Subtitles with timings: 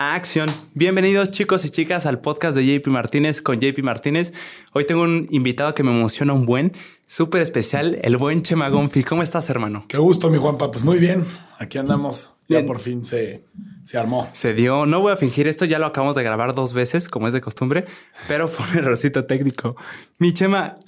[0.00, 0.48] Acción.
[0.74, 4.32] Bienvenidos chicos y chicas al podcast de JP Martínez con JP Martínez.
[4.72, 6.70] Hoy tengo un invitado que me emociona un buen,
[7.08, 9.02] súper especial, el buen Chema Gonfi.
[9.02, 9.86] ¿Cómo estás, hermano?
[9.88, 10.70] Qué gusto, mi Juanpa.
[10.70, 11.26] Pues muy bien,
[11.58, 12.34] aquí andamos.
[12.50, 13.44] Ya por fin se,
[13.84, 14.26] se armó.
[14.32, 14.86] Se dio.
[14.86, 17.42] No voy a fingir esto, ya lo acabamos de grabar dos veces, como es de
[17.42, 17.84] costumbre,
[18.26, 19.74] pero fue un errorcito técnico.
[20.18, 20.78] Mi Chema,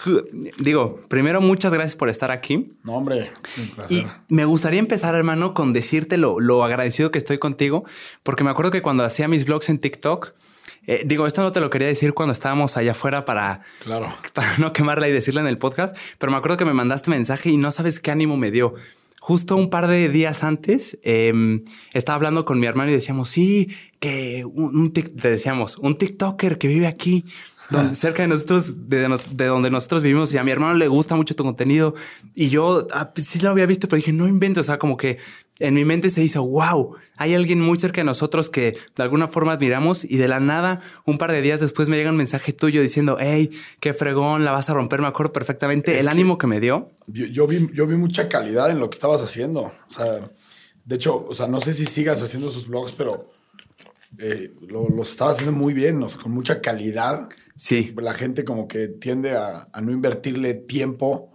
[0.59, 2.73] digo, primero muchas gracias por estar aquí.
[2.83, 3.99] No, hombre, un placer.
[3.99, 7.85] Y me gustaría empezar, hermano, con decirte lo, lo agradecido que estoy contigo,
[8.23, 10.33] porque me acuerdo que cuando hacía mis vlogs en TikTok,
[10.87, 14.13] eh, digo, esto no te lo quería decir cuando estábamos allá afuera para, Claro.
[14.35, 17.51] para no quemarla y decirla en el podcast, pero me acuerdo que me mandaste mensaje
[17.51, 18.75] y no sabes qué ánimo me dio.
[19.23, 21.61] Justo un par de días antes eh,
[21.93, 23.69] estaba hablando con mi hermano y decíamos, sí,
[23.99, 27.27] que un, un tic- te decíamos, un TikToker que vive aquí,
[27.69, 31.17] donde- cerca de nosotros, de, de donde nosotros vivimos, y a mi hermano le gusta
[31.17, 31.95] mucho tu contenido.
[32.35, 34.97] Y yo ah, pues, sí lo había visto, pero dije, no invento, o sea, como
[34.97, 35.19] que
[35.61, 39.29] en mi mente se hizo, wow, hay alguien muy cerca de nosotros que de alguna
[39.29, 42.53] forma admiramos y de la nada, un par de días después me llega un mensaje
[42.53, 46.11] tuyo diciendo, hey, qué fregón, la vas a romper, me acuerdo perfectamente Es el que-
[46.11, 46.91] ánimo que me dio.
[47.07, 49.61] Yo, yo vi, yo vi mucha calidad en lo que estabas haciendo.
[49.63, 50.31] O sea,
[50.85, 53.31] de hecho, o sea, no sé si sigas haciendo esos vlogs, pero
[54.19, 57.29] eh, lo- los estabas haciendo muy bien, o sea, con mucha calidad.
[57.57, 61.31] Sí, La gente como que tiende a, a no invertirle tiempo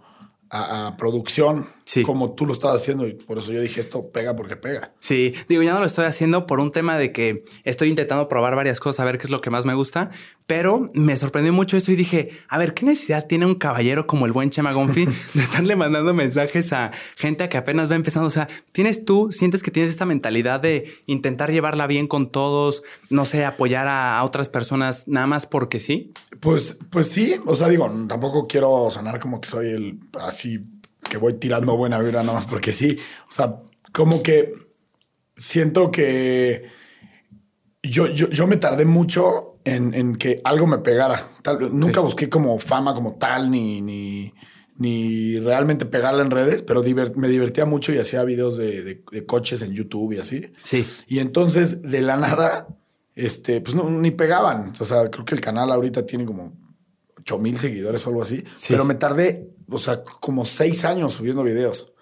[0.50, 2.02] a, a producción Sí.
[2.02, 3.06] como tú lo estabas haciendo.
[3.06, 4.92] Y por eso yo dije, esto pega porque pega.
[4.98, 8.56] Sí, digo, ya no lo estoy haciendo por un tema de que estoy intentando probar
[8.56, 10.10] varias cosas, a ver qué es lo que más me gusta,
[10.46, 14.26] pero me sorprendió mucho eso y dije, a ver, ¿qué necesidad tiene un caballero como
[14.26, 18.26] el buen Chema Gonfi de estarle mandando mensajes a gente que apenas va empezando?
[18.26, 22.82] O sea, tienes tú, sientes que tienes esta mentalidad de intentar llevarla bien con todos,
[23.10, 26.12] no sé, apoyar a, a otras personas nada más porque sí.
[26.40, 30.58] Pues, pues sí, o sea, digo, tampoco quiero sonar como que soy el así
[31.08, 32.98] que voy tirando buena vibra nada más porque sí.
[33.28, 33.60] O sea,
[33.92, 34.54] como que
[35.36, 36.64] siento que
[37.82, 41.22] yo, yo, yo me tardé mucho en, en que algo me pegara.
[41.42, 44.32] Tal, nunca busqué como fama como tal, ni, ni,
[44.76, 46.82] ni realmente pegarla en redes, pero
[47.14, 50.50] me divertía mucho y hacía videos de, de- de coches en YouTube y así.
[50.62, 50.84] Sí.
[51.06, 52.66] Y entonces, de la nada,
[53.14, 54.72] este, pues no, ni pegaban.
[54.80, 56.52] O sea, creo que el canal ahorita tiene como
[57.26, 58.44] 8 mil seguidores o algo así.
[58.54, 58.68] Sí.
[58.70, 61.92] Pero me tardé, o sea, como seis años subiendo videos.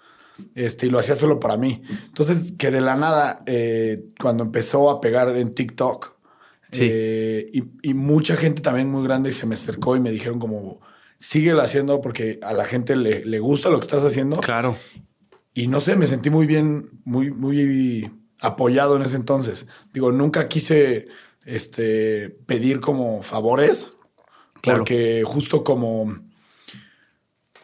[0.53, 1.81] Este, y lo hacía solo para mí.
[2.07, 6.13] Entonces, que de la nada, eh, cuando empezó a pegar en TikTok,
[6.71, 6.87] Sí.
[6.91, 10.81] eh, y, y mucha gente también muy grande se me acercó y me dijeron como,
[11.17, 14.37] síguelo haciendo porque a la gente le, le gusta lo que estás haciendo.
[14.37, 14.75] Claro.
[15.53, 19.67] Y no sé, me sentí muy bien, muy, muy apoyado en ese entonces.
[19.93, 21.05] Digo, nunca quise
[21.45, 23.93] este, pedir como favores,
[24.65, 24.79] Claro.
[24.79, 26.17] porque justo como,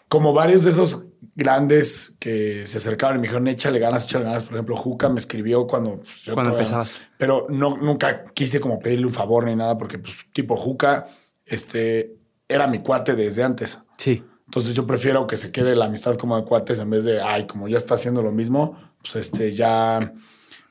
[0.07, 4.43] como varios de esos grandes que se acercaban y me dijeron, échale ganas, échale ganas.
[4.43, 5.97] Por ejemplo, Juca me escribió cuando...
[5.97, 7.01] pues, yo Cuando empezabas.
[7.17, 11.05] Pero no, nunca quise como pedirle un favor ni nada, porque pues tipo Juca
[11.45, 12.15] este,
[12.47, 13.79] era mi cuate desde antes.
[13.97, 14.23] Sí.
[14.45, 17.47] Entonces yo prefiero que se quede la amistad como de cuates en vez de, ay,
[17.47, 20.13] como ya está haciendo lo mismo, pues este ya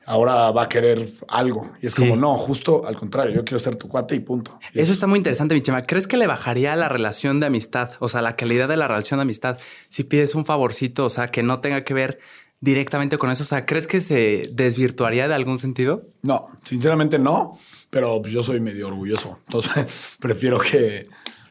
[0.05, 1.71] ahora va a querer algo.
[1.81, 2.01] Y es Sí.
[2.01, 4.59] como, no, justo al contrario, yo quiero ser tu cuate y punto.
[4.73, 5.83] Y Eso está muy interesante, mi chema.
[5.83, 9.17] ¿Crees que le bajaría la relación de amistad, o sea, la calidad de la relación
[9.19, 9.57] de amistad,
[9.89, 12.19] si pides un favorcito, o sea, que no tenga que ver
[12.59, 13.43] directamente con eso?
[13.43, 16.07] O sea, ¿crees que se desvirtuaría de algún sentido?
[16.23, 17.57] No, sinceramente no,
[17.89, 19.39] pero yo soy medio orgulloso.
[19.47, 21.07] Entonces prefiero que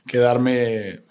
[0.07, 1.03] quedarme...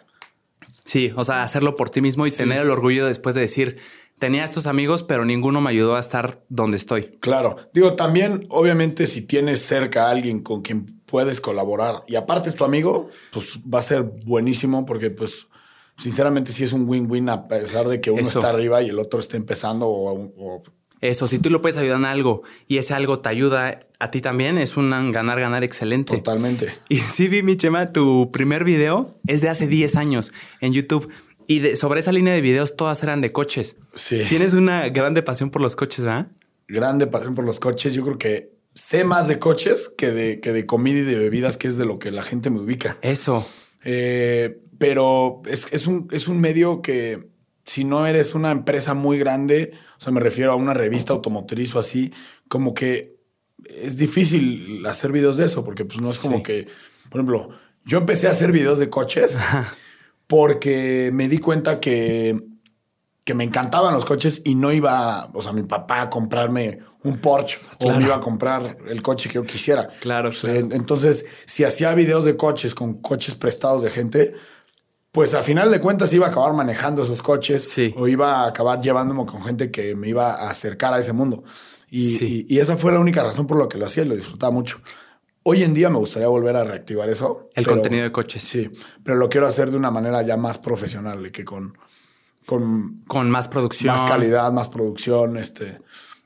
[0.86, 3.78] Sí, o sea, hacerlo por ti mismo y tener el orgullo después de decir,
[4.20, 7.18] tenía estos amigos, pero ninguno me ayudó a estar donde estoy.
[7.22, 7.56] Claro.
[7.74, 12.56] Digo, también, obviamente, si tienes cerca a alguien con quien puedes colaborar y aparte es
[12.56, 15.48] tu amigo, pues va a ser buenísimo porque, pues,
[15.98, 18.40] sinceramente, sí es un win-win a pesar de que uno Eso.
[18.40, 20.64] está arriba y el otro está empezando o, o-
[21.02, 24.22] Eso, si tú lo puedes ayudar en algo y ese algo te ayuda a ti
[24.22, 26.16] también, es un ganar-ganar excelente.
[26.16, 26.74] totalmente.
[26.90, 30.32] Y sí vi, mi Chema, tu primer video es de hace 10 años
[30.62, 31.10] en YouTube.
[31.50, 33.78] Y de- sobre esa línea de videos todas eran de coches.
[33.96, 34.22] Sí.
[34.30, 36.28] Tienes una grande pasión por los coches, ¿verdad?
[36.68, 37.94] Grande pasión por los coches.
[37.96, 41.58] Yo creo que sé más de coches que de, que de comida y de bebidas,
[41.58, 43.00] que es de lo que la gente me ubica.
[43.02, 43.44] Eso.
[43.84, 47.28] Eh, pero es, es un, es un medio que
[47.66, 51.74] si no eres una empresa muy grande, o sea, me refiero a una revista automotriz
[51.74, 52.14] o así,
[52.48, 53.18] como que
[53.66, 56.44] es difícil hacer videos de eso, porque pues no es como Sí.
[56.44, 56.68] que,
[57.10, 57.50] por ejemplo,
[57.86, 59.38] yo empecé a hacer videos de coches
[60.30, 62.40] porque me di cuenta que,
[63.26, 67.18] que me encantaban los coches y no iba, o sea, mi papá a comprarme un
[67.20, 69.88] Porsche o me iba a comprar el coche que yo quisiera.
[70.02, 70.56] Claro, claro.
[70.56, 74.36] en- Entonces, si hacía videos de coches con coches prestados de gente,
[75.12, 77.92] pues al final de cuentas iba a acabar manejando esos coches Sí.
[77.98, 81.44] o iba a acabar llevándome con gente que me iba a acercar a ese mundo.
[81.90, 82.46] Y, Sí.
[82.48, 84.52] y- y esa fue la única razón por la que lo hacía y lo disfrutaba
[84.52, 84.80] mucho.
[85.44, 87.50] Hoy en día me gustaría volver a reactivar eso.
[87.56, 88.42] El pero- contenido de coches.
[88.44, 88.70] Sí,
[89.04, 91.78] pero lo quiero hacer de una manera ya más profesional, de que con,
[92.46, 93.96] con Con más producción.
[93.96, 95.80] más calidad, más producción, este,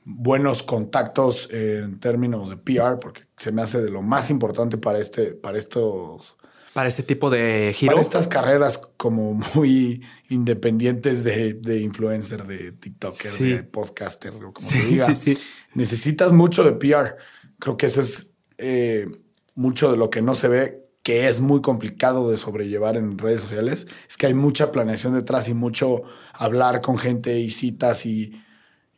[0.04, 4.98] buenos contactos en términos de PR, porque se me hace de lo más importante para
[4.98, 6.36] este, para estos,
[6.74, 7.92] Para este tipo de giro.
[7.92, 13.52] para estas carreras como muy independientes de, de influencer, de TikToker, Sí.
[13.52, 15.06] de podcaster, o como Sí, se diga.
[15.14, 15.42] sí, sí.
[15.74, 17.16] Necesitas mucho de PR.
[17.58, 19.08] Creo que eso es eh,
[19.54, 23.42] mucho de lo que no se ve, que es muy complicado de sobrellevar en redes
[23.42, 23.86] sociales.
[24.08, 26.02] Es que hay mucha planeación detrás y mucho
[26.32, 28.40] hablar con gente y citas y,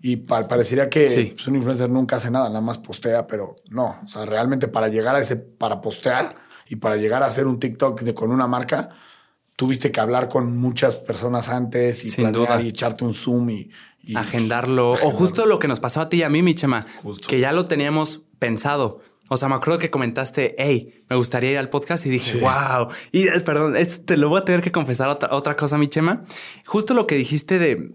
[0.01, 1.33] y pa- parecería que Sí.
[1.35, 3.97] pues, un influencer nunca hace nada, nada más postea, pero no.
[4.05, 6.37] O sea, realmente para llegar a ese, para postear
[6.69, 8.91] y para llegar a hacer un TikTok de, con una marca,
[9.57, 12.63] tuviste que hablar con muchas personas antes y Sin planear duda.
[12.63, 13.71] y echarte un Zoom y,
[14.03, 14.91] y- agendarlo.
[14.93, 17.27] O justo lo que nos pasó a ti y a mí, mi chema, Justo.
[17.27, 19.01] que ya lo teníamos pensado.
[19.29, 22.39] O sea, me acuerdo que comentaste, hey, me gustaría ir al podcast y dije, Sí.
[22.41, 22.89] wow.
[23.13, 25.89] Y eh, perdón, esto te lo voy a tener que confesar otra, otra cosa, mi
[25.89, 26.23] chema.
[26.65, 27.93] Justo lo que dijiste de,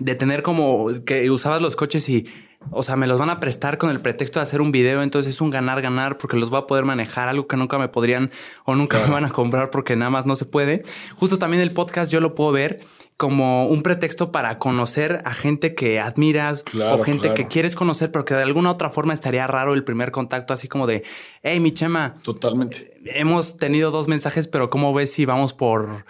[0.00, 2.26] de tener como que usabas los coches y,
[2.70, 5.34] o sea, me los van a prestar con el pretexto de hacer un video, entonces
[5.34, 8.30] es un ganar-ganar porque los voy a poder manejar, algo que nunca me podrían
[8.64, 10.82] o nunca me van a comprar porque nada más no se puede.
[11.16, 12.80] Justo también el podcast yo lo puedo ver
[13.18, 17.34] como un pretexto para conocer a gente que admiras Claro, o gente claro.
[17.34, 20.68] que quieres conocer, pero que de alguna otra forma estaría raro el primer contacto, así
[20.68, 21.02] como de,
[21.42, 22.94] hey, mi chema, Totalmente.
[23.06, 26.06] hemos tenido dos mensajes, pero ¿cómo ves si vamos por,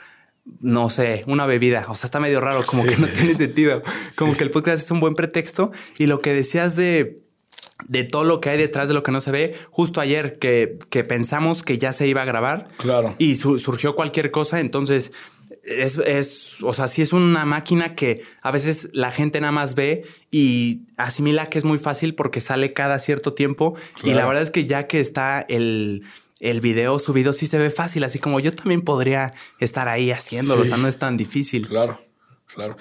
[0.60, 1.86] no sé, una bebida?
[1.88, 2.90] O sea, está medio raro, como Sí.
[2.90, 3.82] que no tiene sentido.
[4.16, 5.72] Como que el podcast es un buen pretexto.
[5.96, 7.22] Y lo que decías de,
[7.86, 10.78] de todo lo que hay detrás de lo que no se ve, justo ayer que,
[10.90, 12.68] que pensamos que ya se iba a grabar.
[12.76, 13.14] Claro.
[13.16, 15.10] Y su- surgió cualquier cosa, entonces...
[15.64, 19.74] Es, es, o sea, sí es una máquina que a veces la gente nada más
[19.74, 23.74] ve y asimila que es muy fácil porque sale cada cierto tiempo.
[24.02, 26.04] Y la verdad es que ya que está el,
[26.40, 30.62] el video subido, sí se ve fácil, así como yo también podría estar ahí haciéndolo,
[30.62, 30.68] Sí.
[30.68, 31.68] o sea, no es tan difícil.
[31.68, 32.00] Claro,
[32.46, 32.76] claro.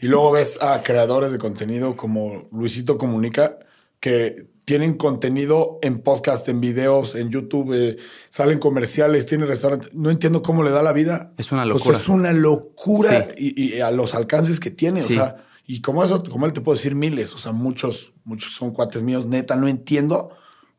[0.00, 3.58] Y luego ves a creadores de contenido como Luisito Comunica
[4.00, 7.96] que tienen contenido en podcast, en videos, en YouTube, eh,
[8.30, 9.92] salen comerciales, tienen restaurantes.
[9.94, 11.32] No entiendo cómo le da la vida.
[11.36, 11.98] Es una O sea, locura.
[11.98, 13.54] es una locura Sí.
[13.56, 15.00] y, y a los alcances que tiene.
[15.00, 15.14] Sí.
[15.14, 17.34] O sea, y como eso, como él te puedo decir miles.
[17.34, 19.26] O sea, muchos, muchos son cuates míos.
[19.26, 20.30] Neta, no entiendo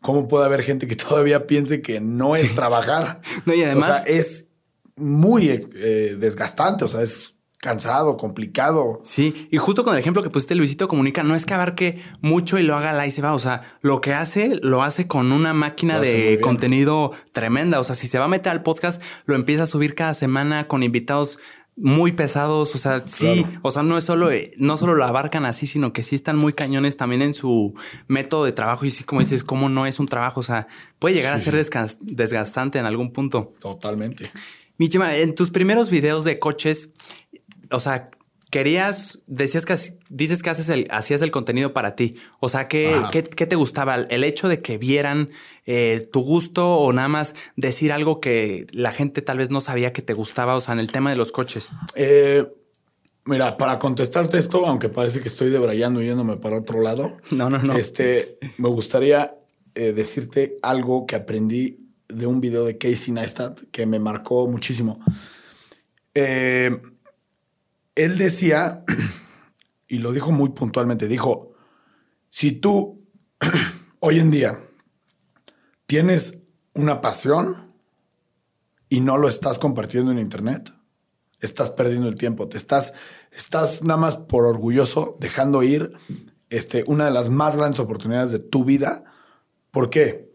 [0.02, 3.20] cómo puede haber gente que todavía piense que no es trabajar.
[3.46, 4.48] No, y además- O sea, es
[4.96, 6.86] muy eh, desgastante.
[6.86, 7.33] O sea, es
[7.64, 9.00] cansado, complicado.
[9.04, 12.60] Sí, y justo con el ejemplo que pusiste, Luisito Comunica, no es que abarque mucho
[12.60, 13.34] y lo haga la y se va.
[13.34, 17.80] O sea, lo que hace, lo hace con una máquina de contenido tremenda.
[17.80, 20.68] O sea, si se va a meter al podcast, lo empieza a subir cada semana
[20.68, 21.40] con invitados
[21.78, 22.76] muy pesados.
[22.76, 23.60] O sea, sí, Claro.
[23.62, 26.52] o sea, no es solo, no solo lo abarcan así, sino que sí están muy
[26.52, 27.74] cañones también en su
[28.08, 28.86] método de trabajo.
[28.86, 30.42] Y sí, como dices, cómo no es un trabajo.
[30.42, 30.68] O sea,
[31.00, 33.54] puede llegar a ser desgas- desgastante en algún punto.
[33.62, 34.30] Totalmente.
[34.78, 36.90] Mi Chema, en tus primeros videos de coches,
[37.74, 38.10] o sea,
[38.52, 39.76] querías, decías que
[40.10, 42.16] dices que haces el, hacías el contenido para ti.
[42.40, 43.10] O sea, ¿qué, Ajá.
[43.12, 43.96] qué, qué te gustaba?
[43.96, 45.32] ¿El hecho de que vieran
[45.66, 49.92] eh, tu gusto o nada más decir algo que la gente tal vez no sabía
[49.92, 50.56] que te gustaba?
[50.56, 51.72] O sea, en el tema de los coches.
[51.96, 52.46] Eh,
[53.26, 57.50] mira, para contestarte esto, aunque parece que estoy debrayando y yéndome para otro lado, No,
[57.50, 57.76] no, no.
[57.76, 59.36] este, me gustaría
[59.74, 65.00] eh, decirte algo que aprendí de un video de Casey Neistat que me marcó muchísimo.
[66.14, 66.70] Eh,
[67.96, 68.84] él decía,
[69.88, 71.54] y lo dijo muy puntualmente, dijo,
[72.30, 73.06] si tú
[74.00, 74.60] hoy en día
[75.86, 77.74] tienes una pasión
[78.90, 80.74] y no lo estás compartiendo en internet,
[81.40, 82.94] estás perdiendo el tiempo, te estás,
[83.32, 85.92] estás nada más por orgulloso dejando ir
[86.50, 89.04] este, una de las más grandes oportunidades de tu vida.
[89.72, 90.32] ¿Por qué?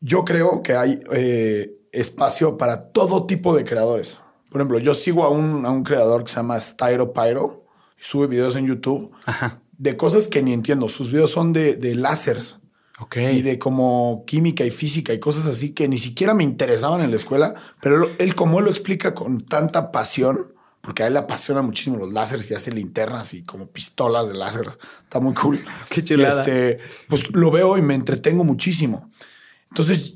[0.00, 4.20] Yo creo que hay eh, espacio para todo tipo de creadores.
[4.54, 7.66] Por ejemplo, yo sigo a un, a un creador que se llama Styro Pyro
[7.98, 9.60] y sube videos en YouTube Ajá.
[9.76, 10.88] de cosas que ni entiendo.
[10.88, 12.58] Sus videos son de, de láseres
[13.00, 13.16] Ok.
[13.16, 17.10] y de como química y física y cosas así que ni siquiera me interesaban en
[17.10, 21.14] la escuela, pero él, él como él lo explica con tanta pasión, porque a él
[21.14, 24.68] le apasiona muchísimo los láseres y hace linternas y como pistolas de láser,
[25.02, 25.58] está muy cool.
[25.90, 26.42] Qué chulada.
[26.42, 26.76] Este,
[27.08, 29.10] pues lo veo y me entretengo muchísimo.
[29.70, 30.12] Entonces,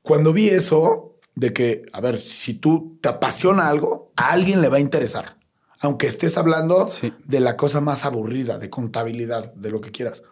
[0.00, 4.68] cuando vi eso de que, a ver, si tú te apasiona algo, a alguien le
[4.68, 5.38] va a interesar.
[5.80, 7.12] Aunque estés hablando Sí.
[7.24, 10.22] de la cosa más aburrida, de contabilidad, de lo que quieras.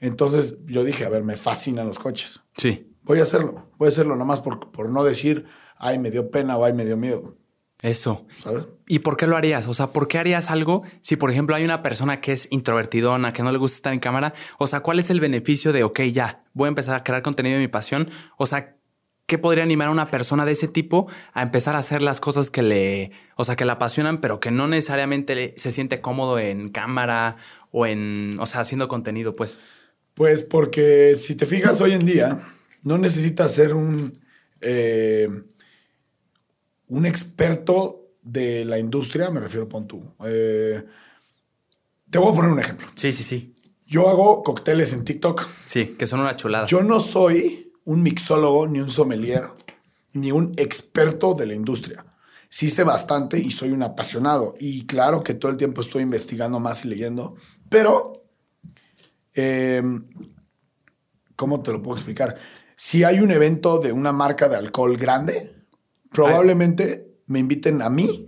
[0.00, 2.42] Entonces yo dije, a ver, me fascinan los coches.
[2.56, 2.94] Sí.
[3.02, 6.56] Voy a hacerlo, voy a hacerlo nomás por, por no decir, ay, me dio pena
[6.56, 7.36] o ay, me dio miedo.
[7.80, 8.26] Eso.
[8.38, 8.66] ¿sabes?
[8.88, 9.66] ¿Y por qué lo harías?
[9.68, 13.32] O sea, ¿por qué harías algo si, por ejemplo, hay una persona que es introvertidona,
[13.32, 14.34] que no le gusta estar en cámara?
[14.58, 17.54] O sea, ¿cuál es el beneficio de, ok, ya, voy a empezar a crear contenido
[17.54, 18.10] de mi pasión?
[18.36, 18.76] O sea,
[19.28, 22.50] ¿qué podría animar a una persona de ese tipo a empezar a hacer las cosas
[22.50, 26.38] que le, o sea, que la apasionan, pero que no necesariamente le- se siente cómodo
[26.38, 27.36] en cámara
[27.70, 29.60] o en, o sea, haciendo contenido, pues?
[30.14, 32.40] Pues porque si te fijas hoy en día,
[32.82, 34.18] no necesitas ser un,
[34.62, 35.28] eh,
[36.88, 40.02] un experto de la industria, me refiero, pon tú.
[40.24, 40.82] Eh,
[42.10, 42.86] te voy a poner un ejemplo.
[42.94, 43.54] Sí, sí, sí.
[43.86, 45.46] Yo hago cócteles en TikTok.
[45.66, 46.66] Sí, que son una chulada.
[46.66, 49.48] Yo no soy un mixólogo, ni un sommelier,
[50.12, 52.04] ni un experto de la industria.
[52.50, 54.54] Sí sé bastante y soy un apasionado.
[54.60, 57.36] Y claro que todo el tiempo estoy investigando más y leyendo,
[57.70, 58.24] pero
[59.34, 59.82] eh,
[61.34, 62.36] ¿cómo te lo puedo explicar?
[62.76, 65.54] Si hay un evento de una marca de alcohol grande,
[66.10, 68.27] probablemente me inviten a mí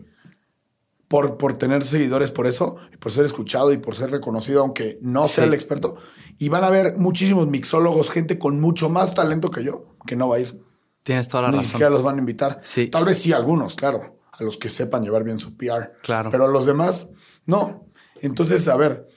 [1.11, 4.97] por, por tener seguidores por eso, y por ser escuchado y por ser reconocido, aunque
[5.02, 5.49] no sea Sí.
[5.49, 5.97] el experto.
[6.38, 10.29] Y van a haber muchísimos mixólogos, gente con mucho más talento que yo, que no
[10.29, 10.61] va a ir.
[11.02, 11.71] Tienes toda la Ni razón.
[11.73, 12.61] siquiera los van a invitar.
[12.62, 12.87] Sí.
[12.87, 15.95] Tal vez sí algunos, claro, a los que sepan llevar bien su PR.
[16.00, 16.31] Claro.
[16.31, 17.09] Pero a los demás,
[17.45, 17.88] no.
[18.23, 19.09] Entonces, a ver,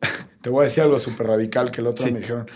[0.42, 2.10] te voy a decir algo súper radical que el otro Sí.
[2.10, 2.46] me dijeron.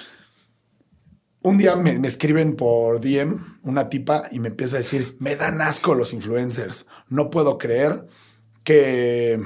[1.42, 5.37] Un día me, me escriben por DM una tipa y me empieza a decir, me
[5.37, 6.87] dan asco los influencers.
[7.08, 8.06] No puedo creer
[8.66, 9.40] que,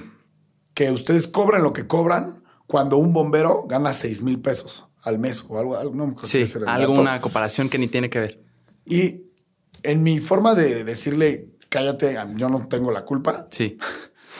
[0.72, 5.44] que ustedes cobren lo que cobran cuando un bombero gana 6 mil pesos al mes
[5.46, 5.76] o algo.
[5.76, 8.42] algo no Sí, alguna comparación que ni tiene que ver.
[8.86, 9.26] Y
[9.82, 13.76] en mi forma de decirle, cállate, yo no tengo la culpa, Sí.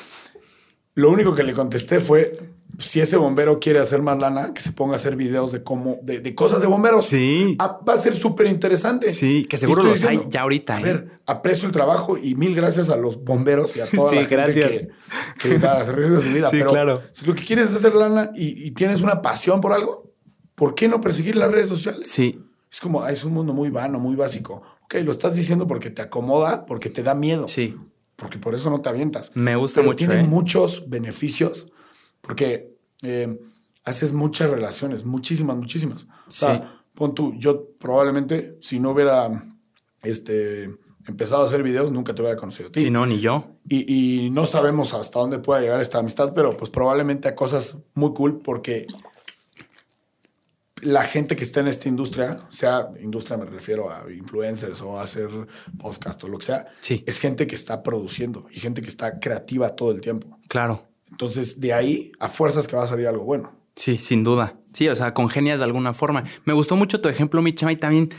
[0.94, 2.32] lo único que le contesté fue,
[2.78, 5.98] si ese bombero quiere hacer más lana, que se ponga a hacer videos de cómo,
[6.02, 7.04] de, de cosas de bomberos.
[7.06, 7.56] Sí.
[7.58, 9.10] Ah, va a ser súper interesante.
[9.10, 10.84] Sí, que seguro los hay ya ahorita, A ¿eh?
[10.84, 14.20] ver, aprecio el trabajo y mil gracias a los bomberos y a toda Sí, la
[14.24, 14.70] gente gracias.
[14.70, 16.48] que, que nada, se su vida.
[16.48, 17.02] Sí, pero claro.
[17.12, 20.10] si lo que quieres es hacer lana y, y tienes una pasión por algo,
[20.54, 22.08] ¿por qué no perseguir las redes sociales?
[22.10, 22.40] Sí.
[22.70, 24.62] Es como, es un mundo muy vano, muy básico.
[24.84, 27.46] Ok, lo estás diciendo porque te acomoda, porque te da miedo.
[27.48, 27.76] Sí.
[28.16, 29.32] Porque por eso no te avientas.
[29.34, 30.26] Me gusta Pero mucho, Tiene ¿eh?
[30.26, 31.72] muchos beneficios
[32.20, 33.38] porque eh,
[33.84, 36.06] haces muchas relaciones, muchísimas, muchísimas.
[36.26, 36.68] O sea, Sí.
[36.94, 39.46] pon tú, yo probablemente, si no hubiera
[40.02, 40.64] este,
[41.06, 42.80] empezado a hacer videos, nunca te hubiera conocido a ti.
[42.84, 43.56] Sí, no, ni yo.
[43.68, 47.78] Y, y no sabemos hasta dónde pueda llegar esta amistad, pero pues probablemente a cosas
[47.94, 48.86] muy cool porque
[50.82, 55.02] la gente que está en esta industria, sea industria me refiero a influencers o a
[55.02, 55.28] hacer
[55.78, 57.04] podcast o lo que sea, Sí.
[57.06, 60.38] es gente que está produciendo y gente que está creativa todo el tiempo.
[60.48, 60.88] Claro.
[61.10, 63.52] Entonces, de ahí a fuerzas que va a salir algo bueno.
[63.76, 64.54] Sí, sin duda.
[64.72, 66.22] Sí, o sea, congenias de alguna forma.
[66.44, 68.10] Me gustó mucho tu ejemplo, mi chama, y también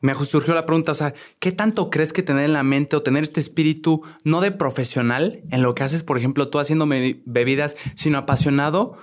[0.00, 3.02] me surgió la pregunta, o sea, ¿qué tanto crees que tener en la mente o
[3.02, 6.86] tener este espíritu no de profesional en lo que haces, por ejemplo, tú haciendo
[7.26, 8.96] bebidas, sino apasionado?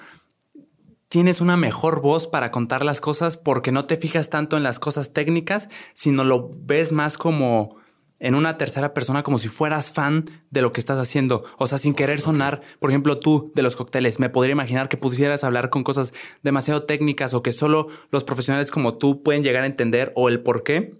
[1.08, 4.80] Tienes una mejor voz para contar las cosas porque no te fijas tanto en las
[4.80, 7.78] cosas técnicas, sino lo ves más como
[8.20, 11.44] en una tercera persona, como si fueras fan de lo que estás haciendo.
[11.58, 14.98] O sea, sin querer sonar, por ejemplo, tú de los cócteles, me podría imaginar que
[14.98, 19.64] pudieras hablar con cosas demasiado técnicas o que solo los profesionales como tú pueden llegar
[19.64, 20.96] a entender o el por qué.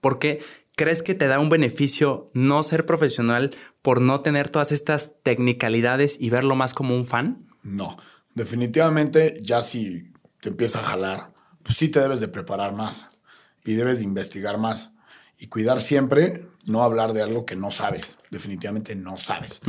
[0.00, 0.40] Porque
[0.76, 3.50] crees que te da un beneficio no ser profesional
[3.82, 7.46] por no tener todas estas technicalidades y verlo más como un fan.
[7.62, 7.96] No,
[8.34, 11.32] definitivamente ya si te empieza a jalar,
[11.62, 13.06] pues sí te debes de preparar más
[13.64, 14.95] y debes de investigar más
[15.38, 19.60] y cuidar siempre no hablar de algo que no sabes, definitivamente no sabes.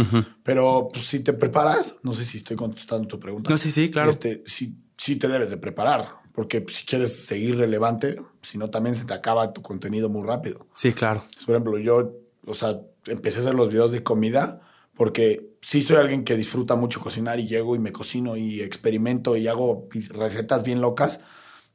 [0.44, 3.50] Pero pues, si te preparas, no sé si estoy contestando tu pregunta.
[3.50, 4.10] No, sí, sí, claro.
[4.10, 8.96] Este, sí, sí te debes de preparar, porque si quieres seguir relevante, si no también
[8.96, 10.68] se te acaba tu contenido muy rápido.
[10.74, 11.24] Sí, claro.
[11.46, 12.14] Por ejemplo, yo,
[12.46, 14.62] o sea, empecé a hacer los videos de comida
[14.96, 19.38] porque sí soy alguien que disfruta mucho cocinar y llego y me cocino y experimento
[19.38, 21.20] y hago recetas bien locas.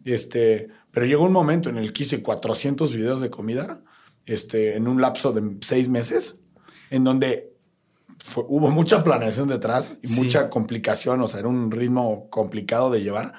[0.04, 3.82] Este, pero llegó un momento en el que hice 400 videos de comida
[4.26, 6.36] este, en un lapso de seis meses,
[6.90, 7.52] en donde
[8.28, 10.14] fue- hubo mucha planeación detrás y Sí.
[10.20, 13.32] mucha complicación, o sea, era un ritmo complicado de llevar.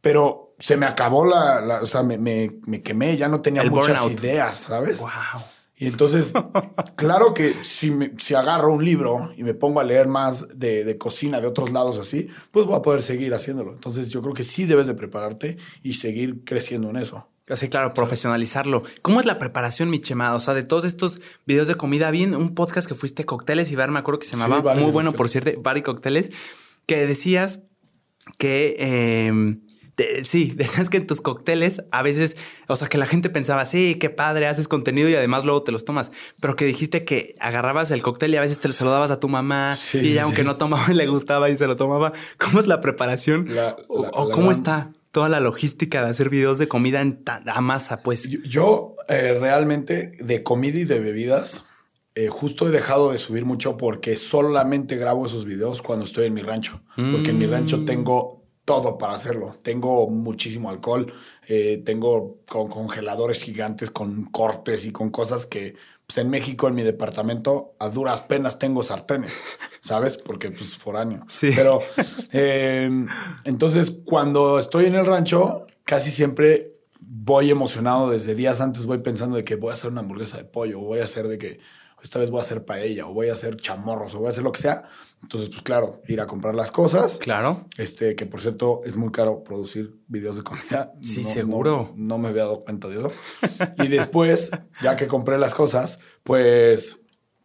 [0.00, 3.60] Pero se me acabó la, la- o sea, me, me- me quemé, ya no tenía
[3.62, 4.18] El muchas burnout.
[4.18, 5.00] ideas, ¿sabes?
[5.00, 5.10] Wow.
[5.80, 6.32] Y entonces,
[6.94, 10.84] claro que si, me- si agarro un libro y me pongo a leer más de,
[10.84, 13.72] de cocina de otros lados así, pues voy a poder seguir haciéndolo.
[13.72, 17.26] Entonces yo creo que sí debes de prepararte y seguir creciendo en eso.
[17.48, 18.82] Así, claro, profesionalizarlo.
[19.00, 20.34] ¿Cómo es la preparación, mi chema?
[20.34, 23.72] O sea, de todos estos videos de comida, vi en un podcast que fuiste Cócteles
[23.72, 26.30] y Bar, me acuerdo que se llamaba, muy bueno, por cierto, Bar y Cócteles,
[26.86, 27.62] que decías
[28.38, 29.56] que eh,
[30.24, 32.36] sí, decías que en tus cócteles a veces,
[32.68, 35.72] o sea, que la gente pensaba, sí, qué padre, haces contenido y además luego te
[35.72, 39.10] los tomas, pero que dijiste que agarrabas el cóctel y a veces te lo dabas
[39.10, 42.12] a tu mamá y aunque no tomaba le gustaba y se lo tomaba.
[42.38, 43.48] ¿Cómo es la preparación?
[43.88, 48.28] o, cómo está toda la logística de hacer videos de comida en a masa, pues.
[48.28, 51.64] Yo, eh, realmente de comida y de bebidas,
[52.14, 56.34] eh, justo he dejado de subir mucho porque solamente grabo esos videos cuando estoy en
[56.34, 56.82] mi rancho.
[56.96, 57.84] Porque en mi rancho mm.
[57.86, 58.39] tengo
[58.70, 59.52] todo para hacerlo.
[59.64, 61.12] Tengo muchísimo alcohol,
[61.48, 65.74] eh, tengo con congeladores gigantes, con cortes y con cosas que
[66.06, 69.32] pues en México, en mi departamento, a duras penas tengo sartenes,
[69.80, 70.16] ¿sabes?
[70.16, 71.24] Porque pues foráneo.
[71.28, 71.50] Sí.
[71.52, 71.80] Pero
[72.30, 73.08] em,
[73.42, 79.34] entonces cuando estoy en el rancho, casi siempre voy emocionado desde días antes, voy pensando
[79.34, 81.58] de que voy a hacer una hamburguesa de pollo, voy a hacer de que
[82.02, 84.44] esta vez voy a hacer paella, o voy a hacer chamorros, o voy a hacer
[84.44, 84.84] lo que sea.
[85.22, 87.18] Entonces, pues claro, ir a comprar las cosas.
[87.18, 87.66] Claro.
[87.76, 90.92] Este, que por cierto, es muy caro producir videos de comida.
[91.00, 91.92] Sí, seguro.
[91.96, 93.12] No, me había dado cuenta de eso.
[93.78, 94.50] y después,
[94.82, 97.00] ya que compré las cosas, pues,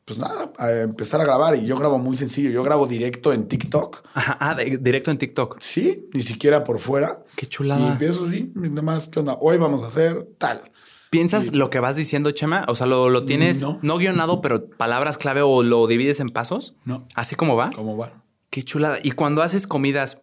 [0.05, 1.55] pues nada, a empezar a grabar.
[1.55, 2.49] Y yo grabo muy sencillo.
[2.49, 4.03] Yo grabo directo en TikTok.
[4.13, 5.59] Ajá, ah, directo en TikTok.
[5.59, 7.23] Sí, ni siquiera por fuera.
[7.35, 7.81] Qué chulada.
[7.81, 9.37] Y empiezo así, nada más, ¿qué onda?
[9.41, 10.71] Hoy vamos a hacer tal.
[11.15, 12.65] ¿Piensas lo que vas diciendo, Chema?
[12.67, 13.97] O sea, ¿lo, tienes no.
[13.97, 16.75] guionado, pero palabras clave o lo divides en pasos?
[16.83, 17.05] No.
[17.15, 17.71] ¿Así como va?
[17.71, 18.11] Como va.
[18.49, 18.99] Qué chulada.
[19.01, 20.21] Y cuando haces comidas,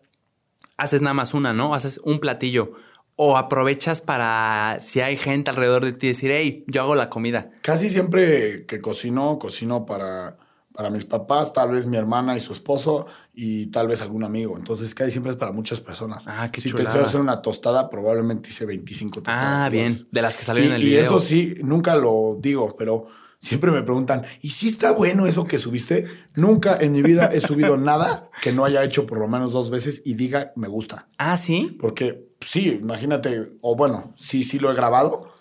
[0.76, 1.74] haces nada más una, ¿no?
[1.74, 2.74] Haces un platillo.
[3.16, 7.50] O aprovechas para, si hay gente alrededor de ti, decir, hey, yo hago la comida.
[7.62, 10.36] Casi siempre que cocino, cocino para
[10.72, 14.56] para mis papás, tal vez mi hermana y su esposo y tal vez algún amigo.
[14.56, 16.24] Entonces, que siempre es para muchas personas.
[16.26, 19.66] Ah, qué Si te quiero hacer una tostada, probablemente hice 25 tostadas.
[19.66, 19.96] Ah, bien.
[20.10, 21.02] De las que salieron en el video.
[21.02, 23.06] Y eso sí, nunca lo digo, pero
[23.38, 26.06] siempre me preguntan, ¿y si está bueno eso que subiste?
[26.34, 29.70] Nunca en mi vida he subido nada que no haya hecho por lo menos dos
[29.70, 31.08] veces y diga me gusta.
[31.18, 31.76] Ah, sí.
[31.80, 35.32] Porque sí, imagínate, o bueno, sí, sí lo he grabado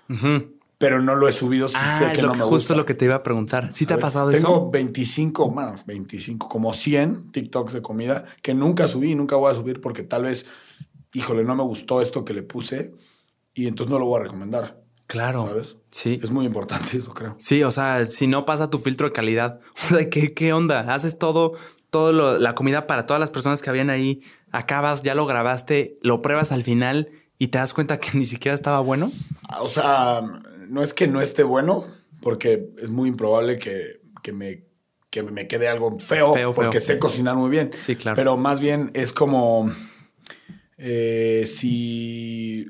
[0.81, 3.05] pero no lo he subido si ah, sé que no me Justo lo que te
[3.05, 3.71] iba a preguntar.
[3.71, 4.41] ¿Sí te ha pasado eso?
[4.41, 9.51] Tengo 25, bueno, 25, como 100 TikToks de comida que nunca subí y nunca voy
[9.51, 10.47] a subir porque tal vez,
[11.13, 12.95] híjole, no me gustó esto que le puse
[13.53, 14.81] y entonces no lo voy a recomendar.
[15.05, 15.45] Claro.
[15.45, 15.77] ¿Sabes?
[15.91, 16.19] Sí.
[16.23, 17.35] Es muy importante eso, creo.
[17.37, 19.59] Sí, o sea, si no pasa tu filtro de calidad,
[20.09, 20.95] ¿qué, qué onda?
[20.95, 21.53] Haces todo,
[21.91, 26.23] todo la comida para todas las personas que habían ahí, acabas, ya lo grabaste, lo
[26.23, 27.09] pruebas al final
[27.41, 29.11] y te das cuenta que ni siquiera estaba bueno.
[29.59, 30.21] O sea,
[30.71, 31.85] no es que no esté bueno,
[32.21, 33.99] porque es muy improbable que,
[34.31, 34.63] me,
[35.29, 37.71] me quede algo feo, porque sé cocinar muy bien.
[37.77, 38.15] Sí, claro.
[38.15, 39.69] Pero más bien es como
[40.77, 42.67] eh, si,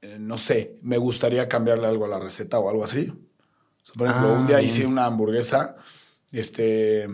[0.00, 3.12] eh, no sé, me gustaría cambiarle algo a la receta o algo así.
[3.96, 5.76] por ejemplo, un día ah, hice una hamburguesa
[6.30, 7.08] este,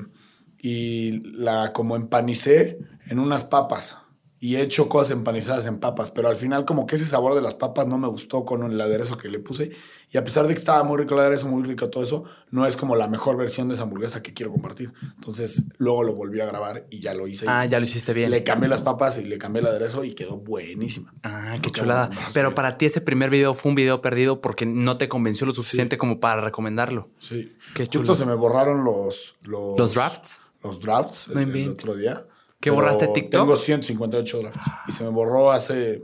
[0.59, 4.04] y la como empanicé en unas papas
[4.45, 7.41] y he hecho cosas empanizadas en papas, pero al final como que ese sabor de
[7.41, 9.71] las papas no me gustó con el aderezo que le puse
[10.11, 12.67] y a pesar de que estaba muy rico el aderezo, muy rico todo eso, no
[12.67, 14.93] es como la mejor versión de esa hamburguesa que quiero compartir.
[15.17, 17.47] Entonces luego lo volví a grabar y ya lo hice.
[17.49, 18.31] Ah, ya lo hiciste bien.
[18.31, 21.15] Le cambié las papas y le cambié el aderezo y quedó buenísima.
[21.23, 22.11] Ah, qué chulada.
[22.35, 25.55] Pero para ti ese primer video fue un video perdido porque no te convenció lo
[25.55, 27.09] suficiente como para recomendarlo.
[27.19, 27.57] Sí.
[27.75, 28.07] Qué chulo.
[28.07, 29.37] Justo se me borraron los...
[29.47, 30.43] ¿Los, drafts?
[30.63, 32.27] Los drafts el otro día.
[32.64, 33.42] ¿Qué borraste TikTok?
[33.42, 36.03] Tengo 158 drafts y se me borró hace,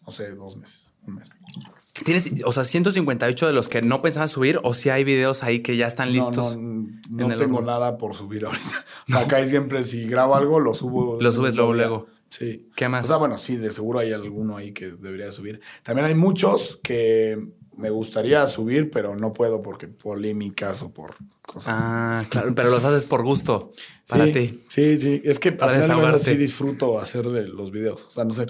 [0.00, 1.28] no sé, dos meses, un mes.
[2.02, 5.60] ¿Tienes, o sea, 158 de los que no pensabas subir o si hay videos ahí
[5.60, 6.56] que ya están listos?
[6.56, 8.86] No, no, no tengo nada por subir ahorita.
[9.06, 11.18] O sea, acá siempre si grabo algo lo subo.
[11.20, 12.06] Lo subes luego, luego.
[12.30, 12.70] Sí.
[12.74, 13.04] ¿Qué más?
[13.04, 15.60] O sea, bueno, sí, de seguro hay alguno ahí que debería subir.
[15.82, 21.74] También hay muchos que me gustaría subir, pero no puedo porque polémicas o por cosas.
[21.78, 23.70] Ah, claro, pero los haces por gusto
[24.08, 24.62] para ti.
[24.68, 28.32] Sí, sí, es que para al sí disfruto hacer de los videos, o sea, no
[28.32, 28.46] sé.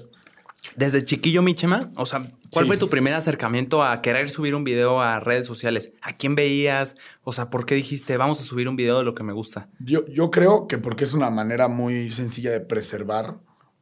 [0.76, 5.00] Desde chiquillo, Michema, o sea, ¿cuál fue tu primer acercamiento a querer subir un video
[5.00, 5.92] a redes sociales?
[6.00, 6.96] ¿A quién veías?
[7.24, 9.68] O sea, ¿por qué dijiste, vamos a subir un video de lo que me gusta?
[9.80, 13.40] Yo, yo creo que porque es una manera muy sencilla de preservar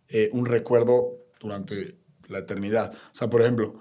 [0.08, 2.92] eh, un recuerdo durante la eternidad.
[2.92, 3.78] O sea, por ejemplo,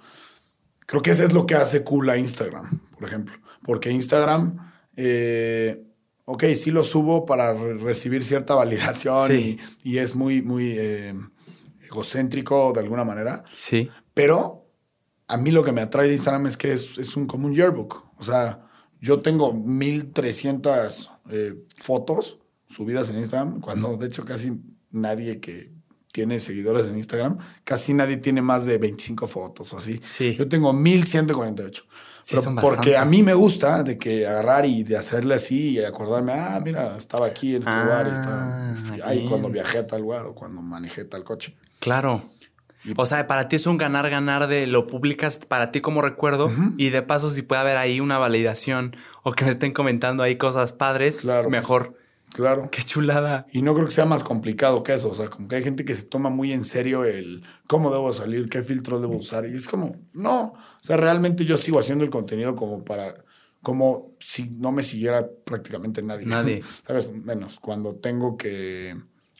[0.90, 3.36] Creo que eso es lo que hace cool a Instagram, por ejemplo.
[3.62, 5.84] Porque Instagram, eh,
[6.26, 9.32] ok, sí lo subo para recibir cierta validación
[9.84, 11.14] y, es muy, muy eh,
[11.84, 13.44] egocéntrico de alguna manera.
[13.52, 13.92] Sí.
[14.16, 14.66] Pero
[15.28, 18.06] a mí lo que me atrae de Instagram es que es, un, como un yearbook.
[18.18, 18.68] O sea,
[19.00, 25.72] yo tengo 1300 eh, fotos subidas en Instagram, cuando de hecho casi nadie que
[26.12, 30.02] tiene seguidores en Instagram, casi nadie tiene más de 25 fotos o así.
[30.06, 30.36] Sí.
[30.38, 31.84] Yo tengo 1148.
[32.22, 35.84] Sí, Pero porque a mí me gusta de que agarrar y de hacerle así y
[35.84, 39.88] acordarme, ah, mira, estaba aquí en este Ah, lugar y estaba ahí cuando viajé a
[39.88, 41.56] tal lugar o cuando manejé tal coche.
[41.80, 42.22] Claro.
[42.98, 46.90] O sea, para ti es un ganar-ganar de lo publicas para ti como recuerdo y
[46.90, 50.72] de paso si puede haber ahí una validación o que me estén comentando ahí cosas
[50.74, 51.50] padres, Claro.
[51.50, 51.96] mejor.
[52.34, 52.70] Claro.
[52.72, 53.48] Qué chulada.
[53.52, 55.10] Y no creo que sea más complicado que eso.
[55.10, 58.14] O sea, como que hay gente que se toma muy en serio el cómo debo
[58.14, 59.48] salir, qué filtro debo usar.
[59.48, 60.54] Y es como, no.
[60.54, 63.14] O sea, realmente yo sigo haciendo el contenido como para,
[63.62, 66.26] como si no me siguiera prácticamente nadie.
[66.26, 66.64] Nadie.
[66.88, 67.12] ¿Sabes?
[67.12, 68.96] Menos cuando tengo que,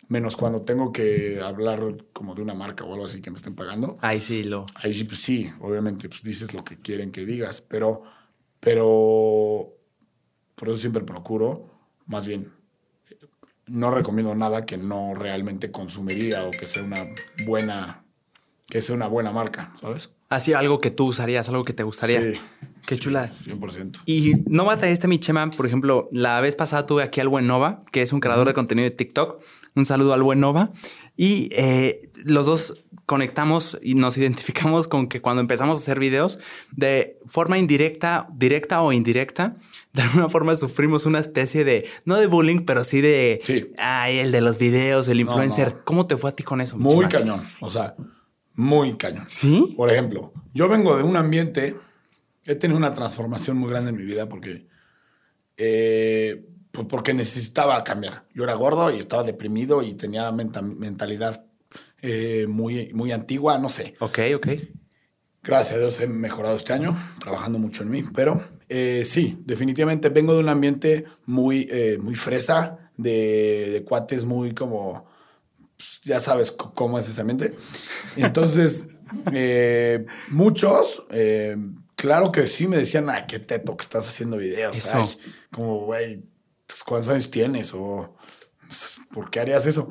[0.10, 3.56] menos cuando tengo que hablar como de una marca o algo así que me estén
[3.56, 3.96] pagando.
[4.02, 4.66] Ahí sí lo.
[4.76, 8.04] Ahí sí, pues sí, obviamente, pues dices lo que quieren que digas, pero,
[8.60, 9.78] pero,
[10.56, 11.70] por eso siempre procuro,
[12.08, 12.52] más bien,
[13.70, 17.08] no recomiendo nada que no realmente consumiría o que sea una
[17.46, 18.04] buena,
[18.68, 20.14] que sea una buena marca, ¿sabes?
[20.30, 22.22] Así algo que tú usarías, algo que te gustaría.
[22.22, 22.40] Sí.
[22.86, 23.32] Qué chulada.
[23.36, 24.02] 100%.
[24.06, 27.82] Y Nova traíste mi Chema, por ejemplo, la vez pasada tuve aquí al buen Nova,
[27.92, 29.42] que es un creador de contenido de TikTok.
[29.76, 30.72] Un saludo al buen Nova.
[31.22, 36.40] Y eh, los dos conectamos y nos identificamos con que cuando empezamos a hacer videos,
[36.72, 39.58] de forma indirecta, directa o indirecta,
[39.92, 43.70] de alguna forma sufrimos una especie de, no de bullying, pero sí de, Sí.
[43.78, 45.74] ay, el de los videos, el influencer.
[45.76, 45.84] no.
[45.84, 46.78] ¿Cómo te fue a ti con eso?
[46.78, 47.96] Muy cañón, o sea,
[48.54, 49.26] muy cañón.
[49.28, 49.74] ¿Sí?
[49.76, 51.76] Por ejemplo, yo vengo de un ambiente,
[52.46, 54.68] he tenido una transformación muy grande en mi vida porque,
[55.58, 58.26] eh, pues porque necesitaba cambiar.
[58.34, 61.46] Yo era gordo y estaba deprimido y tenía menta- mentalidad
[62.02, 63.96] eh, muy, muy antigua, no sé.
[64.00, 64.48] Ok, ok.
[65.44, 70.10] Gracias a Dios he mejorado este año, trabajando mucho en mí, pero eh, sí, definitivamente
[70.10, 75.06] vengo de un ambiente muy, eh, muy fresa, de, de cuates muy como,
[75.78, 77.56] pues, ya sabes cómo es ese ambiente.
[78.18, 78.88] Entonces,
[79.34, 81.56] eh, muchos, eh,
[81.96, 84.76] claro que sí me decían, ah, qué teto que estás haciendo videos.
[84.88, 85.06] Ay,
[85.52, 86.24] como, güey,
[86.86, 87.74] ¿cuántos años tienes?
[87.74, 88.16] O,
[88.68, 89.88] pues, ¿por qué harías eso?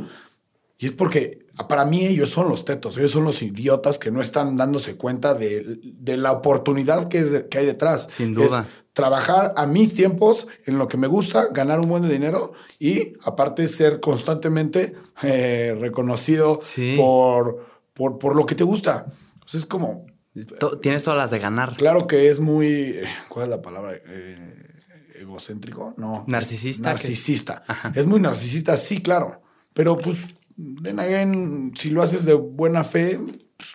[0.81, 4.21] Y es porque para mí ellos son los tetos, ellos son los idiotas que no
[4.23, 8.07] están dándose cuenta de, de la oportunidad que, que hay detrás.
[8.11, 8.61] Sin duda.
[8.61, 12.53] Es trabajar a mis tiempos en lo que me gusta, ganar un buen de dinero
[12.79, 16.95] y aparte ser constantemente eh, reconocido Sí.
[16.97, 19.07] por, por, por lo que te gusta.
[19.35, 20.07] Entonces es como,
[20.81, 21.75] Tienes todas las de ganar.
[21.77, 23.95] claro que es muy, eh, ¿cuál es la palabra?
[24.07, 24.68] Eh,
[25.29, 26.25] egocéntrico, no.
[26.27, 27.65] Narcisista, es- Narcisista.
[27.95, 29.43] Es muy narcisista, sí, claro.
[29.75, 30.19] Pero pues,
[30.83, 33.19] then again, si lo haces de buena fe,
[33.57, 33.71] pues,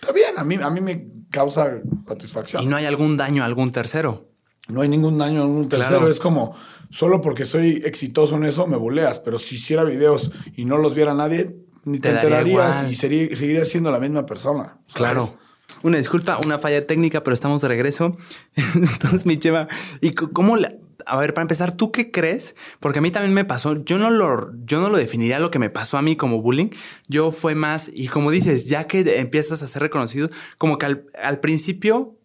[0.00, 0.38] está bien.
[0.38, 2.62] A mí, a mí me causa satisfacción.
[2.62, 4.28] Y no hay algún daño a algún tercero.
[4.68, 5.98] No hay ningún daño en un tercero.
[5.98, 6.10] Claro.
[6.10, 6.54] Es como,
[6.90, 9.18] solo porque soy exitoso en eso, me buleas.
[9.18, 13.64] Pero si hiciera videos y no los viera nadie, ni te, enterarías y sería, seguiría
[13.64, 14.78] siendo la misma persona.
[14.86, 14.94] ¿sabes?
[14.94, 15.36] Claro.
[15.82, 18.14] Una disculpa, una falla técnica, pero estamos de regreso.
[18.74, 19.66] Entonces, mi Chema,
[20.00, 20.70] ¿y cómo la-
[21.06, 22.54] A ver, para empezar, ¿tú qué crees?
[22.80, 23.84] Porque a mí también me pasó.
[23.84, 26.68] Yo no lo, yo no lo definiría lo que me pasó a mí como bullying.
[27.08, 31.40] Yo fue más, y como dices, ya que empiezas a ser reconocido, como que al,
[31.40, 32.18] principio,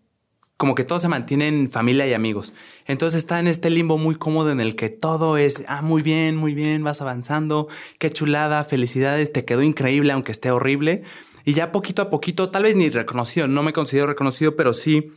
[0.58, 2.54] como que todos se mantienen familia y amigos.
[2.86, 6.36] Entonces está en este limbo muy cómodo en el que todo es, ah, muy bien,
[6.36, 7.68] muy bien, vas avanzando,
[8.00, 11.04] qué chulada, felicidades, te quedó increíble, aunque esté horrible.
[11.46, 15.13] Y ya poquito a poquito, tal vez ni reconocido, no me considero reconocido, pero sí,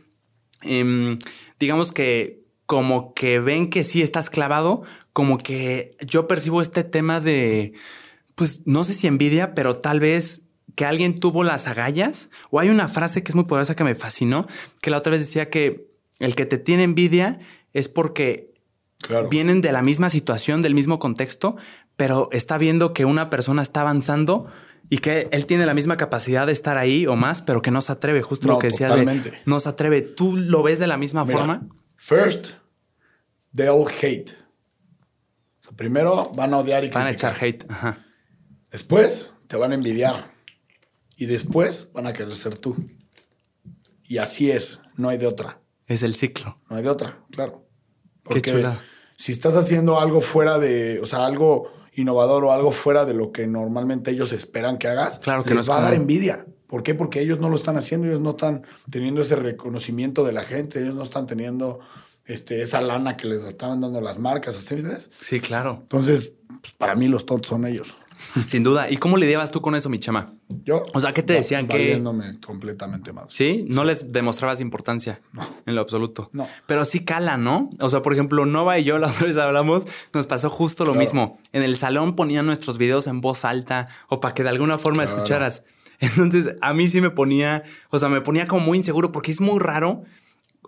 [0.61, 1.19] em,
[1.59, 2.40] digamos que
[2.71, 7.73] como que ven que sí estás clavado, como que yo percibo este tema de,
[8.35, 10.43] pues no sé si envidia, pero tal vez
[10.75, 13.93] que alguien tuvo las agallas, o hay una frase que es muy poderosa que me
[13.93, 14.47] fascinó,
[14.81, 17.39] que la otra vez decía que el que te tiene envidia
[17.73, 18.53] es porque
[19.01, 19.27] Claro.
[19.27, 21.57] vienen de la misma situación, del mismo contexto,
[21.97, 24.45] pero está viendo que una persona está avanzando
[24.89, 27.81] y que él tiene la misma capacidad de estar ahí o más, pero que no
[27.81, 29.31] se atreve, justo No, lo que decía totalmente.
[29.31, 30.01] de no se atreve.
[30.03, 31.67] ¿Tú lo ves de la misma Mira, forma?
[31.97, 32.60] First,
[33.55, 34.31] they'll hate.
[35.61, 37.65] O sea, primero van a odiar y Van a echar hate.
[37.69, 37.99] Ajá.
[38.71, 40.33] Después te van a envidiar.
[41.17, 42.75] Y después van a querer ser tú.
[44.03, 45.61] Y así es, no hay de otra.
[45.85, 46.59] Es el ciclo.
[46.69, 47.67] No hay de otra, claro.
[47.97, 48.81] Qué Porque chula.
[49.17, 53.31] si estás haciendo algo fuera de, o sea, algo innovador o algo fuera de lo
[53.31, 56.45] que normalmente ellos esperan que hagas, Claro que les no va a dar envidia.
[56.67, 56.95] ¿Por qué?
[56.95, 60.79] Porque ellos no lo están haciendo, ellos no están teniendo ese reconocimiento de la gente,
[60.81, 61.81] ellos no están teniendo
[62.33, 65.11] este, esa lana que les estaban dando las marcas, ¿así me entiendes?
[65.17, 65.79] Sí, claro.
[65.81, 67.95] Entonces, pues, para mí los tontos son ellos.
[68.45, 68.89] Sin duda.
[68.91, 70.33] ¿Y cómo lidiabas tú con eso, mi chama?
[70.63, 70.85] Yo.
[70.93, 71.67] O sea, ¿qué te decían?
[71.67, 72.01] que
[72.45, 73.25] completamente más.
[73.29, 73.65] ¿Sí?
[73.67, 75.21] No les demostrabas importancia.
[75.33, 75.47] No.
[75.65, 76.29] En lo absoluto.
[76.33, 76.47] No.
[76.67, 77.69] Pero sí cala, ¿no?
[77.79, 80.91] O sea, por ejemplo, Nova y yo la otra vez hablamos, nos pasó justo lo
[80.91, 81.03] Claro.
[81.03, 81.39] mismo.
[81.51, 85.03] En el salón ponían nuestros videos en voz alta o para que de alguna forma
[85.03, 85.17] Claro.
[85.17, 85.63] escucharas.
[85.99, 89.41] Entonces, a mí sí me ponía, o sea, me ponía como muy inseguro porque es
[89.41, 90.03] muy raro.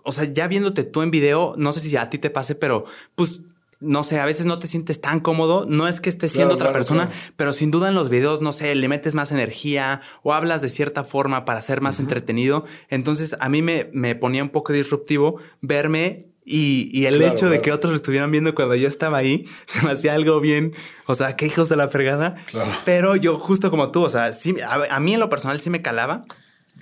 [0.02, 2.84] O sea, ya viéndote tú en video, no sé si a ti te pase, pero
[3.14, 3.40] pues
[3.80, 5.66] no sé, a veces no te sientes tan cómodo.
[5.66, 7.32] No es que estés siendo otra claro, persona, claro.
[7.36, 10.70] pero sin duda en los videos, no sé, le metes más energía o hablas de
[10.70, 12.64] cierta forma para ser más entretenido.
[12.88, 17.62] Entonces a mí me, me ponía un poco disruptivo verme y, y el hecho de
[17.62, 20.72] que otros lo estuvieran viendo cuando yo estaba ahí, se me hacía algo bien,
[21.06, 22.34] o sea, qué hijos de la fregada.
[22.46, 22.70] Claro.
[22.84, 25.70] Pero yo justo como tú, o sea, sí, a, a mí en lo personal sí
[25.70, 26.24] me calaba.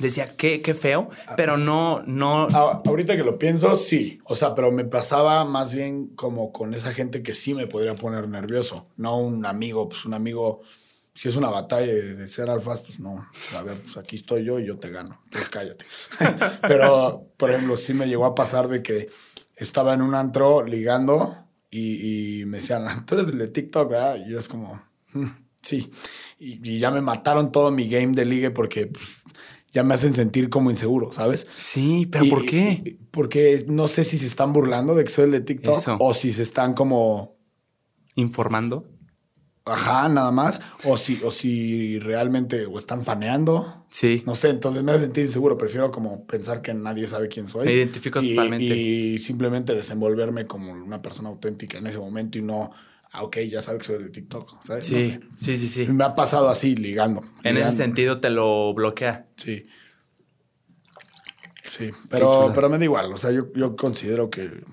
[0.02, 4.18] Decía, qué, qué feo, pero no, no, Ah, ahorita que lo pienso, sí.
[4.24, 7.94] O sea, pero me pasaba más bien como con esa gente que sí me podría
[7.94, 8.88] poner nervioso.
[8.96, 10.60] No un amigo, pues un amigo,
[11.14, 13.26] si es una batalla de ser alfas, pues no.
[13.56, 15.20] A ver, pues aquí estoy yo y yo te gano.
[15.24, 15.84] Entonces cállate.
[16.68, 19.08] pero, por ejemplo, sí me llegó a pasar de que
[19.56, 21.36] estaba en un antro ligando
[21.70, 24.16] y, y me decían, tú eres el de TikTok, ¿verdad?
[24.26, 25.26] Y yo es como, "Mm,
[25.62, 25.88] sí.
[26.38, 29.18] Y, y ya me mataron todo mi game de ligue porque pues,
[29.72, 31.46] ya me hacen sentir como inseguro, ¿sabes?
[31.56, 32.98] sí, pero Y- ¿por qué?
[33.10, 35.96] Porque no sé si se están burlando de que soy el de TikTok Eso.
[36.00, 37.36] o si se están como,
[38.14, 38.88] Informando.
[39.64, 43.86] ajá, nada más, o si, o si realmente o están faneando.
[43.88, 44.22] Sí.
[44.26, 45.56] No sé, entonces me hace sentir inseguro.
[45.56, 47.66] Prefiero como pensar que nadie sabe quién soy.
[47.66, 48.64] Me identifico y, totalmente.
[48.76, 52.70] Y simplemente desenvolverme como una persona auténtica en ese momento y no,
[53.12, 54.90] ah, ok, ya sabe que soy de TikTok, ¿sabes?
[54.90, 55.20] No Sí, sé.
[55.40, 55.86] sí, sí, sí.
[55.92, 57.22] Me ha pasado así, ligando.
[57.42, 59.26] En ese sentido te lo bloquea.
[59.36, 59.64] Sí.
[61.64, 63.12] Sí, pero, pero me da igual.
[63.12, 64.64] O sea, yo, yo considero que,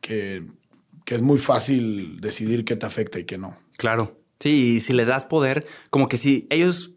[0.00, 0.46] que,
[1.04, 3.58] que es muy fácil decidir qué te afecta y qué no.
[3.78, 4.20] Claro.
[4.38, 6.92] Sí, y si le das poder, como que si ellos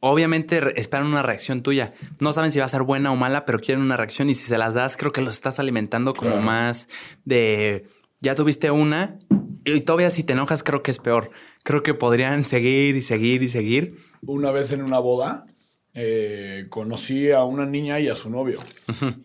[0.00, 1.92] obviamente esperan una reacción tuya.
[2.20, 4.46] No saben si va a ser buena o mala, pero quieren una reacción y si
[4.46, 6.44] se las das, creo que los estás alimentando como Claro.
[6.46, 6.88] más
[7.24, 7.86] de
[8.22, 9.18] ya tuviste una
[9.64, 11.30] y todavía si te enojas creo que es peor.
[11.64, 13.98] Creo que podrían seguir y seguir y seguir.
[14.22, 15.46] Una vez en una boda
[15.92, 18.60] eh, conocí a una niña y a su novio.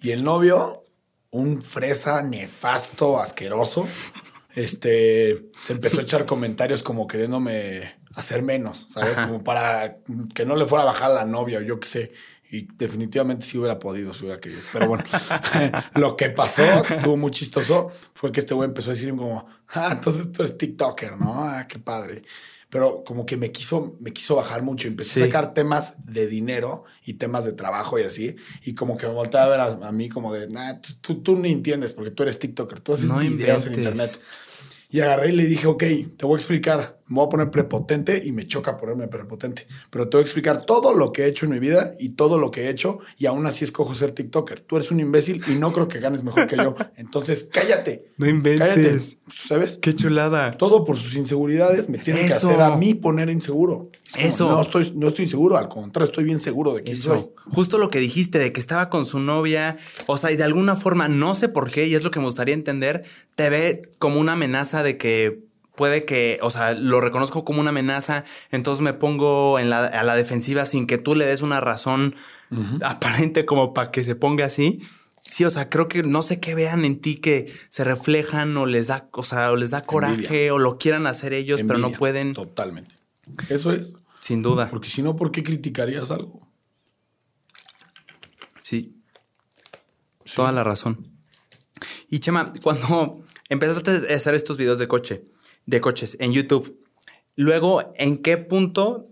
[0.02, 0.84] Y el novio,
[1.30, 3.88] un fresa nefasto, asqueroso,
[4.56, 9.20] este, se empezó a echar comentarios como queriéndome hacer menos, ¿sabes?
[9.20, 9.28] Ajá.
[9.28, 10.00] Como para
[10.34, 12.12] que no le fuera a bajar la novia o yo qué sé.
[12.50, 14.62] Y definitivamente sí hubiera podido, si hubiera querido.
[14.72, 15.04] Pero bueno,
[15.96, 19.46] lo que pasó, que estuvo muy chistoso, fue que este güey empezó a decir como,
[19.70, 21.44] ah, entonces tú eres TikToker, ¿no?
[21.44, 22.24] Ah, qué padre.
[22.70, 24.88] Pero como que me quiso, me quiso bajar mucho.
[24.90, 25.22] Empecé Sí.
[25.22, 28.36] a sacar temas de dinero y temas de trabajo y así.
[28.64, 31.22] Y como que me volteaba a ver a, a mí como de, nah, tú, tú,
[31.24, 32.82] tú ni entiendes porque tú eres TikToker.
[32.82, 33.78] Tú haces No videos en inventes.
[33.78, 34.22] internet.
[34.90, 35.84] Y agarré y le dije, ok,
[36.18, 36.97] te voy a explicar.
[37.08, 39.68] Me voy a poner prepotente y me choca ponerme prepotente.
[39.90, 42.38] Pero te voy a explicar todo lo que he hecho en mi vida y todo
[42.38, 43.00] lo que he hecho.
[43.18, 44.62] Y aún así escojo ser TikToker.
[44.62, 46.76] Tú eres un imbécil y no creo que ganes mejor que yo.
[46.98, 48.06] Entonces, cállate.
[48.18, 48.68] No inventes.
[48.68, 49.18] Cállate.
[49.30, 49.80] ¿Sabes?
[49.82, 50.58] Qué chulada.
[50.58, 53.90] Todo por sus inseguridades me tienen que hacer a mí poner inseguro.
[54.08, 54.50] Es como, Eso.
[54.50, 57.20] No estoy, no estoy inseguro, al contrario, estoy bien seguro de quién soy.
[57.20, 57.34] Eso.
[57.50, 60.76] Justo lo que dijiste de que estaba con su novia, o sea, y de alguna
[60.76, 63.04] forma, no sé por qué, y es lo que me gustaría entender,
[63.36, 65.47] te ve como una amenaza de que
[65.78, 70.04] puede que, o sea, lo reconozco como una amenaza, entonces me pongo en la, a
[70.04, 72.16] la defensiva sin que tú le des una razón
[72.82, 74.82] aparente como para que se ponga así.
[75.22, 78.66] Sí, o sea, creo que no sé qué vean en ti que se reflejan o
[78.66, 80.54] les da, o sea, o les da coraje Envidia.
[80.54, 82.34] o lo quieran hacer ellos, pero no pueden.
[82.34, 82.96] Totalmente.
[83.50, 83.94] Eso es.
[84.20, 84.70] Sin duda.
[84.70, 86.48] Porque si no, ¿por qué criticarías algo?
[88.62, 89.02] Sí.
[90.36, 91.12] Toda la razón.
[92.10, 95.26] Y Chema, cuando empezaste a hacer estos videos de coche,
[95.68, 96.84] de coches en YouTube,
[97.36, 99.10] luego, ¿en qué punto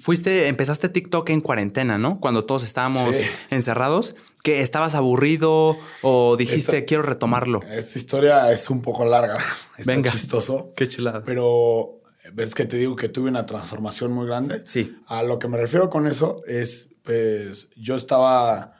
[0.00, 2.20] fuiste, empezaste TikTok en cuarentena, ¿no?
[2.20, 3.24] Cuando todos estábamos Sí.
[3.50, 7.60] encerrados, que estabas aburrido o dijiste Esta- quiero retomarlo.
[7.62, 9.34] Esta historia es un poco larga.
[9.76, 10.12] Está Venga.
[10.12, 10.72] chistoso.
[10.76, 11.24] Qué chulada.
[11.24, 12.02] Pero
[12.34, 14.62] ves que te digo que tuve una transformación muy grande.
[14.64, 14.96] Sí.
[15.06, 18.74] A lo que me refiero con eso es, pues, yo estaba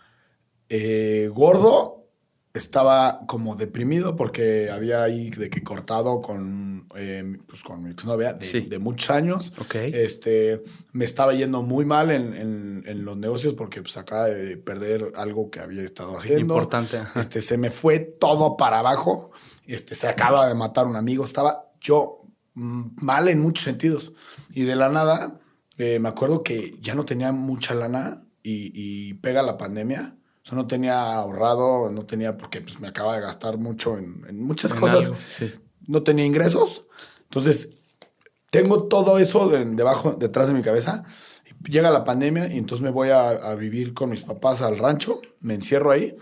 [0.68, 1.93] eh, gordo,
[2.54, 8.32] estaba como deprimido porque había ahí de que cortado con, eh, pues, con mi exnovia
[8.32, 8.60] de, Sí.
[8.60, 9.52] de muchos años.
[9.58, 9.74] Ok.
[9.74, 10.62] Este,
[10.92, 15.12] me estaba yendo muy mal en, en- en los negocios porque pues acaba de perder
[15.16, 16.54] algo que había estado haciendo.
[16.54, 17.20] Importante, ajá.
[17.20, 19.32] Este, se me fue todo para abajo.
[19.66, 21.24] Este, se acaba de matar un amigo.
[21.24, 22.22] Estaba yo
[22.54, 24.14] mm, mal en muchos sentidos.
[24.52, 25.40] Y de la nada,
[25.76, 30.14] eh, me acuerdo que ya no tenía mucha lana y, y pega la pandemia.
[30.44, 34.24] O sea, no tenía ahorrado, no tenía, porque pues, me acaba de gastar mucho en,
[34.28, 35.04] en muchas En cosas.
[35.04, 35.52] algo, sí.
[35.86, 36.84] No tenía ingresos.
[37.24, 37.70] Entonces,
[38.50, 41.04] tengo todo eso de- debajo, detrás de mi cabeza.
[41.66, 45.20] Llega la pandemia y entonces me voy a, a vivir con mis papás al rancho,
[45.40, 46.14] me encierro ahí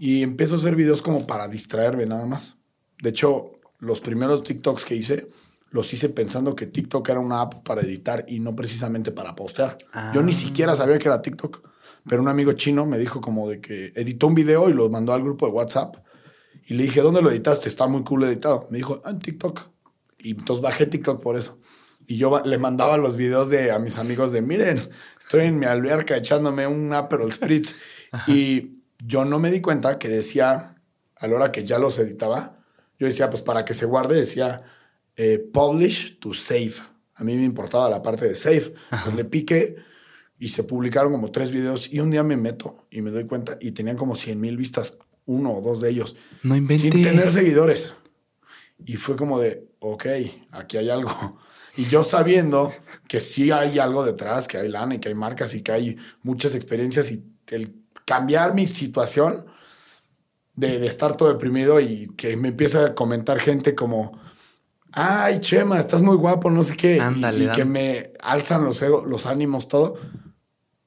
[0.00, 2.56] y empiezo a hacer videos como para distraerme nada más.
[3.00, 5.28] De hecho, los primeros TikToks que hice,
[5.70, 9.76] los hice pensando que TikTok era una app para editar y no precisamente para postear.
[10.12, 11.68] Yo ni siquiera sabía que era TikTok,
[12.08, 15.12] pero un amigo chino me dijo como de que editó un video y lo mandó
[15.12, 15.96] al grupo de WhatsApp
[16.66, 17.68] y le dije, ¿dónde lo editaste?
[17.68, 18.66] Está muy cool editado.
[18.70, 19.60] Me dijo, ah, en TikTok.
[20.18, 21.58] Y entonces bajé TikTok por eso.
[22.06, 24.80] Y yo le mandaba los videos de, a mis amigos de, miren,
[25.18, 27.76] estoy en mi alberca echándome un Aperol Spritz.
[28.26, 30.74] y yo no me di cuenta que decía,
[31.16, 32.58] a la hora que ya los editaba,
[32.98, 34.62] yo decía, pues para que se guarde, decía,
[35.16, 36.74] eh, publish to save.
[37.14, 38.74] A mí me importaba la parte de save.
[38.90, 39.76] Pues le piqué
[40.38, 43.56] y se publicaron como tres videos y un día me meto y me doy cuenta
[43.60, 46.16] y tenían como 100 mil vistas, uno o dos de ellos.
[46.42, 46.92] No inventes.
[46.92, 47.94] Sin tener seguidores.
[48.84, 50.06] Y fue como de, ok,
[50.52, 51.10] aquí hay algo.
[51.76, 52.72] Y yo sabiendo
[53.08, 55.96] que sí hay algo detrás, que hay lana y que hay marcas y que hay
[56.22, 59.46] muchas experiencias y el cambiar mi situación
[60.54, 64.20] de, de estar todo deprimido y que me empieza a comentar gente como,
[64.92, 66.96] ay, Chema, estás muy guapo, no sé qué.
[66.96, 69.96] Y- Ándale, y, dam- que me alzan los, ego- los ánimos, todo.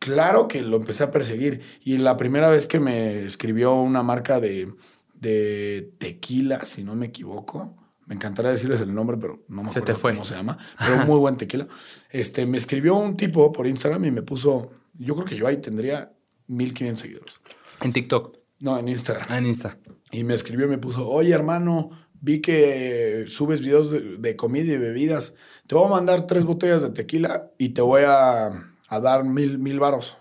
[0.08, 1.62] Claro que lo empecé a perseguir.
[1.84, 4.74] Y la primera vez que me escribió una marca de,
[5.14, 9.80] de tequila, si no me equivoco, me encantaría decirles el nombre, pero no me Se
[9.80, 10.14] acuerdo te fue.
[10.14, 10.58] cómo se llama.
[10.80, 11.68] Pero muy buen tequila.
[12.10, 15.58] Este, me escribió un tipo por Instagram y me puso, yo creo que yo ahí
[15.58, 16.14] tendría
[16.48, 17.42] 1500 seguidores.
[17.82, 18.38] En TikTok.
[18.60, 19.28] No, en Instagram.
[19.30, 19.78] Ah, en Insta.
[20.12, 21.90] Y me escribió y me puso, oye hermano,
[22.22, 25.36] vi que subes videos de, de comida y bebidas.
[25.68, 28.50] Te voy a mandar tres botellas de tequila y te voy a,
[28.88, 30.18] a dar mil, mil varos.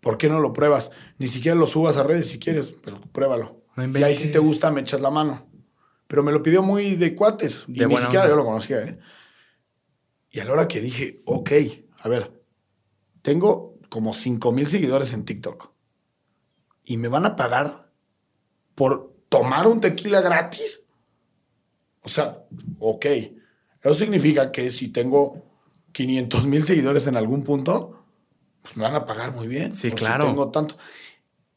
[0.00, 0.90] ¿Por qué no lo pruebas?
[1.18, 3.62] Ni siquiera lo subas a redes si quieres, pero pruébalo.
[3.76, 5.46] No y ahí si te gusta me echas la mano.
[6.06, 7.64] Pero me lo pidió muy de cuates.
[7.68, 8.34] Y De ni buena siquiera onda.
[8.34, 8.98] yo lo conocía, ¿eh?
[10.30, 11.50] Y a la hora que dije, ok,
[12.00, 12.42] a ver,
[13.22, 15.72] tengo como 5 mil seguidores en TikTok.
[16.84, 17.92] Y me van a pagar
[18.74, 20.84] por tomar un tequila gratis.
[22.02, 22.44] O sea,
[22.78, 23.06] ok.
[23.82, 25.51] Eso significa que si tengo
[25.92, 28.04] 500 mil seguidores en algún punto,
[28.62, 29.72] pues me van a pagar muy bien.
[29.72, 30.26] Sí, Por si claro.
[30.26, 30.76] tengo tanto.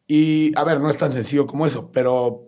[0.07, 2.43] Y a ver, no es tan sencillo como eso, pero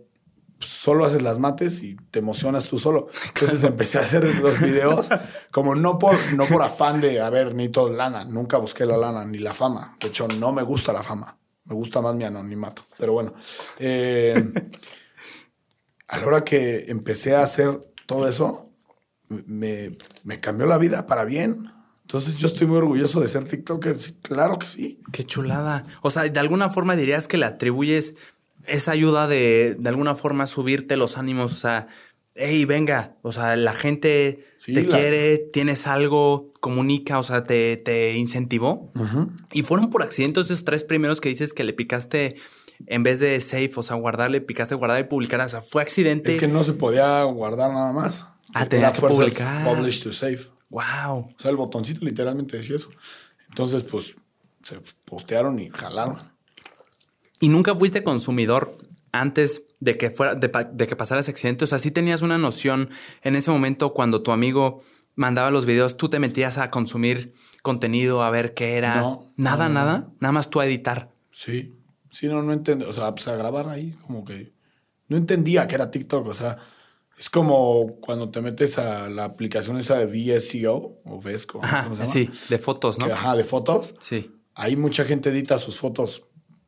[0.60, 3.08] solo haces las mates y te emocionas tú solo.
[3.28, 5.10] Entonces empecé a hacer los videos
[5.52, 8.26] como no por, no por afán de, a ver, ni todo lana.
[8.26, 9.96] Nunca busqué la lana ni la fama.
[10.00, 11.38] De hecho, no me gusta la fama.
[11.66, 12.84] Me gusta más mi anonimato.
[12.98, 13.34] Pero bueno,
[13.80, 14.52] eh,
[16.08, 18.72] a la hora que empecé a hacer todo eso,
[19.28, 21.72] me, me cambió la vida para bien.
[22.08, 23.98] Entonces yo estoy muy orgulloso de ser TikToker.
[23.98, 25.02] Sí, claro que sí.
[25.12, 25.84] Qué chulada.
[26.02, 28.16] O sea, de alguna forma dirías que le atribuyes
[28.66, 31.52] esa ayuda de, de alguna forma, subirte los ánimos.
[31.52, 31.88] O sea,
[32.36, 33.18] hey, venga.
[33.24, 38.14] O sea, la gente Sí, te la- quiere, tienes algo, comunica, o sea, te, te
[38.16, 38.90] incentivó.
[39.52, 42.38] Y fueron por accidente esos tres primeros que dices que le picaste
[42.86, 45.42] en vez de safe, o sea, guardarle, picaste guardar y publicar.
[45.42, 46.32] O sea, fue accidente.
[46.32, 48.28] Es que no se podía guardar nada más.
[48.54, 49.66] Ah, tenía que publicar.
[49.66, 50.40] Publish to save.
[50.70, 51.20] Wow.
[51.20, 52.90] O sea, el botoncito literalmente decía eso.
[53.50, 54.16] Entonces, pues,
[54.64, 56.18] se postearon y jalaron.
[57.40, 58.78] ¿Y nunca fuiste consumidor
[59.12, 61.66] antes de que fuera, de, que pasara ese accidente?
[61.66, 62.90] O sea, sí tenías una noción
[63.22, 64.82] en ese momento cuando tu amigo
[65.16, 68.98] mandaba los videos, tú te metías a consumir contenido, a ver qué era.
[68.98, 70.12] No, nada, no, no, nada.
[70.20, 71.12] Nada más tú a editar.
[71.32, 71.74] Sí.
[72.12, 72.88] Sí, no, no entendía.
[72.88, 74.54] O sea, pues a grabar ahí, como que.
[75.08, 76.28] No entendía que era TikTok.
[76.28, 76.58] O sea,
[77.18, 81.60] es como cuando te metes a la aplicación esa de VSCO o VESCO.
[81.64, 83.08] Ajá, sí, de fotos, ¿no?
[83.08, 83.96] Que, ajá, de fotos.
[84.00, 84.32] Sí.
[84.54, 86.24] Ahí mucha gente edita sus fotos,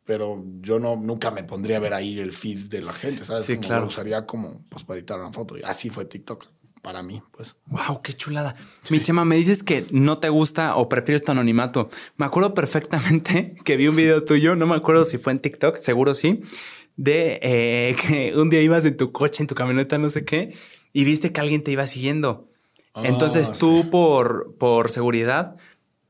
[0.06, 3.46] pero yo no nunca me pondría a ver ahí el feed de la gente, ¿sabes?
[3.46, 3.82] Sí, Como claro.
[3.84, 5.56] Lo usaría como pues para editar una foto.
[5.56, 6.48] Y así fue TikTok
[6.82, 7.58] para mí, pues.
[7.68, 8.56] Wow, qué chulada.
[8.90, 11.90] Mi chema, me dices que no te gusta o prefieres tu anonimato.
[12.18, 15.78] Me acuerdo perfectamente que vi un video tuyo, no me acuerdo si fue en TikTok,
[15.78, 16.42] seguro sí,
[17.00, 20.54] de eh, que un día ibas en tu coche, en tu camioneta, no sé qué,
[20.94, 22.50] y viste que alguien te iba siguiendo.
[22.94, 23.90] Ah, Entonces tú sí.
[23.90, 25.56] por, por seguridad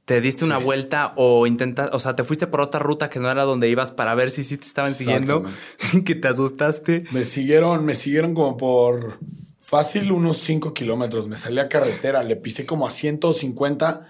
[0.06, 3.30] te diste una vuelta o intentas, o sea, te fuiste por otra ruta que no
[3.30, 5.43] era donde ibas para ver si sí te estaban siguiendo,
[6.06, 7.04] que te asustaste.
[7.12, 9.19] Me siguieron, me siguieron como por
[9.60, 11.28] fácil unos 5 kilómetros.
[11.28, 14.08] Me salí a carretera, le pisé como a 150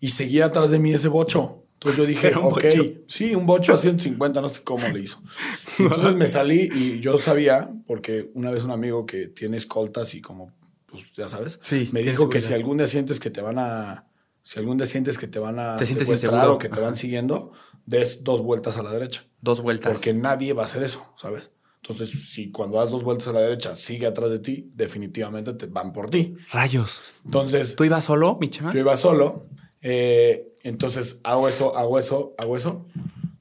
[0.00, 1.61] y seguía atrás de mí ese bocho.
[1.84, 2.84] Entonces yo dije, un ok, bocho.
[3.08, 5.20] sí, un bocho a 150, no sé cómo le hizo.
[5.80, 10.20] Entonces me salí y yo sabía, porque una vez un amigo que tiene escoltas y
[10.20, 10.52] como,
[10.86, 14.06] pues ya sabes, Sí, me dijo que si algún día sientes que te van a,
[14.42, 17.50] si algún día sientes que te van a Te secuestrar o que te van siguiendo,
[17.84, 19.24] des dos vueltas a la derecha.
[19.40, 19.92] Dos vueltas.
[19.92, 21.50] Porque nadie va a hacer eso, ¿sabes?
[21.82, 25.66] Entonces, si cuando das dos vueltas a la derecha sigue atrás de ti, definitivamente te
[25.66, 26.36] van por ti.
[26.52, 27.00] Rayos.
[27.24, 28.72] Entonces, ¿Tú ibas solo, mi chema?
[28.72, 29.48] yo iba solo.
[29.82, 32.86] Eh, entonces, hago eso, hago eso, hago eso.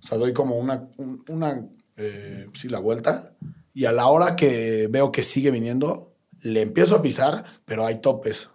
[0.03, 1.65] O sea, doy como una, un- una
[1.97, 3.33] eh, sí, la vuelta.
[3.73, 8.01] Y a la hora que veo que sigue viniendo, le empiezo a pisar, pero hay
[8.01, 8.49] topes.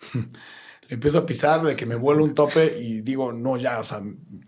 [0.14, 3.84] le empiezo a pisar de que me vuelo un tope y digo, no, ya, o
[3.84, 4.00] sea,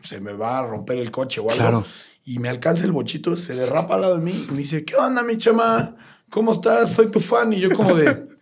[0.03, 1.57] se me va a romper el coche o algo.
[1.57, 1.85] Claro.
[2.25, 4.95] Y me alcanza el bochito, se derrapa al lado de mí y me dice, ¿qué
[4.97, 5.97] onda, mi chama?
[6.31, 6.93] ¿Cómo estás?
[6.93, 7.53] Soy tu fan.
[7.53, 8.34] Y yo como de...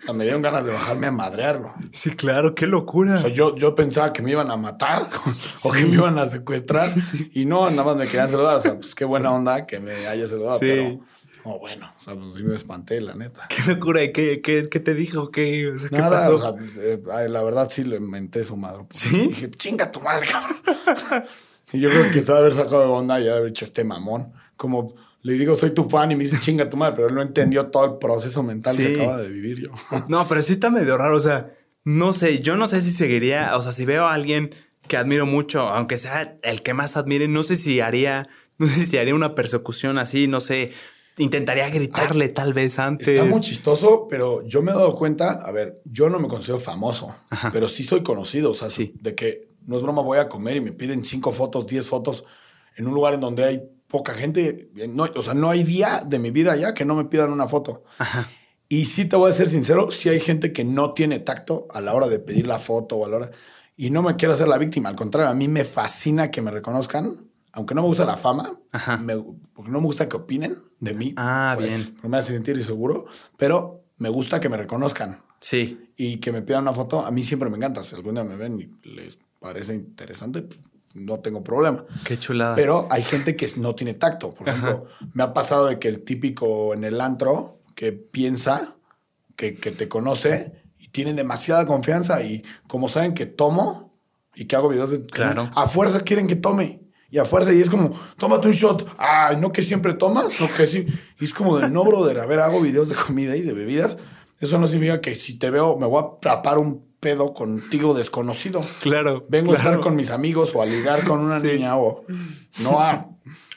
[0.00, 1.72] o sea, me dieron ganas de bajarme a madrearlo.
[1.92, 3.14] Sí, claro, qué locura.
[3.16, 5.08] O sea, yo, yo pensaba que me iban a matar
[5.64, 6.88] o que me iban a secuestrar
[7.32, 8.56] y no, nada más me querían saludar.
[8.56, 10.66] O sea, pues qué buena onda que me haya saludado, Sí.
[10.68, 11.00] pero
[11.44, 13.48] no, bueno, o sea, pues sí me espanté, la neta.
[13.48, 14.02] Qué locura.
[14.04, 15.30] ¿Y ¿Qué, qué, qué te dijo?
[15.32, 16.36] ¿Qué, o sea, ¿qué Nada, pasó?
[16.36, 18.86] o sea, eh, la verdad sí le menté su madre.
[18.90, 19.26] ¿Sí?
[19.28, 20.56] Dije, chinga tu madre, cabrón.
[21.72, 23.82] y yo creo que se va a haber sacado de onda y haber hecho este
[23.82, 24.32] mamón.
[24.56, 27.22] Como le digo, soy tu fan y me dice chinga tu madre, pero él no
[27.22, 28.82] entendió todo el proceso mental Sí.
[28.84, 29.70] que acaba de vivir yo.
[30.08, 31.16] No, pero sí está medio raro.
[31.16, 31.52] O sea,
[31.84, 33.56] no sé, yo no sé si seguiría.
[33.56, 34.54] O sea, si veo a alguien
[34.88, 38.84] que admiro mucho, aunque sea el que más admire, no sé si haría, no sé
[38.86, 40.72] si haría una persecución así, no sé.
[41.18, 43.06] Intentaría gritarle tal vez antes.
[43.06, 46.58] Está muy chistoso, pero yo me he dado cuenta, a ver, yo no me considero
[46.58, 47.14] famoso,
[47.52, 48.94] pero sí soy conocido, o sea, Sí.
[48.98, 52.24] de que no es broma, voy a comer y me piden cinco fotos, diez fotos
[52.76, 53.62] en un lugar en donde hay
[53.92, 54.70] poca gente.
[54.88, 57.46] No, o sea, no hay día de mi vida ya que no me pidan una
[57.46, 57.84] foto.
[58.68, 61.80] Y sí te voy a ser sincero, sí hay gente que no tiene tacto a
[61.80, 63.30] la hora de pedir la foto o a la hora...
[63.76, 66.50] Y no me quiero hacer la víctima, al contrario, a mí me fascina que me
[66.50, 68.96] reconozcan, aunque no me gusta la fama, Ajá.
[68.98, 69.16] me-
[69.54, 71.14] porque no me gusta que opinen de mí.
[71.16, 71.84] Ah, Porque- bien.
[71.94, 75.90] porque me hace sentir inseguro, pero me gusta que me reconozcan Sí.
[75.96, 77.04] y que me pidan una foto.
[77.04, 77.82] A mí siempre me encanta.
[77.82, 80.60] Si algún día me ven y les parece interesante, pues,
[80.94, 81.84] no tengo problema.
[82.04, 82.54] Qué chulada.
[82.54, 84.34] Pero hay gente que no tiene tacto.
[84.34, 88.76] Por ejemplo, me ha pasado de que el típico en el antro que piensa
[89.36, 93.92] que, que te conoce y tienen demasiada confianza y como saben que tomo
[94.34, 95.06] y que hago videos de...
[95.06, 95.50] Claro.
[95.54, 96.80] A fuerza quieren que tome.
[97.10, 98.94] Y a fuerza, y es como, tómate un shot.
[98.96, 100.86] Ay, no que siempre tomas, no que sí.
[101.20, 103.98] Y es como de, no, brother, a ver, hago videos de comida y de bebidas.
[104.40, 108.64] Eso no significa que si te veo, me voy a tapar un pedo contigo desconocido.
[108.80, 109.26] Claro.
[109.28, 111.48] Vengo a estar con mis amigos o a ligar con una Sí.
[111.48, 112.04] niña o
[112.60, 113.08] no a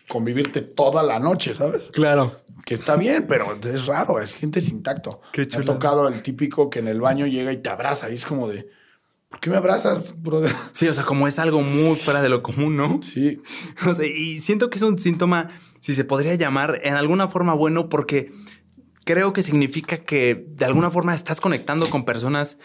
[0.09, 1.91] convivirte toda la noche, ¿sabes?
[1.93, 2.41] Claro.
[2.65, 5.21] Que está bien, pero es raro, es gente sin tacto.
[5.31, 8.15] Qué Me ha tocado el típico que en el baño llega y te abraza y
[8.15, 8.67] es como de,
[9.29, 10.51] ¿por qué me abrazas, brother?
[10.71, 12.99] Sí, o sea, como es algo muy fuera de lo común, ¿no?
[13.03, 13.39] Sí,
[13.87, 15.49] O sea, y siento que es un síntoma,
[15.81, 18.31] si se podría llamar, en alguna forma bueno, porque
[19.05, 22.57] creo que significa que de alguna forma estás conectando con personas,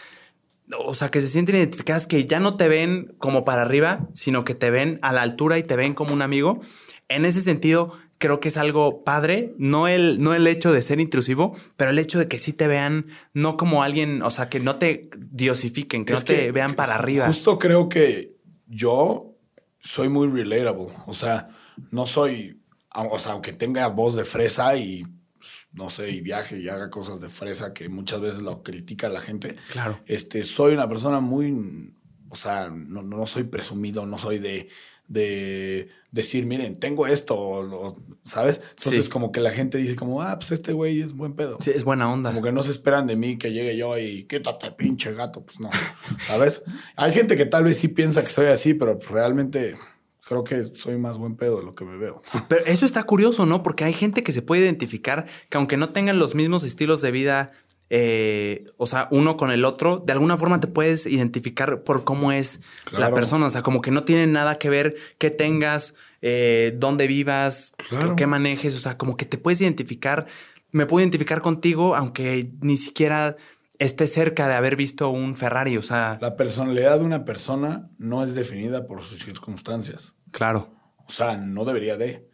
[0.77, 4.43] o sea, que se sienten identificadas, que ya no te ven como para arriba, sino
[4.43, 6.61] que te ven a la altura y te ven como un amigo.
[7.07, 10.99] En ese sentido, creo que es algo padre, no el, no el hecho de ser
[10.99, 14.59] intrusivo, pero el hecho de que sí te vean, no como alguien, o sea, que
[14.59, 17.27] no te diosifiquen, que Es no te vean para arriba.
[17.27, 19.35] Justo creo que yo
[19.79, 20.87] soy muy relatable.
[21.07, 21.49] O sea,
[21.89, 22.61] no soy,
[22.93, 25.03] o sea, aunque tenga voz de fresa y
[25.73, 29.21] no sé, y viaje y haga cosas de fresa que muchas veces lo critica la
[29.21, 29.55] gente.
[29.71, 29.99] Claro.
[30.05, 31.93] Este, soy una persona muy,
[32.29, 34.67] o sea, no, no soy presumido, no soy de,
[35.07, 38.61] de decir, miren, tengo esto, o- ¿sabes?
[38.77, 39.09] Entonces Sí.
[39.09, 41.57] como que la gente dice como, ah, pues este güey es buen pedo.
[41.61, 42.29] Sí, es buena onda.
[42.31, 45.43] Como que no se esperan de mí que llegue yo y quítate, pinche gato.
[45.43, 45.69] Pues no,
[46.27, 46.63] ¿sabes?
[46.95, 49.75] Hay gente que tal vez sí piensa que soy así, pero realmente
[50.31, 52.21] creo que soy más buen pedo de lo que me veo.
[52.47, 53.63] Pero eso está curioso, ¿no?
[53.63, 57.11] Porque hay gente que se puede identificar que aunque no tengan los mismos estilos de
[57.11, 57.51] vida,
[57.89, 62.31] eh, o sea, uno con el otro, de alguna forma te puedes identificar por cómo
[62.31, 62.61] es
[62.93, 63.45] la persona.
[63.47, 68.15] O sea, como que no tiene nada que ver qué tengas, eh, dónde vivas, Claro.
[68.15, 68.73] qué manejes.
[68.75, 70.27] O sea, como que te puedes identificar.
[70.71, 73.35] Me puedo identificar contigo, aunque ni siquiera
[73.79, 75.75] esté cerca de haber visto un Ferrari.
[75.75, 80.13] O sea, La personalidad de una persona no es definida por sus circunstancias.
[80.31, 80.67] Claro.
[81.07, 82.29] O sea, no debería de.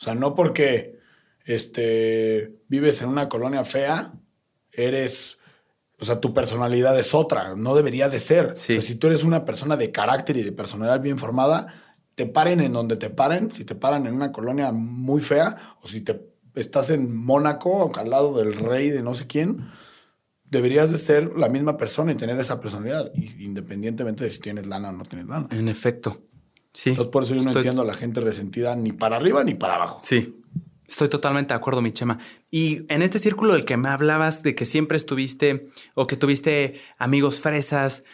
[0.00, 0.98] O sea, no porque
[1.44, 4.14] este, vives en una colonia fea,
[4.72, 5.38] eres.
[5.98, 7.54] O sea, tu personalidad es otra.
[7.56, 8.56] No debería de ser.
[8.56, 8.78] Sí.
[8.78, 11.74] O sea, si tú eres una persona de carácter y de personalidad bien formada,
[12.14, 13.52] te paren en donde te paren.
[13.52, 18.10] Si te paran en una colonia muy fea, o si te estás en Mónaco, al
[18.10, 19.68] lado del rey de no sé quién,
[20.44, 24.90] deberías de ser la misma persona y tener esa personalidad, independientemente de si tienes lana
[24.90, 25.48] o no tienes lana.
[25.50, 26.22] En efecto.
[26.72, 26.90] Sí.
[26.90, 29.54] Entonces, por eso yo no Estoy- entiendo a la gente resentida ni para arriba ni
[29.54, 30.00] para abajo.
[30.04, 30.36] Sí,
[30.86, 32.18] estoy totalmente de acuerdo, mi Chema.
[32.50, 36.80] Y en este círculo del que me hablabas de que siempre estuviste o que tuviste
[36.98, 38.04] amigos fresas,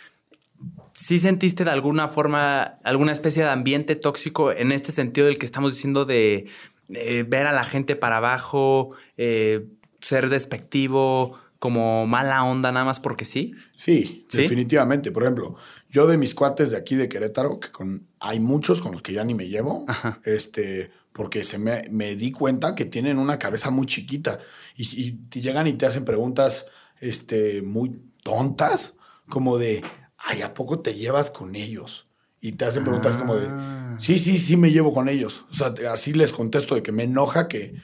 [0.92, 5.44] ¿sí sentiste de alguna forma alguna especie de ambiente tóxico en este sentido del que
[5.46, 6.46] estamos diciendo de,
[6.88, 9.66] eh, ver a la gente para abajo, eh,
[10.00, 13.54] ser despectivo, como mala onda nada más porque sí.
[13.76, 15.10] Sí, definitivamente.
[15.10, 15.56] Por ejemplo,
[15.88, 19.12] yo de mis cuates de aquí de Querétaro, que con, hay muchos con los que
[19.12, 19.86] ya ni me llevo,
[20.24, 24.38] este, porque se me, me, di cuenta que tienen una cabeza muy chiquita
[24.76, 26.66] y, y, te llegan y te hacen preguntas
[27.00, 28.94] este, muy tontas,
[29.28, 29.82] como de,
[30.18, 32.06] ay, ¿a poco te llevas con ellos?
[32.40, 33.96] Y te hacen preguntas como de, ah.
[33.98, 35.46] sí, sí, sí me llevo con ellos.
[35.50, 37.74] O sea, así les contesto de que me enoja que,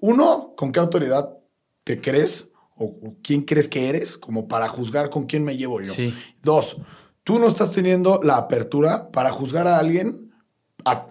[0.00, 1.38] uno, ¿con qué autoridad
[1.84, 2.48] te crees?
[2.76, 5.92] O quién crees que eres como para juzgar con quién me llevo yo.
[6.42, 6.76] Dos,
[7.22, 10.32] tú no estás teniendo la apertura para juzgar a alguien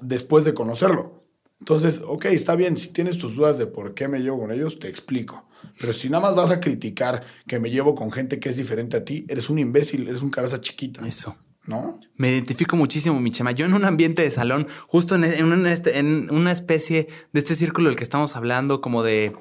[0.02, 1.24] después de conocerlo.
[1.60, 4.80] Entonces, ok, está bien, si tienes tus dudas de por qué me llevo con ellos,
[4.80, 5.48] te explico.
[5.80, 8.98] Pero si nada más vas a criticar que me llevo con gente que es diferente
[8.98, 11.08] a ti, eres un imbécil, eres un cabeza chiquita.
[11.08, 11.38] Eso.
[11.66, 12.02] ¿No?
[12.18, 13.54] Me identifico muchísimo, mi chema.
[13.54, 17.56] Yo en un ambiente de salón, justo en, en, este, en una especie de este
[17.56, 19.34] círculo del que estamos hablando, como de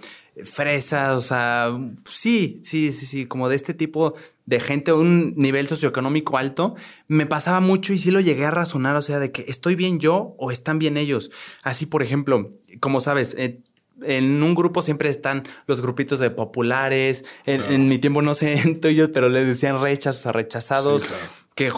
[0.45, 4.15] fresas, o sea, sí, sí, sí, sí, como de este tipo
[4.47, 6.75] de gente, un nivel socioeconómico alto,
[7.07, 10.01] me pasaba mucho y sí lo llegué a razonar, o sea, de que estoy bien
[10.01, 11.31] yo o están bien ellos.
[11.63, 13.61] Así, por ejemplo, como sabes, eh,
[14.05, 17.25] en un grupo siempre están los grupitos de populares.
[17.45, 21.07] En, mi tiempo no sé en tuyo, pero les decían rechazos o rechazados.
[21.55, 21.71] Que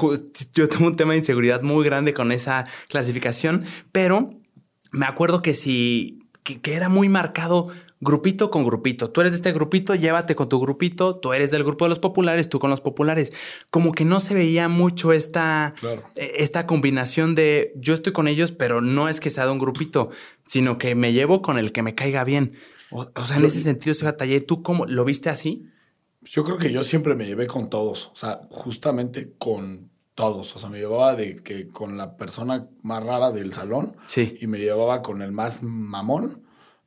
[0.55, 4.31] yo tengo un tema de inseguridad muy grande con esa clasificación, pero
[4.93, 7.73] me acuerdo que si que era muy marcado
[8.05, 9.11] grupito con grupito.
[9.11, 11.99] Tú eres de este grupito, llévate con tu grupito, tú eres del grupo de los
[11.99, 13.33] populares, tú con los populares.
[13.71, 15.75] Como que no se veía mucho esta,
[16.15, 19.59] e, esta combinación de yo estoy con ellos, pero no es que sea de un
[19.59, 20.11] grupito,
[20.45, 22.57] sino que me llevo con el que me caiga bien.
[22.91, 24.41] O, sea, en ese sentido se batallé.
[24.41, 25.67] ¿Tú cómo lo viste así?
[26.23, 30.55] Yo creo que yo siempre me llevé con todos, o sea, justamente con todos.
[30.55, 33.97] O sea, me llevaba de que con la persona más rara del salón.
[34.07, 34.37] Sí.
[34.41, 36.44] Y me llevaba con el más mamón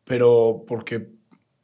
[0.07, 0.99] pero porque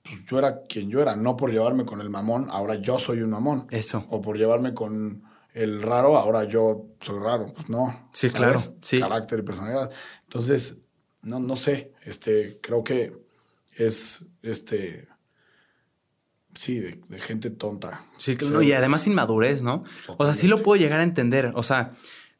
[0.03, 3.21] pues, yo era quien yo era, no por llevarme con el mamón, ahora yo soy
[3.21, 3.67] un mamón.
[3.71, 4.05] Eso.
[4.09, 5.23] O por llevarme con
[5.53, 7.47] el raro, ahora yo soy raro.
[7.47, 8.09] Pues no.
[8.11, 8.59] Sí, claro.
[8.81, 8.99] Sí.
[8.99, 9.89] Carácter y personalidad.
[10.23, 10.79] Entonces,
[11.21, 11.93] no, no sé.
[12.03, 13.13] Este, creo que
[13.71, 15.07] es este.
[16.53, 18.05] Sí, de, gente tonta.
[18.17, 18.61] Sí, claro.
[18.61, 19.83] y además inmadurez, ¿no?
[20.17, 21.51] O sea, sí lo puedo llegar a entender.
[21.55, 21.93] O sea,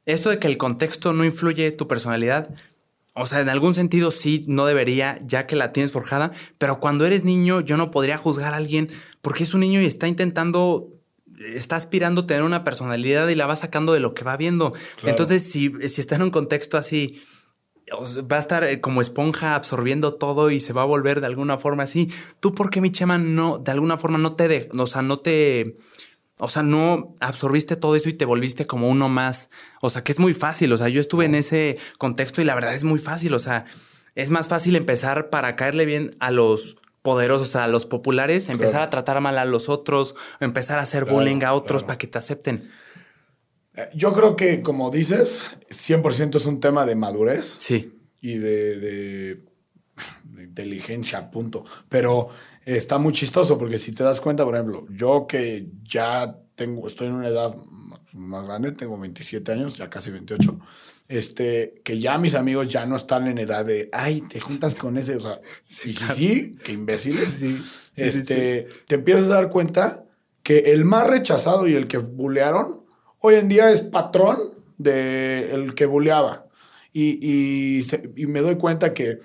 [0.06, 2.54] esto de que el contexto no influye tu personalidad,
[3.16, 7.06] o sea, en algún sentido sí, no debería, ya que la tienes forjada, pero cuando
[7.06, 8.90] eres niño yo no podría juzgar a alguien
[9.22, 10.90] porque es un niño y está intentando,
[11.38, 14.74] está aspirando a tener una personalidad y la va sacando de lo que va viendo.
[15.04, 17.22] Entonces, si, si está en un contexto así,
[17.92, 21.58] va a estar eh, como esponja absorbiendo todo y se va a volver de alguna
[21.58, 22.12] forma así.
[22.40, 25.20] ¿Tú por qué, mi chema, no, de alguna forma no te, de, o sea, no
[25.20, 25.78] te
[26.40, 29.50] o sea, no absorbiste todo eso y te volviste como uno más.
[29.82, 30.72] O sea, que es muy fácil.
[30.74, 33.34] O sea, yo estuve en ese contexto y la verdad es muy fácil.
[33.34, 33.66] O sea,
[34.16, 38.90] es más fácil empezar para caerle bien a los poderosos, a los populares, empezar a
[38.90, 42.72] tratar mal a los otros, empezar a hacer bullying a otros para que te acepten.
[43.76, 47.58] Eh, yo creo que, como dices, 100% es un tema de madurez.
[47.60, 48.00] Sí.
[48.22, 49.44] Y de, de,
[50.24, 51.66] de inteligencia, punto.
[51.90, 52.30] Pero
[52.66, 57.08] está muy chistoso porque si te das cuenta, por ejemplo, yo que ya tengo, estoy
[57.08, 57.56] en una edad
[58.14, 60.60] más grande, tengo 27 años, ya casi 28,
[61.08, 64.98] este, que ya mis amigos ya no están en edad de, ay, te juntas con
[64.98, 67.26] ese, o sea, sí, y sí, sí, qué imbéciles.
[67.26, 67.62] Sí,
[67.96, 70.06] este, te empiezas a dar cuenta
[70.44, 72.86] que el más rechazado y el que bulearon,
[73.20, 74.38] hoy en día es patrón
[74.78, 76.48] de el que buleaba.
[76.92, 77.86] Y, y,
[78.16, 79.20] y me doy cuenta que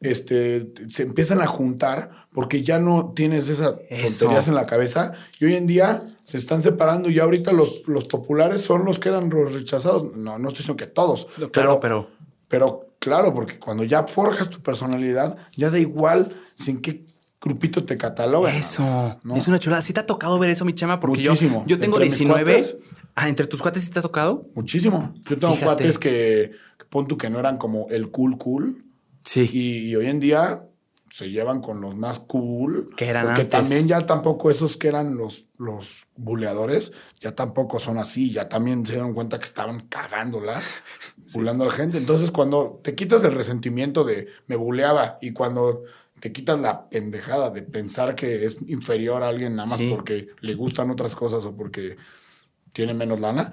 [0.00, 3.74] este, se empiezan a juntar porque ya no tienes esas
[4.18, 8.08] tonterías en la cabeza y hoy en día se están separando y ahorita los, los
[8.08, 10.16] populares son los que eran los rechazados.
[10.16, 11.26] No, no estoy diciendo que todos.
[11.52, 12.10] Claro, pero,
[12.48, 12.90] pero...
[12.98, 17.06] claro, porque cuando ya forjas tu personalidad, ya da igual sin qué
[17.40, 18.54] grupito te cataloga.
[18.56, 19.82] Eso, es una chulada.
[19.82, 20.98] ¿Sí te ha tocado ver eso, mi chama?
[20.98, 21.62] Porque Muchísimo.
[21.66, 22.64] yo, yo tengo 19.
[23.14, 24.48] ah, ¿entre tus cuates sí te ha tocado?
[24.54, 25.14] Muchísimo.
[25.28, 28.83] Yo tengo cuates que, que pon tú que no eran como el cool cool,
[29.24, 29.48] Sí.
[29.52, 30.68] Y, hoy en día
[31.10, 32.90] se llevan con los más cool.
[32.96, 37.98] Que eran Porque también ya tampoco esos que eran los, los buleadores, ya tampoco son
[37.98, 38.30] así.
[38.30, 40.60] Ya también se dieron cuenta que estaban cagándola,
[41.32, 41.98] buleando a la gente.
[41.98, 45.84] Entonces, cuando te quitas el resentimiento de me buleaba y cuando
[46.20, 50.54] te quitas la pendejada de pensar que es inferior a alguien nada más porque le
[50.54, 51.96] gustan otras cosas o porque
[52.72, 53.52] tiene menos lana,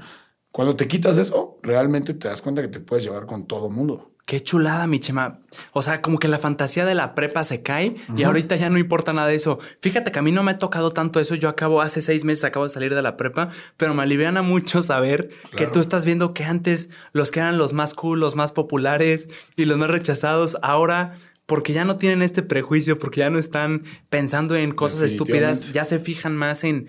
[0.51, 4.10] cuando te quitas eso, realmente te das cuenta que te puedes llevar con todo mundo.
[4.31, 5.41] Qué chulada, mi chema.
[5.73, 8.77] O sea, como que la fantasía de la prepa se cae y ahorita ya no
[8.77, 9.59] importa nada de eso.
[9.81, 11.35] Fíjate que a mí no me ha tocado tanto eso.
[11.35, 14.83] Yo acabo, hace seis meses acabo de salir de la prepa, pero me aliviana mucho
[14.83, 18.53] saber que tú estás viendo que antes los que eran los más cool, los más
[18.53, 19.27] populares
[19.57, 21.09] y los más rechazados, ahora
[21.45, 25.83] porque ya no tienen este prejuicio, porque ya no están pensando en cosas estúpidas, ya
[25.83, 26.87] se fijan más en,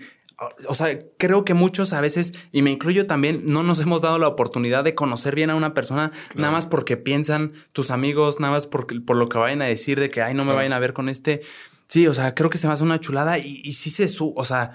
[0.67, 4.19] o sea, creo que muchos a veces, y me incluyo también, no nos hemos dado
[4.19, 8.53] la oportunidad de conocer bien a una persona nada más porque piensan tus amigos, nada
[8.53, 10.79] más por, por lo que vayan a decir de que, ay, no me vayan a
[10.79, 11.41] ver con este.
[11.85, 14.33] Sí, o sea, creo que se me hace una chulada y, y sí se su,
[14.35, 14.71] o sea,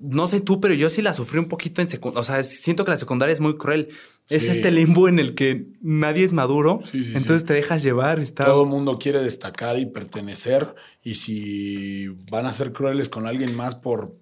[0.00, 2.20] no sé tú, pero yo sí la sufrí un poquito en secundaria.
[2.20, 3.90] O sea, siento que la secundaria es muy cruel.
[4.30, 6.80] Es este limbo en el que nadie es maduro.
[6.92, 8.18] entonces te dejas llevar.
[8.18, 8.46] Está...
[8.46, 10.74] Todo el mundo quiere destacar y pertenecer.
[11.02, 14.16] Y si van a ser crueles con alguien más por,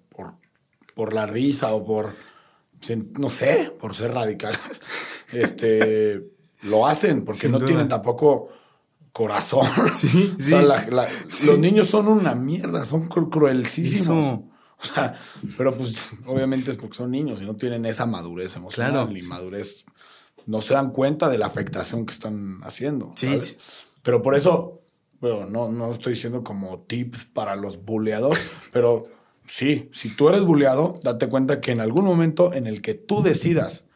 [0.93, 2.15] por, la risa o por,
[3.19, 4.81] no sé, por ser radicales,
[5.31, 6.23] este,
[6.63, 8.49] lo hacen porque no tienen tampoco
[9.13, 9.67] corazón.
[10.37, 10.51] Sí,
[11.45, 14.41] Los niños son una mierda, son cruelísimos.
[14.79, 15.15] O sea,
[15.57, 19.85] pero pues obviamente es porque son niños y no tienen esa madurez emocional y madurez.
[20.45, 23.13] No se dan cuenta de la afectación que están haciendo.
[23.15, 23.33] Sí.
[24.01, 24.73] Pero por eso,
[25.21, 28.37] bueno, no, no estoy diciendo como tips para los buleados,
[28.73, 29.05] pero
[29.47, 33.21] sí, si tú eres buleado, date cuenta que en algún momento en el que tú
[33.21, 33.87] decidas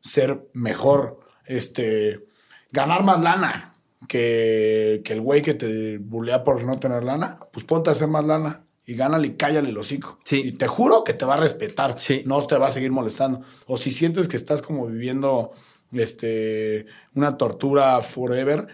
[0.00, 2.24] ser mejor, este,
[2.72, 3.74] ganar más lana
[4.08, 8.08] que, que el güey que te bulea por no tener lana, pues ponte a hacer
[8.08, 10.18] más lana y gánale y cállale el hocico.
[10.24, 10.42] Sí.
[10.44, 11.94] Y te juro que te va a respetar.
[11.98, 12.22] Sí.
[12.26, 13.42] No te va a seguir molestando.
[13.66, 15.52] O si sientes que estás como viviendo
[15.92, 18.66] este, una tortura forever,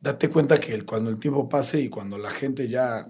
[0.00, 3.06] date cuenta que cuando el tiempo pase y cuando la gente ya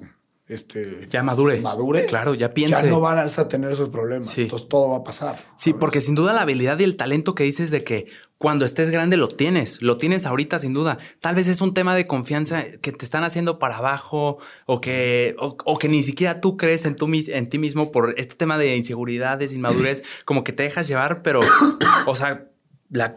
[0.48, 1.60] este, ya madure.
[1.60, 2.04] Madure.
[2.06, 2.82] Claro, ya piense.
[2.82, 4.36] Ya no vas a tener esos problemas.
[4.36, 5.38] Entonces todo va a pasar.
[5.56, 8.90] Sí, porque sin duda la habilidad y el talento que dices de que cuando estés
[8.90, 10.98] grande lo tienes, lo tienes ahorita sin duda.
[11.20, 15.36] Tal vez es un tema de confianza que te están haciendo para abajo o que,
[15.38, 18.76] o, que ni siquiera tú crees en, tu, en ti mismo por este tema de
[18.76, 21.38] inseguridades, inmadurez, como que te dejas llevar, pero,
[22.06, 22.51] o sea,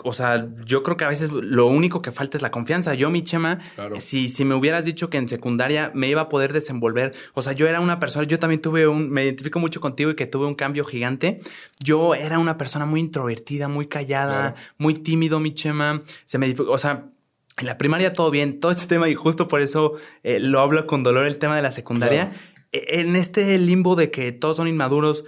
[0.04, 2.94] o sea, yo creo que a veces lo único que falta es la confianza.
[2.94, 3.60] Yo, mi Chema,
[4.00, 7.54] si, si me hubieras dicho que en secundaria me iba a poder desenvolver, o sea,
[7.54, 10.46] yo era una persona, yo también tuve un, me identifico mucho contigo y que tuve
[10.48, 11.40] un cambio gigante.
[11.80, 16.02] Yo era una persona muy introvertida, muy callada, muy tímido, mi Chema.
[16.26, 17.10] Se me, o sea,
[17.58, 20.88] en la primaria todo bien, todo este tema y justo por eso eh, lo hablo
[20.88, 22.30] con dolor el tema de la secundaria.
[22.72, 25.26] E, en este limbo de que todos son inmaduros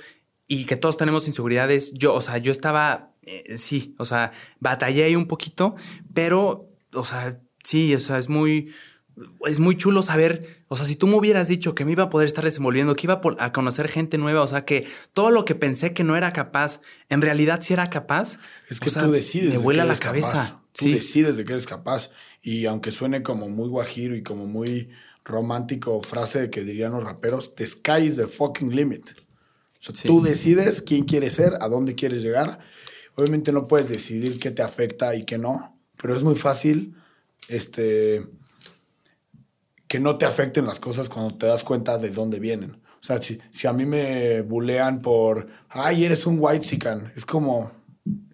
[0.47, 5.03] y que todos tenemos inseguridades, yo, o sea, yo estaba eh, sí, o sea, batallé
[5.03, 5.75] ahí un poquito,
[6.13, 8.71] pero, o sea, sí, o sea, es muy,
[9.45, 12.09] es muy chulo saber, o sea, si tú me hubieras dicho que me iba a
[12.09, 15.55] poder estar desenvolviendo, que iba a conocer gente nueva, o sea, que todo lo que
[15.55, 18.39] pensé que no era capaz, en realidad sí era capaz.
[18.69, 19.53] Es que tú decides.
[19.53, 20.61] Me vuela la cabeza.
[20.71, 22.11] Tú decides de que eres capaz.
[22.43, 24.89] Y aunque suene como muy guajiro y como muy
[25.25, 29.09] romántico, frase que dirían los raperos, the sky is the fucking limit.
[29.09, 32.59] O sea, tú decides quién quieres ser, a dónde quieres llegar
[33.17, 36.95] Obviamente no puedes decidir qué te afecta y qué no, pero es muy fácil
[37.49, 38.27] este,
[39.87, 42.73] que no te afecten las cosas cuando te das cuenta de dónde vienen.
[42.75, 47.25] O sea, si, si a mí me bulean por, ay, eres un white chican, es
[47.25, 47.71] como,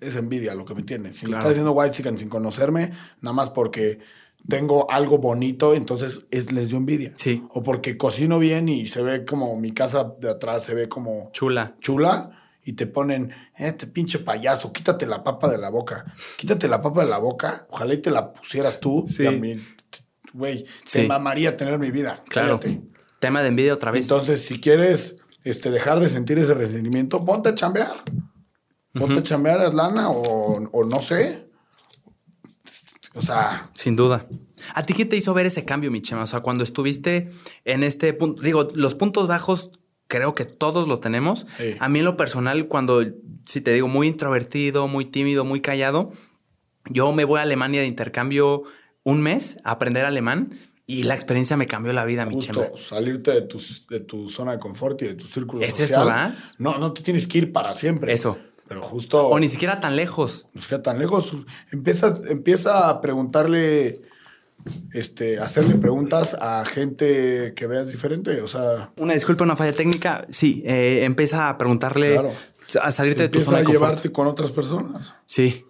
[0.02, 1.14] es envidia lo que me tiene.
[1.14, 4.00] Si me estás diciendo white chican sin conocerme, nada más porque
[4.50, 7.14] tengo algo bonito, entonces es, les dio envidia.
[7.16, 7.42] Sí.
[7.52, 11.30] O porque cocino bien y se ve como mi casa de atrás se ve como
[11.32, 11.78] chula.
[11.80, 16.06] Chula y te ponen, este pinche payaso, quítate la papa de la boca.
[16.38, 19.06] Quítate la papa de la boca, ojalá y te la pusieras tú.
[19.08, 19.26] Sí.
[20.34, 22.24] Güey, te mamaría tener mi vida.
[22.28, 22.60] Claro.
[23.20, 24.02] Tema de envidia otra vez.
[24.02, 28.04] Entonces, si quieres este, dejar de sentir ese resentimiento, ponte a chambear.
[28.94, 31.48] Ponte a chambear, a lana o, o no sé.
[33.14, 33.70] O sea.
[33.74, 34.26] Sin duda.
[34.74, 36.24] ¿A ti qué te hizo ver ese cambio, mi Chema?
[36.24, 37.30] O sea, cuando estuviste
[37.66, 39.72] en este punto, digo, los puntos bajos
[40.14, 41.48] creo que todos lo tenemos.
[41.80, 43.04] A mí en lo personal, cuando,
[43.46, 46.12] si te digo, muy introvertido, muy tímido, muy callado,
[46.86, 48.62] yo me voy a Alemania de intercambio
[49.02, 50.54] un mes a aprender alemán
[50.86, 52.62] y la experiencia me cambió la vida, mi chema.
[52.78, 53.60] salirte de tu,
[53.90, 56.32] de tu zona de confort y de tu círculo ¿Es eso, ¿verdad?
[56.60, 58.14] No, no te tienes que ir para siempre.
[58.14, 58.38] Eso.
[58.68, 59.28] Pero justo...
[59.30, 60.48] O ni siquiera tan lejos.
[60.54, 61.34] Ni siquiera tan lejos.
[61.72, 63.96] Empieza, empieza a preguntarle
[64.94, 68.42] este, hacerle preguntas a gente que veas diferente.
[68.42, 68.92] O sea.
[68.98, 70.26] Una disculpa, una falla técnica.
[70.30, 72.20] Sí, eh, empieza a preguntarle.
[72.82, 73.84] A salirte de tu zona de confort.
[73.84, 75.16] a llevarte con otras personas.
[75.26, 75.66] Sí.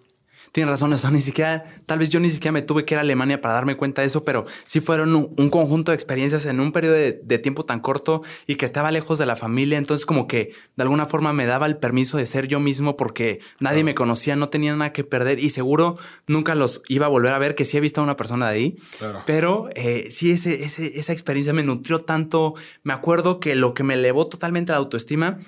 [0.54, 3.00] Tienes razón, eso ni siquiera, tal vez yo ni siquiera me tuve que ir a
[3.00, 6.70] Alemania para darme cuenta de eso, pero sí fueron un, conjunto de experiencias en un
[6.70, 9.78] periodo de, tiempo tan corto y que estaba lejos de la familia.
[9.78, 13.40] Entonces, como que de alguna forma me daba el permiso de ser yo mismo porque
[13.58, 15.98] nadie me conocía, no tenía nada que perder y seguro
[16.28, 18.54] nunca los iba a volver a ver, que sí he visto a una persona de
[18.54, 18.78] ahí.
[19.26, 22.54] Pero eh, sí, ese, esa experiencia me nutrió tanto.
[22.84, 25.40] Me acuerdo que lo que me elevó totalmente la autoestima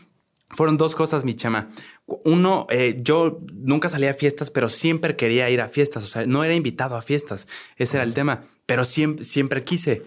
[0.51, 1.69] fueron dos cosas, mi chama.
[2.07, 6.05] Uno, eh, yo nunca salía a fiestas, pero siempre quería ir a fiestas.
[6.05, 7.49] O sea, no era invitado a fiestas.
[7.77, 8.45] Ese era el tema.
[8.65, 10.05] Pero siempre, siempre quise.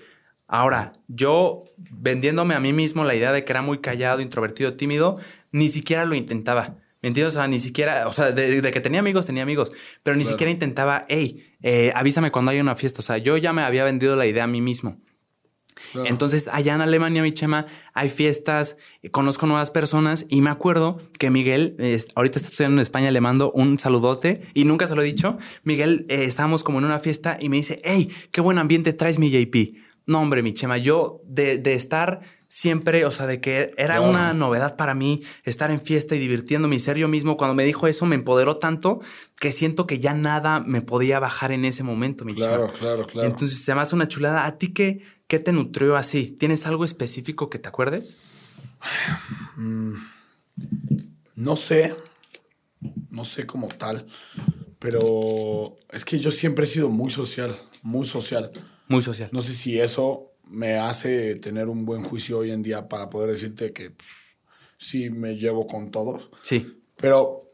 [0.47, 5.19] Ahora, yo vendiéndome a mí mismo la idea de que era muy callado, introvertido, tímido,
[5.51, 6.75] ni siquiera lo intentaba.
[7.01, 7.35] ¿Me entiendes?
[7.35, 9.71] O sea, ni siquiera, o sea, de, que tenía amigos, tenía amigos,
[10.03, 12.99] pero ni siquiera intentaba, hey, eh, avísame cuando hay una fiesta.
[12.99, 14.99] O sea, yo ya me había vendido la idea a mí mismo.
[16.05, 18.77] Entonces, allá en Alemania, mi chema, hay fiestas,
[19.11, 21.75] conozco nuevas personas y me acuerdo que Miguel,
[22.15, 25.37] ahorita está estudiando en España, le mando un saludote y nunca se lo he dicho.
[25.63, 29.19] Miguel, eh, estábamos como en una fiesta y me dice, hey, qué buen ambiente traes
[29.19, 29.75] mi JP.
[30.05, 34.75] No, hombre, mi chema, yo de, estar siempre, o sea, de que era una novedad
[34.75, 37.37] para mí estar en fiesta y divirtiéndome y ser yo mismo.
[37.37, 39.01] Cuando me dijo eso, me empoderó tanto
[39.39, 43.27] que siento que ya nada me podía bajar en ese momento, mi Claro, claro, claro.
[43.27, 44.47] Entonces se me hace una chulada.
[44.47, 46.31] ¿A ti qué, qué te nutrió así?
[46.31, 48.17] ¿Tienes algo específico que te acuerdes?
[49.55, 49.93] Mm,
[51.35, 51.95] no sé.
[53.11, 54.07] No sé como tal.
[54.79, 58.51] Pero es que yo siempre he sido muy social, muy social.
[58.87, 59.29] Muy social.
[59.31, 63.29] No sé si eso me hace tener un buen juicio hoy en día para poder
[63.29, 63.93] decirte que
[64.79, 66.31] sí me llevo con todos.
[66.41, 66.81] Sí.
[66.95, 67.51] Pero,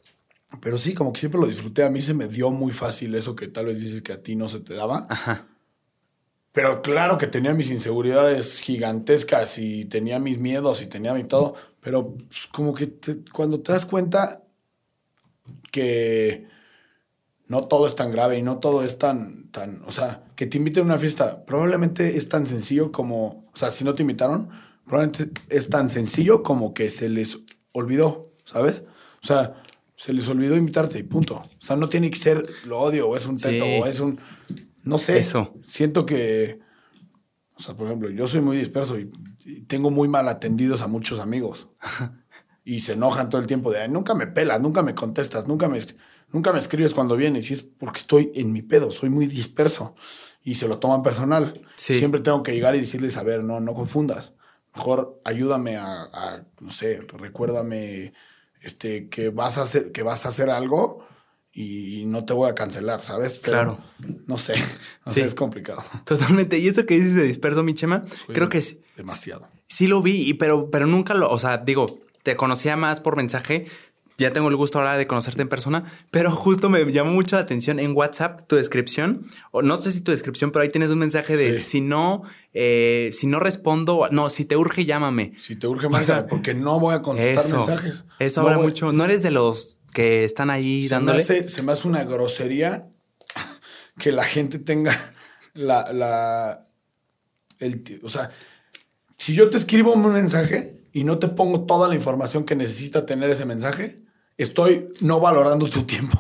[0.62, 1.84] pero sí, como que siempre lo disfruté.
[1.84, 4.38] A mí se me dio muy fácil eso que tal vez dices que a ti
[4.38, 5.08] no se te daba.
[5.10, 5.50] Ajá.
[6.56, 11.53] Pero claro que tenía mis inseguridades gigantescas y tenía mis miedos y tenía mi todo.
[11.82, 12.93] Pero pues, como que
[13.34, 14.41] cuando te das cuenta
[15.70, 16.47] que
[17.47, 20.58] no todo es tan grave y no todo es tan, tan, o sea, que te
[20.58, 24.49] inviten a una fiesta, probablemente es tan sencillo como, o sea, si no te invitaron,
[24.86, 27.38] probablemente es tan sencillo como que se les
[27.74, 28.84] olvidó, ¿sabes?
[29.22, 29.62] O sea,
[29.97, 31.36] se les olvidó invitarte y punto.
[31.36, 34.18] O sea, no tiene que ser lo odio o es un teto o es un,
[34.86, 35.20] no sé.
[35.20, 35.54] Eso.
[35.66, 36.60] Siento que,
[37.56, 39.10] o sea, por ejemplo, yo soy muy disperso y,
[39.68, 41.70] tengo muy mal atendidos a muchos amigos.
[42.64, 45.80] y se enojan todo el tiempo de, nunca me pelas, nunca me contestas, nunca me
[46.32, 49.96] nunca me escribes cuando vienes y es porque estoy en mi pedo, soy muy disperso
[50.44, 51.54] y se lo toman personal.
[51.76, 54.34] Siempre tengo que llegar y decirles, a ver, no, no confundas.
[54.76, 58.14] Mejor ayúdame a, no sé, recuérdame
[58.62, 61.04] este, que, vas a hacer, que vas a hacer algo
[61.58, 63.39] y no te voy a cancelar, ¿sabes?
[63.39, 63.80] claro.
[64.28, 64.56] No sé,
[65.08, 65.22] sí.
[65.22, 65.82] es complicado.
[66.03, 66.60] Totalmente.
[66.60, 68.80] Y eso que dices de disperso, mi chema, creo que es...
[68.97, 69.47] Demasiado.
[69.66, 73.68] Sí lo vi, pero, pero nunca lo, o sea, digo, te conocía más por mensaje,
[74.18, 77.43] ya tengo el gusto ahora de conocerte en persona, pero justo me llamó mucho la
[77.43, 80.99] atención en WhatsApp tu descripción, o no sé si tu descripción, pero ahí tienes un
[80.99, 85.34] mensaje de si no, eh, si no respondo, no, si te urge, llámame.
[85.39, 88.06] Si te urge, más porque no voy a contestar mensajes.
[88.20, 88.91] Eso habla mucho.
[88.91, 91.18] No eres de los que están ahí se dándole.
[91.20, 92.91] Me hace, se me hace una grosería
[93.98, 94.93] que la gente tenga
[95.54, 96.68] la, la,
[97.60, 98.30] el, o sea,
[99.18, 103.06] si yo te escribo un mensaje y no te pongo toda la información que necesita
[103.06, 104.04] tener ese mensaje,
[104.38, 106.18] estoy no valorando tu tiempo.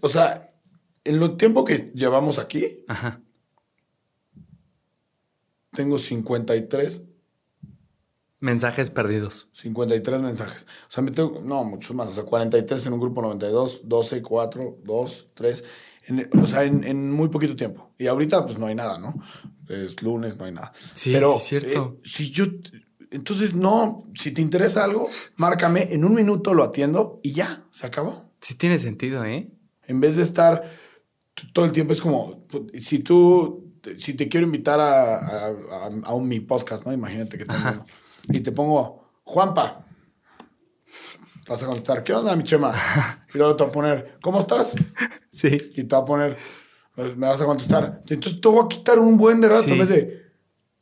[0.00, 0.50] o sea,
[1.04, 2.86] en lo tiempo que llevamos aquí,
[5.72, 7.04] tengo 53
[8.42, 9.48] mensajes perdidos.
[9.54, 10.66] 53 mensajes.
[10.88, 12.08] O sea, me tengo, no, muchos más.
[12.08, 15.64] O sea, 43 en un grupo 92, 12, 4, 2, 3.
[16.42, 17.92] o sea, en, muy poquito tiempo.
[17.98, 19.14] Y ahorita, pues no hay nada, ¿no?
[19.68, 20.72] Es lunes, no hay nada.
[20.92, 21.96] Sí, Pero, es cierto.
[21.96, 22.46] Eh, si yo
[23.12, 27.86] entonces, no, si te interesa algo, márcame, en un minuto lo atiendo y ya, se
[27.86, 28.32] acabó.
[28.40, 29.52] Sí tiene sentido, ¿eh?
[29.86, 30.64] En vez de estar
[31.52, 32.46] todo el tiempo, es como,
[32.78, 35.46] si tú, si te quiero invitar a,
[36.04, 36.92] a, un mi podcast, ¿no?
[36.92, 37.84] Imagínate que tengo,
[38.28, 39.84] y te pongo, Juanpa,
[41.48, 42.72] vas a contestar, ¿qué onda, mi chema?
[43.34, 44.74] Y luego te voy a poner, ¿cómo estás?
[45.30, 45.72] Sí.
[45.74, 46.36] Y te voy a poner,
[47.16, 48.02] me vas a contestar.
[48.08, 49.62] Entonces te voy a quitar un buen de rato.
[49.62, 49.70] Sí.
[49.70, 50.22] Me dice,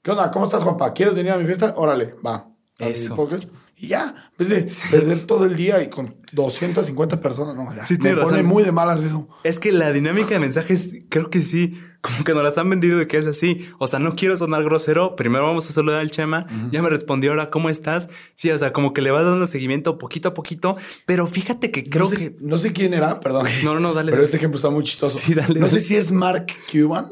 [0.03, 0.30] ¿Qué onda?
[0.30, 0.95] ¿Cómo estás, Juanpa?
[0.95, 1.74] ¿Quieres venir a mi fiesta?
[1.76, 2.49] Órale, va.
[2.81, 3.28] Eso.
[3.76, 7.85] Y ya, en vez de perder todo el día y con 250 personas, no, ya.
[7.85, 9.26] Sí, me pone muy de malas eso.
[9.43, 12.99] Es que la dinámica de mensajes, creo que sí, como que nos las han vendido
[12.99, 13.66] de que es así.
[13.78, 17.31] O sea, no quiero sonar grosero, primero vamos a saludar al Chema, ya me respondió
[17.31, 18.09] ahora, ¿cómo estás?
[18.35, 20.76] Sí, o sea, como que le vas dando seguimiento poquito a poquito,
[21.07, 22.37] pero fíjate que creo que...
[22.41, 23.47] No sé quién era, perdón.
[23.64, 24.12] No, no, no, dale.
[24.12, 25.18] Pero este ejemplo está muy chistoso.
[25.18, 25.59] Sí, dale.
[25.59, 27.09] No sé si es Mark Cuban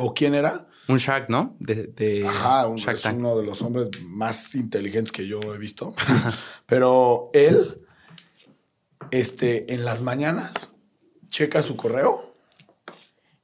[0.00, 1.56] o quién era un Shark, ¿no?
[1.58, 5.94] De, Ajá, un, es uno de los hombres más inteligentes que yo he visto.
[6.66, 7.80] Pero él,
[9.10, 10.74] este, en las mañanas,
[11.28, 12.34] checa su correo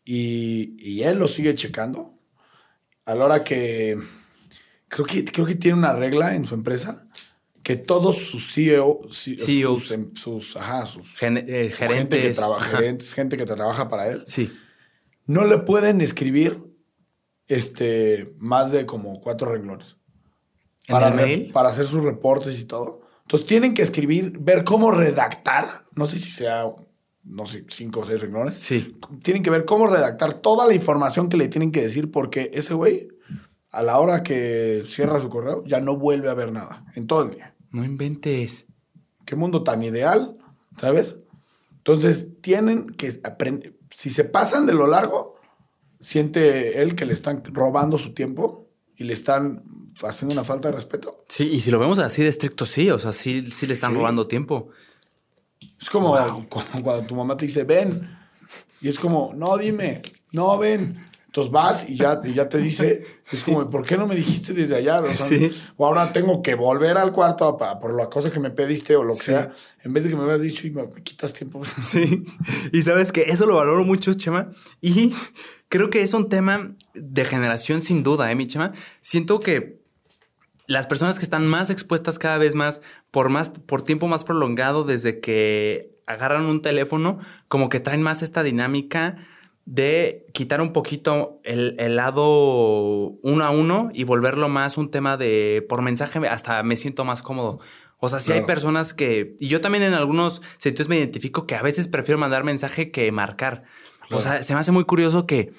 [0.04, 2.14] y, él lo sigue checando.
[3.04, 3.98] A la hora que
[4.88, 7.06] creo que creo que tiene una regla en su empresa
[7.62, 12.64] que todos sus CEO, CEOs, sus, em, sus, ajá, sus eh, gerentes, gente que, trabaja,
[12.64, 14.56] gerentes, gente que trabaja para él, sí.
[15.26, 16.65] no le pueden escribir
[17.48, 19.96] este, más de como cuatro renglones.
[20.88, 21.52] ¿En para, el mail?
[21.52, 23.02] para hacer sus reportes y todo.
[23.22, 26.66] Entonces tienen que escribir, ver cómo redactar, no sé si sea,
[27.24, 28.56] no sé, cinco o seis renglones.
[28.56, 28.96] Sí.
[29.22, 32.74] Tienen que ver cómo redactar toda la información que le tienen que decir porque ese
[32.74, 33.08] güey,
[33.70, 37.22] a la hora que cierra su correo, ya no vuelve a ver nada en todo
[37.22, 37.56] el día.
[37.72, 38.66] No inventes.
[39.24, 40.38] Qué mundo tan ideal,
[40.78, 41.18] ¿sabes?
[41.78, 45.35] Entonces tienen que aprender, si se pasan de lo largo,
[46.06, 49.64] siente él que le están robando su tiempo y le están
[50.04, 51.24] haciendo una falta de respeto.
[51.28, 52.90] Sí, y si lo vemos así de estricto, sí.
[52.90, 53.98] O sea, sí, sí le están Sí.
[53.98, 54.68] robando tiempo.
[55.80, 56.12] Es como,
[56.48, 58.08] como cuando tu mamá te dice, ven.
[58.80, 61.05] Y es como, no, dime, no, ven.
[61.36, 64.54] Entonces vas y ya, y ya te dice, es como, ¿por qué no me dijiste
[64.54, 65.00] desde allá?
[65.02, 65.54] O, sea, Sí.
[65.76, 69.02] o ahora tengo que volver al cuarto pa- por la cosa que me pediste o
[69.04, 69.24] lo que Sí.
[69.32, 69.52] sea,
[69.84, 71.60] en vez de que me hubieras dicho y me, me quitas tiempo.
[71.82, 72.24] Sí.
[72.72, 74.48] Y sabes que eso lo valoro mucho, Chema.
[74.80, 75.12] Y
[75.68, 78.72] creo que es un tema de generación sin duda, ¿eh, mi Chema?
[79.02, 79.82] Siento que
[80.66, 82.80] las personas que están más expuestas cada vez más
[83.10, 87.18] por más por tiempo más prolongado desde que agarran un teléfono,
[87.48, 89.18] como que traen más esta dinámica
[89.66, 92.24] de quitar un poquito el, el lado
[93.22, 97.22] uno a uno y volverlo más un tema de por mensaje hasta me siento más
[97.22, 97.58] cómodo.
[97.98, 98.46] O sea, si hay Claro.
[98.46, 102.44] personas que, y yo también en algunos sentidos me identifico que a veces prefiero mandar
[102.44, 103.64] mensaje que marcar.
[104.10, 105.50] O sea, se me hace muy curioso que,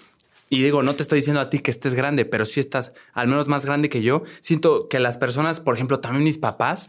[0.50, 3.28] y digo, no te estoy diciendo a ti que estés grande, pero sí estás al
[3.28, 4.24] menos más grande que yo.
[4.40, 6.88] Siento que las personas, por ejemplo, también mis papás,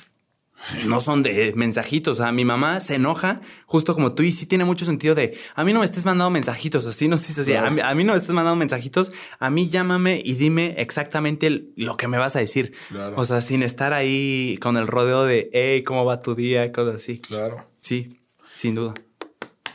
[0.86, 2.18] no son de mensajitos.
[2.20, 5.38] O sea, mi mamá se enoja, justo como tú, y sí tiene mucho sentido de
[5.54, 7.94] a mí no me estés mandando mensajitos, así no sé si así, a, mí, a
[7.94, 12.08] mí no me estés mandando mensajitos, a mí llámame y dime exactamente el- lo que
[12.08, 12.72] me vas a decir.
[12.88, 13.14] Claro.
[13.16, 16.70] O sea, sin estar ahí con el rodeo de hey, ¿cómo va tu día?
[16.72, 17.18] Cosas así.
[17.18, 17.70] Claro.
[17.80, 18.20] Sí,
[18.56, 18.94] sin duda.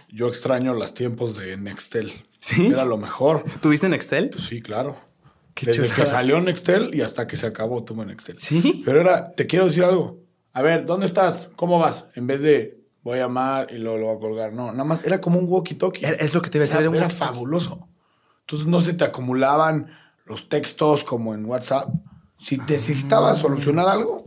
[0.09, 2.11] Yo extraño los tiempos de Nextel.
[2.39, 2.67] ¿Sí?
[2.67, 3.43] Era lo mejor.
[3.61, 3.87] ¿Tuviste?
[3.89, 4.99] Pues sí, claro.
[5.55, 5.95] Qué Desde chulada.
[5.95, 8.37] que salió Nextel y hasta que se acabó tuve Nextel.
[8.37, 8.81] Sí.
[8.85, 10.22] Pero era, te quiero decir algo.
[10.53, 11.49] A ver, ¿dónde estás?
[11.55, 12.09] ¿Cómo vas?
[12.15, 14.53] En vez de voy a llamar y luego lo voy a colgar.
[14.53, 16.17] No, nada más era como un walkie-talkie.
[16.19, 16.79] Es lo que te iba a decir.
[16.79, 17.87] Era, era era fabuloso.
[18.41, 19.89] Entonces no se te acumulaban
[20.25, 21.89] los textos como en WhatsApp.
[22.37, 24.23] Si necesitabas solucionar algo,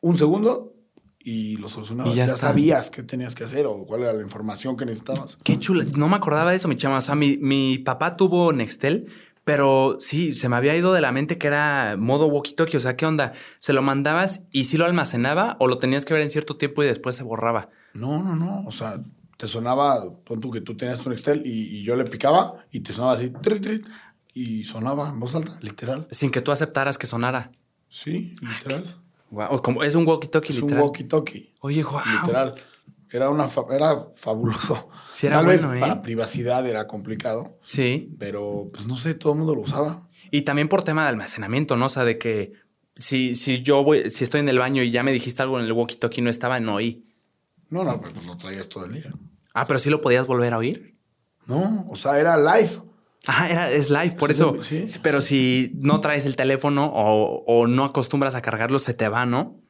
[0.00, 0.74] un segundo
[1.18, 2.12] y lo solucionabas.
[2.12, 5.38] Y ya ya sabías qué tenías que hacer o cuál era la información que necesitabas.
[5.42, 5.84] Qué chula.
[5.96, 6.98] No me acordaba de eso, mi chama.
[6.98, 9.08] O sea, mi, mi papá tuvo Nextel,
[9.46, 12.78] pero sí, se me había ido de la mente que era modo walkie-talkie.
[12.78, 13.32] O sea, ¿qué onda?
[13.60, 16.82] ¿Se lo mandabas y sí lo almacenaba o lo tenías que ver en cierto tiempo
[16.82, 17.68] y después se borraba?
[17.94, 18.64] No, no, no.
[18.66, 19.00] O sea,
[19.36, 22.80] te sonaba, pon tú que tú tenías tu Nextel y, y yo le picaba y
[22.80, 23.86] te sonaba así, trit, trit,
[24.34, 26.08] y sonaba en voz alta, literal.
[26.10, 27.52] Sin que tú aceptaras que sonara.
[27.88, 28.84] Sí, literal.
[29.30, 30.88] Wow, como es un walkie-talkie es un literal.
[30.88, 31.52] walkie-talkie.
[31.60, 32.00] Oye, wow.
[32.20, 32.56] Literal.
[33.10, 34.88] Era, una fa- era fabuloso.
[35.12, 35.80] Sí, era Tal bueno, vez ¿eh?
[35.80, 38.14] para privacidad era complicado, Sí.
[38.18, 40.08] pero pues no sé, todo el mundo lo usaba.
[40.30, 41.86] Y también por tema de almacenamiento, ¿no?
[41.86, 42.52] O sea, de que
[42.96, 45.66] si, si yo voy, si estoy en el baño y ya me dijiste algo en
[45.66, 47.04] el walkie-talkie no estaba, no oí.
[47.70, 49.10] No, no, pues lo traías todo el día.
[49.54, 50.96] Ah, pero sí lo podías volver a oír.
[51.46, 52.70] No, o sea, era live.
[53.26, 54.56] Ajá, era, es live, por Sí, eso.
[54.62, 54.84] sí.
[55.02, 59.26] Pero si no traes el teléfono o, o no acostumbras a cargarlo, se te va,
[59.26, 59.60] ¿no?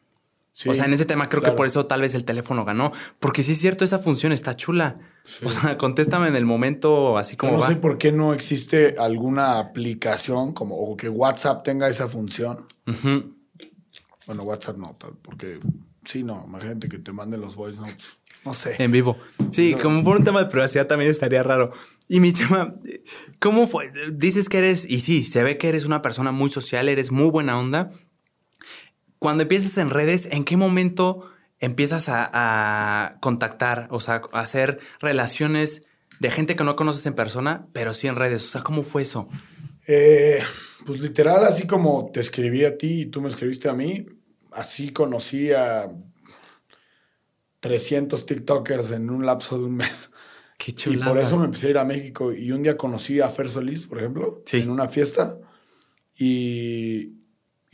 [0.56, 1.52] Sí, o sea, en ese tema creo claro.
[1.52, 2.90] que por eso tal vez el teléfono ganó.
[3.18, 4.94] Porque sí es cierto, esa función está chula.
[5.44, 7.68] O sea, contéstame en el momento así como no va.
[7.68, 12.66] sé por qué no existe alguna aplicación como o que WhatsApp tenga esa función.
[14.26, 15.60] Bueno, WhatsApp no, tal, porque
[16.06, 18.16] sí, no, imagínate que te manden los voice notes.
[18.46, 18.76] No sé.
[18.78, 19.18] En vivo.
[19.50, 21.74] Sí, como por un tema de privacidad también estaría raro.
[22.08, 22.72] Y mi chama,
[23.40, 23.92] ¿cómo fue?
[24.10, 27.28] Dices que eres, y sí, se ve que eres una persona muy social, eres muy
[27.28, 27.90] buena onda.
[29.18, 34.78] Cuando empiezas en redes, ¿en qué momento empiezas a, a contactar, o sea, a hacer
[35.00, 35.82] relaciones
[36.20, 38.44] de gente que no conoces en persona, pero sí en redes?
[38.46, 39.28] O sea, ¿cómo fue eso?
[39.86, 40.38] Eh,
[40.84, 44.06] pues literal, así como te escribí a ti y tú me escribiste a mí,
[44.52, 45.90] así conocí a
[47.60, 50.10] 300 TikTokers en un lapso de un mes.
[50.58, 51.12] Qué Y chulada.
[51.12, 52.32] por eso me empecé a ir a México.
[52.32, 54.60] Y un día conocí a Fer Solís, por ejemplo, Sí.
[54.60, 55.38] en una fiesta.
[56.18, 57.15] Y,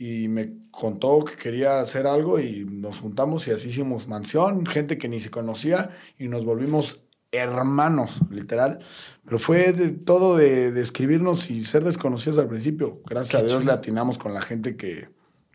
[0.05, 4.97] y me contó que quería hacer algo y nos juntamos y así hicimos mansión, gente
[4.97, 8.79] que ni se conocía y nos volvimos hermanos, literal.
[9.25, 13.01] Pero fue de, todo de, de escribirnos y ser desconocidos al principio.
[13.05, 13.65] Gracias Qué a Dios chulo.
[13.65, 15.09] le atinamos con la gente que,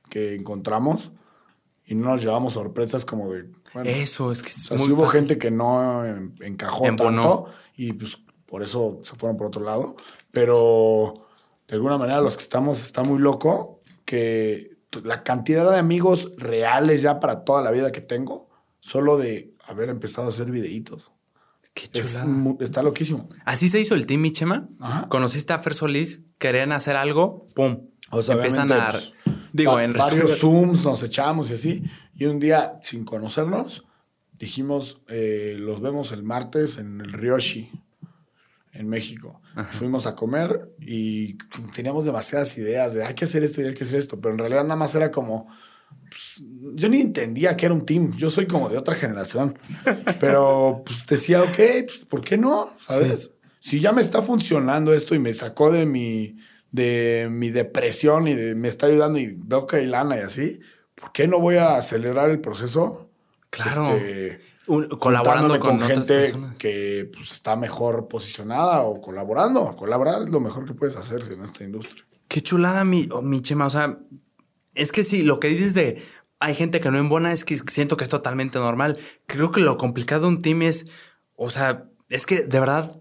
[0.09, 1.12] que encontramos
[1.84, 3.44] y no nos llevamos sorpresas como de...
[3.74, 5.20] bueno, Eso, es que es o sea, muy sí hubo fácil.
[5.20, 7.22] gente que no en- encajó Embonó.
[7.22, 7.46] tanto
[7.76, 9.94] y pues por eso se fueron por otro lado.
[10.32, 11.26] Pero
[11.68, 13.78] de alguna manera los que estamos está muy loco
[14.09, 14.70] que
[15.04, 18.48] la cantidad de amigos reales ya para toda la vida que tengo,
[18.80, 21.12] solo de haber empezado a hacer videitos.
[21.74, 23.28] Qué Es mu- está loquísimo.
[23.44, 24.66] Así se hizo el team, mi Chema.
[24.80, 25.09] Ajá.
[25.11, 27.88] Conociste a Fer Solís, querían hacer algo, pum.
[28.11, 28.92] O sea, Empiezan a.
[28.92, 29.12] pues,
[29.52, 31.84] digo, en varios resumen- Zooms nos echamos y así.
[32.14, 33.84] Y un día, sin conocernos,
[34.38, 37.70] dijimos, eh, los vemos el martes en el Ryoshi,
[38.79, 39.41] en México.
[39.72, 41.37] Fuimos a comer y
[41.74, 44.39] teníamos demasiadas ideas de hay que hacer esto y hay que hacer esto, pero en
[44.39, 45.49] realidad nada más era como...
[46.09, 46.43] pues,
[46.74, 48.16] yo ni entendía que era un team.
[48.16, 49.59] Yo soy como de otra generación.
[50.20, 51.57] Pero pues decía, ok,
[51.87, 52.72] pues, ¿por qué no?
[52.79, 53.33] ¿Sabes?
[53.61, 56.37] Si ya me está funcionando esto y me sacó de mi,
[56.70, 60.61] de mi depresión y de- me está ayudando y veo que hay lana y así,
[60.95, 63.11] ¿por qué no voy a acelerar el proceso?
[63.51, 63.95] Claro.
[63.97, 66.59] Este, Un- colaborando con, gente personas.
[66.59, 69.75] que pues, está mejor posicionada o colaborando.
[69.75, 72.05] Colaborar es lo mejor que puedes hacer en esta industria.
[72.29, 73.66] Qué chulada, mi, oh, mi Chema.
[73.66, 73.99] O sea,
[74.75, 76.03] es que sí, lo que dices de
[76.41, 78.99] hay gente que no embona es que siento que es totalmente normal.
[79.27, 80.87] Creo que lo complicado de un team es,
[81.35, 83.01] o sea, es que de verdad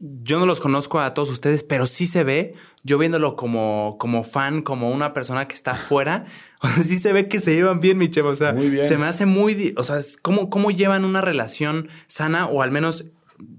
[0.00, 4.22] yo no los conozco a todos ustedes, pero sí se ve, yo viéndolo como, como
[4.24, 6.26] fan, como una persona que está afuera,
[6.82, 8.30] sí se ve que se llevan bien, mi Chema.
[8.30, 8.86] O sea, Muy bien.
[8.86, 13.06] se me hace muy, o sea, ¿cómo, cómo llevan una relación sana o al menos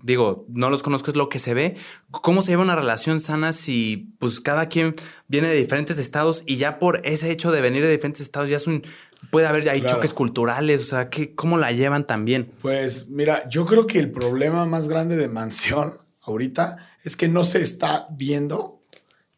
[0.04, 1.78] digo, no los conozco, es lo que se ve.
[2.12, 4.96] ¿Cómo se lleva una relación sana si pues cada quien
[5.30, 8.58] viene de diferentes estados y ya por ese hecho de venir de diferentes estados ya
[8.58, 8.84] es un
[9.32, 9.96] puede haber ya hay Claro.
[9.96, 12.52] choques culturales, o sea, ¿qué, cómo la llevan también?
[12.62, 15.94] Pues mira, yo creo que el problema más grande de Mansión
[16.32, 18.82] ahorita es que no se está viendo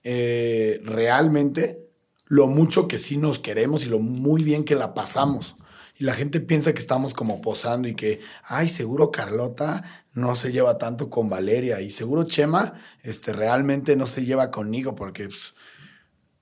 [0.04, 1.88] eh, realmente
[2.26, 5.56] lo mucho que sí nos queremos y lo muy bien que la pasamos.
[6.00, 9.84] Y la gente piensa que estamos como posando y que, ay, seguro Carlota
[10.14, 12.74] no se lleva tanto con Valeria y seguro Chema
[13.04, 15.26] este, realmente no se lleva conmigo porque...
[15.26, 15.56] pues,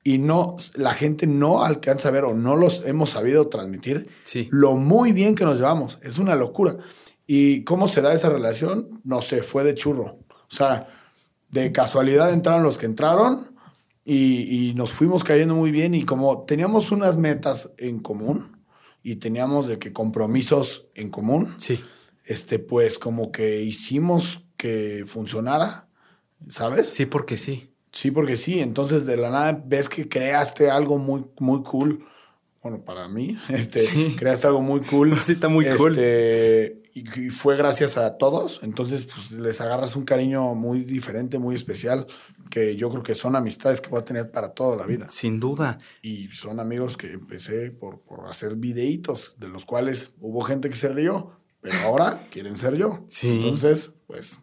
[0.02, 4.48] y no, la gente no alcanza a ver o no los hemos sabido transmitir Sí.
[4.50, 6.00] lo muy bien que nos llevamos.
[6.02, 6.78] Es una locura.
[7.28, 9.02] ¿Y cómo se da esa relación?
[9.04, 10.20] No sé, fue de churro.
[10.52, 10.88] O sea,
[11.50, 13.56] de casualidad entraron los que entraron
[14.06, 18.58] y, y nos fuimos cayendo muy bien y como teníamos unas metas en común
[19.04, 21.80] y teníamos de que compromisos en común, Sí.
[22.26, 25.88] este, pues como que hicimos que funcionara,
[26.50, 26.88] ¿sabes?
[26.90, 27.74] Sí, porque sí.
[27.92, 28.60] Sí, porque sí.
[28.60, 32.06] Entonces, de la nada ves que creaste algo muy, muy cool.
[32.62, 34.16] Bueno, para mí, este, Sí.
[34.18, 35.16] creaste algo muy cool.
[35.20, 35.96] Sí, está muy cool.
[37.00, 38.60] Y, y fue gracias a todos.
[38.64, 42.08] Entonces, pues les agarras un cariño muy diferente, muy especial,
[42.50, 45.08] que yo creo que son amistades que voy a tener para toda la vida.
[45.10, 45.78] Sin duda.
[46.02, 50.76] Y son amigos que empecé por, por hacer videitos, de los cuales hubo gente que
[50.76, 51.32] se rió,
[51.62, 53.06] pero ahora quieren ser yo.
[53.08, 53.42] Sí.
[53.44, 54.42] Entonces, pues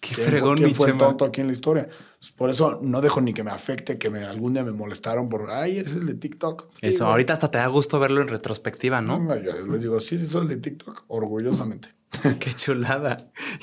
[0.00, 1.88] Qué ¿Quién, fregón, quién fue el tonto aquí en la historia?
[1.88, 5.28] Pues, Por eso no dejo ni que me afecte que me, algún día me molestaron
[5.28, 6.68] por, ay, eres el de TikTok.
[6.80, 7.12] Sí, Eso, güey.
[7.12, 9.18] ahorita hasta te da gusto verlo en retrospectiva, ¿no?
[9.18, 11.95] No, yo les digo, sí, sí, soy el de TikTok, orgullosamente.
[12.40, 13.16] Qué chulada.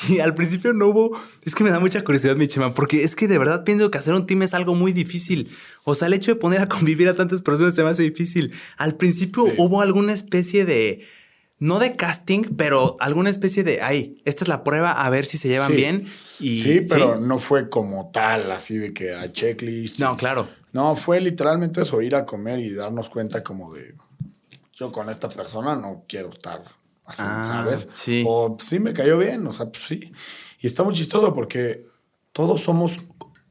[0.10, 1.20] Y al principio no hubo.
[1.44, 3.98] Es que me da mucha curiosidad, mi chema, porque es que de verdad pienso que
[3.98, 5.50] hacer un team es algo muy difícil.
[5.84, 8.54] O sea, el hecho de poner a convivir a tantas personas se me hace difícil.
[8.78, 9.54] Al principio Sí.
[9.58, 11.08] hubo alguna especie de.
[11.60, 13.82] No de casting, pero alguna especie de.
[13.82, 15.78] Ay, esta es la prueba, a ver si se llevan Sí.
[15.78, 16.08] bien.
[16.40, 19.98] Y, sí, pero no fue como tal, así de que a checklist.
[20.00, 20.50] No, claro.
[20.74, 23.94] No, fue literalmente eso, ir a comer y darnos cuenta como de,
[24.74, 26.64] yo con esta persona no quiero estar
[27.06, 27.90] así, Ah, ¿sabes?
[27.94, 28.24] sí.
[28.28, 30.12] O sí, me cayó bien, o sea, pues sí.
[30.60, 31.88] Y está muy chistoso porque
[32.32, 32.98] todos somos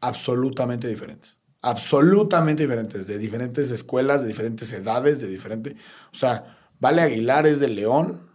[0.01, 1.37] absolutamente diferentes.
[1.61, 5.77] Absolutamente diferentes, de diferentes escuelas, de diferentes edades, de diferente...
[6.13, 8.29] O sea, Vale Aguilar es de León,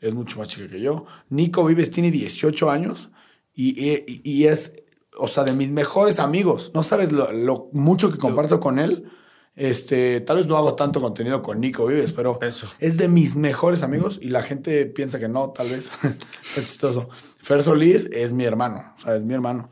[0.00, 1.04] es mucho más chica que yo.
[1.28, 3.10] Nico Vives tiene 18 años
[3.54, 4.72] y, y- y es,
[5.18, 6.70] o sea, de mis mejores amigos.
[6.74, 9.10] No sabes lo, lo mucho que comparto con él.
[9.54, 12.66] Este, tal vez no hago tanto contenido con Nico Vives, pero Eso.
[12.78, 15.92] es de mis mejores amigos y la gente piensa que no, tal vez.
[16.56, 17.08] es chistoso.
[17.40, 19.68] Fer Solís es mi hermano, o sea, es mi hermano.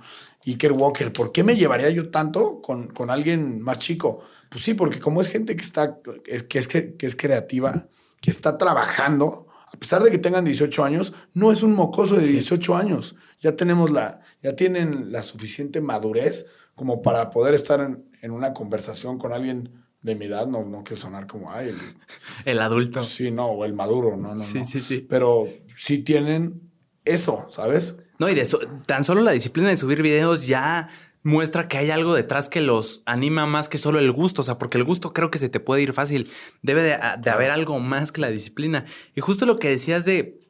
[0.46, 4.20] Iker Walker, ¿por qué me llevaría yo tanto con, con alguien más chico?
[4.50, 7.86] Pues sí, porque como es gente que está, es, que, es, que es creativa,
[8.20, 12.26] que está trabajando, a pesar de que tengan 18 años, no es un mocoso de
[12.26, 13.14] 18 años.
[13.40, 16.46] Ya tenemos la, ya tienen la suficiente madurez
[16.80, 20.46] como para poder estar en, en una conversación con alguien de mi edad.
[20.46, 21.76] No, no quiero sonar como, ay, el,
[22.46, 23.04] El adulto.
[23.04, 24.42] sí, no, o el maduro, no, no.
[24.42, 24.64] Sí, no.
[24.64, 25.06] sí, sí.
[25.06, 26.72] Pero sí tienen
[27.04, 27.96] eso, ¿sabes?
[28.18, 30.88] No, y de so- tan solo la disciplina de subir videos ya
[31.22, 34.40] muestra que hay algo detrás que los anima más que solo el gusto.
[34.40, 36.30] O sea, porque el gusto creo que se te puede ir fácil.
[36.62, 38.86] Debe de, de haber algo más que la disciplina.
[39.14, 40.40] Y justo lo que decías de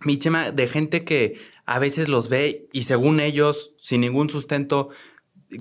[0.00, 4.88] mi chema, de gente que a veces los ve y según ellos, sin ningún sustento,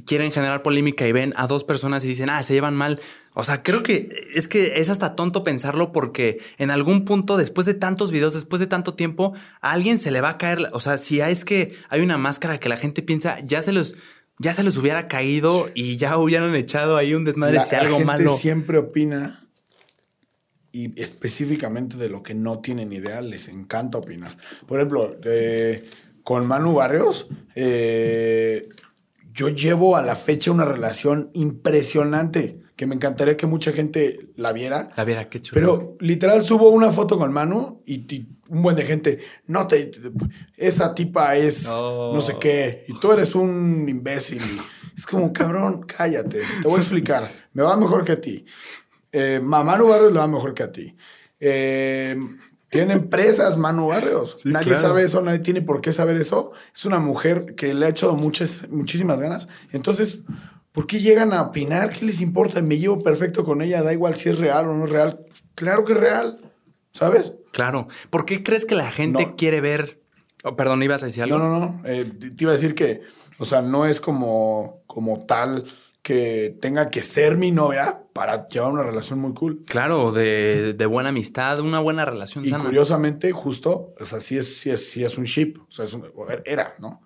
[0.05, 2.99] quieren generar polémica y ven a dos personas y dicen, ah, se llevan mal.
[3.33, 7.65] O sea, creo que es que es hasta tonto pensarlo porque en algún punto, después
[7.67, 10.61] de tantos videos, después de tanto tiempo, a alguien se le va a caer.
[10.61, 13.73] la- O sea, si es que hay una máscara que la gente piensa, ya se
[13.73, 13.95] los,
[14.39, 17.81] ya se les hubiera caído y ya hubieran echado ahí un desmadre La, si la
[17.81, 18.35] algo gente malo.
[18.37, 19.39] siempre opina
[20.71, 24.35] y específicamente de lo que no tienen idea, les encanta opinar.
[24.67, 25.89] Por ejemplo, eh,
[26.23, 28.67] con Manu Barrios, eh,
[29.35, 34.51] yo llevo a la fecha una relación impresionante que me encantaría que mucha gente la
[34.53, 34.89] viera.
[34.97, 35.59] La viera, qué chulo.
[35.61, 39.91] Pero literal subo una foto con Manu y, y un buen de gente, no te,
[40.57, 42.13] esa tipa es No.
[42.13, 44.41] no sé qué, y tú eres un imbécil.
[44.95, 48.45] Es como, cabrón, cállate, te voy a explicar, me va mejor que a ti.
[49.11, 50.95] Eh, ma- Manu Barrios le va mejor que a ti.
[51.39, 52.15] Eh,
[52.69, 54.33] tiene empresas Manu Barrios.
[54.37, 54.81] Sí, nadie claro.
[54.81, 56.51] sabe eso, nadie tiene por qué saber eso.
[56.73, 59.47] Es una mujer que le ha hecho muchas, muchísimas ganas.
[59.71, 60.19] Entonces,
[60.71, 61.91] ¿por qué llegan a opinar?
[61.91, 62.61] ¿Qué les importa?
[62.61, 65.25] Me llevo perfecto con ella, da igual si es real o no es real.
[65.55, 66.39] Claro que es real,
[66.91, 67.33] ¿sabes?
[67.53, 67.87] Claro.
[68.09, 69.35] ¿Por qué crees que la gente No.
[69.35, 70.01] quiere ver?
[70.43, 71.37] Oh, perdón, ibas a decir algo.
[71.39, 71.81] No, no, no.
[71.85, 73.01] Eh, te te iba a decir que,
[73.39, 75.65] o sea, no es como, como tal
[76.05, 79.61] que tenga que ser mi novia para llevar una relación muy cool.
[79.65, 82.63] Claro, de, de buena amistad, una buena relación Y sana.
[82.63, 85.93] curiosamente, justo, o sea, sí es, sí es, sí es un ship, o sea, es
[85.93, 86.05] un-
[86.45, 87.01] era, ¿no?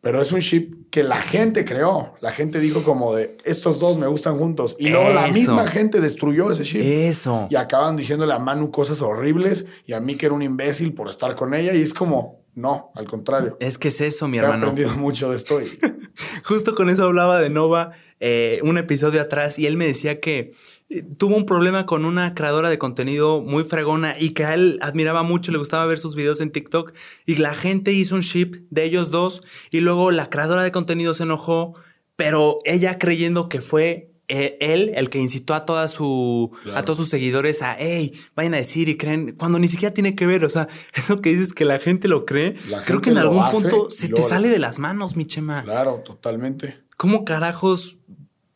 [0.00, 2.14] Pero es un ship que la gente creó.
[2.20, 4.76] La gente dijo como de, estos dos me gustan juntos.
[4.78, 6.80] Y luego la misma gente destruyó ese ship.
[6.80, 7.48] Eso.
[7.50, 11.10] Y acaban diciéndole a Manu cosas horribles y a mí que era un imbécil por
[11.10, 11.74] estar con ella.
[11.74, 13.56] Y es como, no, al contrario.
[13.60, 14.68] Es que es eso, mi He hermano.
[14.68, 15.60] aprendido mucho de esto.
[15.60, 15.66] Y,
[16.44, 17.90] Justo con eso hablaba de Nova
[18.20, 20.52] eh, un episodio atrás y él me decía que
[20.88, 24.78] eh, tuvo un problema con una creadora de contenido muy fregona y que a él
[24.80, 26.92] admiraba mucho, le gustaba ver sus videos en TikTok
[27.26, 31.12] y la gente hizo un ship de ellos dos y luego la creadora de contenido
[31.12, 31.74] se enojó,
[32.16, 36.78] pero ella creyendo que fue eh, él el que incitó a toda su Claro.
[36.78, 40.16] a todos sus seguidores a hey vayan a decir y creen cuando ni siquiera tiene
[40.16, 43.10] que ver o sea eso que dices que la gente lo cree La creo que
[43.10, 46.85] en algún hace punto se te sale de las manos mi chema claro, totalmente.
[46.96, 47.98] ¿Cómo carajos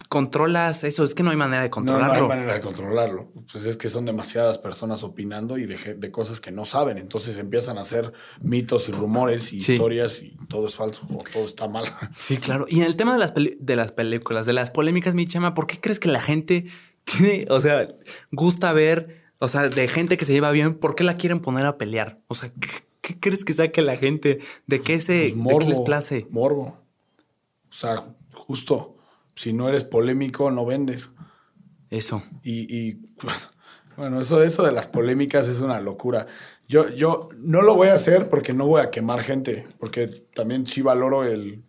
[0.08, 1.04] controlas eso?
[1.04, 2.14] Es que no hay manera de controlarlo.
[2.16, 3.32] no hay manera de controlarlo.
[3.52, 6.98] Pues es que son demasiadas personas opinando y de, cosas que no saben.
[6.98, 9.74] Entonces empiezan a hacer mitos y rumores y Sí.
[9.74, 11.84] historias y todo es falso o todo está mal.
[12.16, 12.66] Sí, claro.
[12.68, 15.66] Y en el tema de las, de las películas, de las polémicas, mi chama, ¿por
[15.66, 16.66] qué crees que la gente
[17.04, 17.88] tiene, o sea,
[18.32, 21.66] gusta ver, o sea, de gente que se lleva bien, ¿por qué la quieren poner
[21.66, 22.20] a pelear?
[22.26, 22.68] O sea, ¿qué,
[23.00, 24.38] qué crees que saque la gente?
[24.66, 26.26] ¿De qué, se, Pues de qué les place?
[26.30, 26.80] Morbo.
[27.70, 28.06] O sea,
[28.50, 28.94] justo,
[29.36, 31.12] si no eres polémico, no vendes.
[31.88, 32.20] Eso.
[32.42, 33.00] Y, y,
[33.96, 36.26] bueno, eso, eso de las polémicas es una locura.
[36.66, 40.66] Yo, yo no lo voy a hacer porque no voy a quemar gente, porque también
[40.66, 41.62] sí valoro el...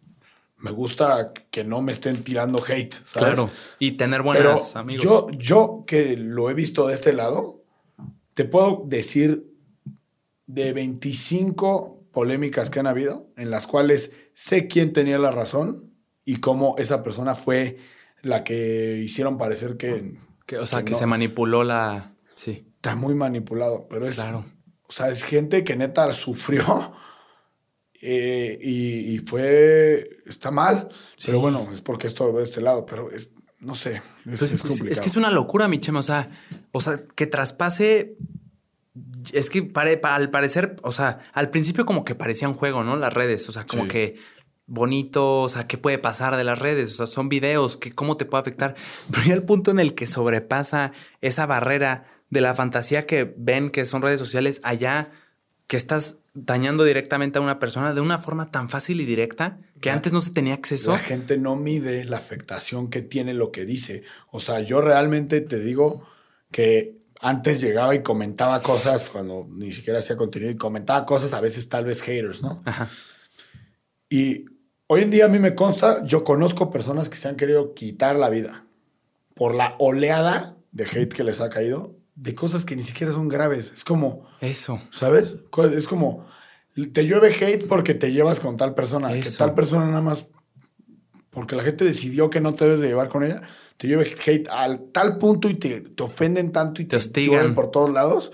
[0.57, 3.35] Me gusta que no me estén tirando hate, ¿sabes?
[3.35, 3.49] Claro.
[3.77, 5.03] Y tener Pero buenos amigos.
[5.03, 7.63] yo, yo que lo he visto de este lado,
[8.33, 9.53] te puedo decir
[10.47, 15.90] de 25 polémicas que han habido, en las cuales sé quién tenía la razón
[16.25, 17.77] y cómo esa persona fue
[18.21, 20.97] la que hicieron parecer que, que, o sea, que, no.
[20.97, 22.11] se manipuló la...
[22.35, 22.67] Sí.
[22.75, 23.87] está muy manipulado.
[23.89, 24.45] Pero es, Claro.
[24.87, 26.93] o sea, es gente que neta sufrió
[28.01, 30.89] eh, y, y fue, está mal.
[31.25, 34.01] Pero bueno, es porque esto lo veo de este lado, pero es, no sé, es,
[34.25, 34.91] Pues, es es, complicado.
[34.91, 35.99] es que es una locura, mi chema.
[35.99, 36.29] O sea,
[36.71, 38.17] o sea, que traspase.
[39.33, 42.83] Es que pare- pa- al parecer, o sea, al principio como que parecía un juego,
[42.83, 42.97] ¿no?
[42.97, 43.47] Las redes.
[43.49, 43.89] O sea, como Sí.
[43.89, 44.15] que
[44.73, 46.93] bonito, o sea, qué puede pasar de las redes.
[46.93, 48.75] O sea, son videos, que cómo te puede afectar.
[49.11, 53.69] Pero ya el punto en el que sobrepasa esa barrera de la fantasía que ven
[53.69, 55.11] que son redes sociales allá,
[55.67, 59.89] que estás dañando directamente a una persona de una forma tan fácil y directa que
[59.89, 60.91] La- antes no se tenía acceso.
[60.91, 64.03] La gente no mide la afectación que tiene lo que dice.
[64.31, 66.07] O sea, yo realmente te digo
[66.51, 71.41] que antes llegaba y comentaba cosas cuando ni siquiera hacía contenido y comentaba cosas, a
[71.41, 72.61] veces tal vez haters, ¿no?
[72.65, 72.89] Ajá.
[74.09, 74.45] Y
[74.93, 78.17] hoy en día a mí me consta, yo conozco personas que se han querido quitar
[78.17, 78.65] la vida
[79.35, 83.29] por la oleada de hate que les ha caído de cosas que ni siquiera son
[83.29, 83.71] graves.
[83.73, 84.81] Es como, Eso.
[84.91, 85.37] ¿sabes?
[85.73, 86.25] Es como,
[86.91, 90.27] te llueve hate porque te llevas con tal persona, que tal persona nada más,
[91.29, 93.41] porque la gente decidió que no te debes de llevar con ella,
[93.77, 97.55] te llueve hate al tal punto y te, te ofenden tanto y Te te, hostigan.
[97.55, 98.33] por todos lados,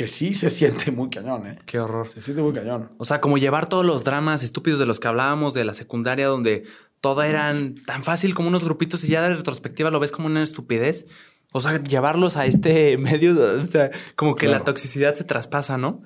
[0.00, 1.58] que sí se siente muy cañón, ¿eh?
[1.66, 2.08] Qué horror.
[2.08, 2.90] Se siente muy cañón.
[2.96, 6.26] O sea, como llevar todos los dramas estúpidos de los que hablábamos de la secundaria,
[6.26, 6.64] donde
[7.02, 10.42] todo eran tan fácil como unos grupitos y ya de retrospectiva lo ves como una
[10.42, 11.04] estupidez.
[11.52, 16.00] O sea, llevarlos a este medio, o sea, como que la toxicidad se traspasa, ¿no?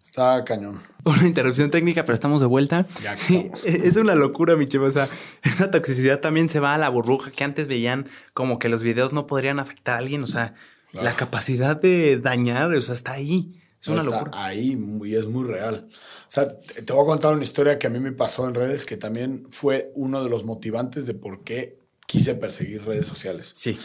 [0.00, 0.80] Está cañón.
[1.04, 2.86] Una interrupción técnica, pero estamos de vuelta.
[3.02, 3.64] Ya Sí, estamos.
[3.64, 4.86] es una locura, mi chavo.
[4.86, 5.08] O sea,
[5.42, 9.12] esta toxicidad también se va a la burbuja que antes veían como que los videos
[9.12, 10.22] no podrían afectar a alguien.
[10.22, 10.52] O sea,
[10.92, 11.04] Claro.
[11.04, 13.54] la capacidad de dañar, o sea, está ahí.
[13.80, 14.30] Es una Está locura.
[14.34, 15.88] Ahí y es muy real.
[15.90, 18.84] O sea, te voy a contar una historia que a mí me pasó en redes
[18.84, 23.52] que también fue uno de los motivantes de por qué quise perseguir redes sociales.
[23.54, 23.78] Sí.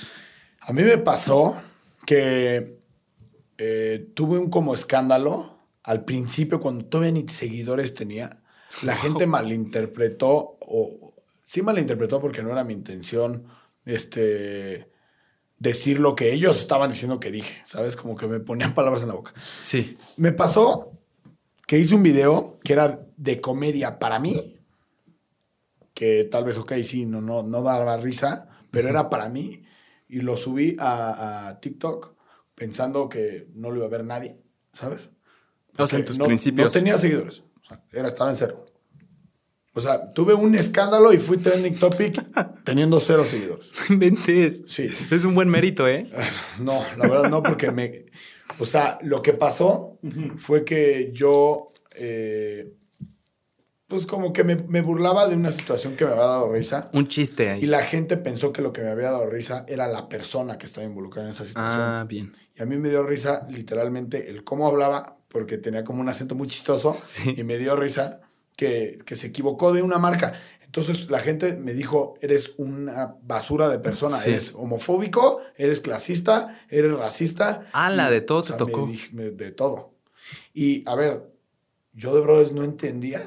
[0.61, 1.61] A mí me pasó
[2.05, 2.79] que
[3.57, 8.41] eh, tuve un como escándalo al principio cuando todavía ni seguidores tenía.
[8.83, 11.13] La gente malinterpretó, o
[11.43, 13.45] sí malinterpretó porque no era mi intención
[13.85, 14.89] este,
[15.59, 17.95] decir lo que ellos estaban diciendo que dije, ¿sabes?
[17.95, 19.33] Como que me ponían palabras en la boca.
[19.61, 19.97] Sí.
[20.17, 20.91] Me pasó
[21.67, 24.59] que hice un video que era de comedia para mí,
[25.93, 29.63] que tal vez, ok, sí, no, no, no daba risa, pero era para mí,
[30.07, 32.13] y lo subí a, a TikTok
[32.53, 34.41] pensando que no lo iba a ver nadie,
[34.73, 35.09] ¿sabes?
[35.77, 36.65] O sea, en tus no, principios.
[36.65, 38.65] No tenía seguidores, o sea, era, estaba en cero.
[39.77, 42.23] O sea, tuve un escándalo y fui trending topic
[42.63, 43.71] teniendo cero seguidores.
[43.89, 44.61] Vente.
[44.67, 44.87] Sí.
[45.11, 46.09] Es un buen mérito, ¿eh?
[46.59, 48.05] No, la verdad no, porque me.
[48.59, 49.99] O sea, lo que pasó
[50.37, 51.73] fue que yo.
[51.95, 52.71] eh,
[53.87, 56.89] pues como que me, me burlaba de una situación que me había dado risa.
[56.93, 57.65] Un chiste Y ahí.
[57.67, 60.87] la gente pensó que lo que me había dado risa era la persona que estaba
[60.87, 61.81] involucrada en esa situación.
[61.81, 62.33] Ah, bien.
[62.57, 66.33] Y a mí me dio risa literalmente el cómo hablaba, porque tenía como un acento
[66.33, 66.97] muy chistoso.
[67.03, 67.35] Sí.
[67.37, 68.21] Y me dio risa
[68.55, 70.33] que, que se equivocó de una marca.
[70.63, 74.31] Entonces la gente me dijo, eres una basura de persona, Sí.
[74.31, 77.67] eres homofóbico, eres clasista, eres racista.
[77.71, 78.85] Ala, Y, de todo te me tocó.
[78.85, 79.93] dije- me- de todo.
[80.53, 81.31] Y a ver,
[81.93, 83.21] yo de Brothers no entendía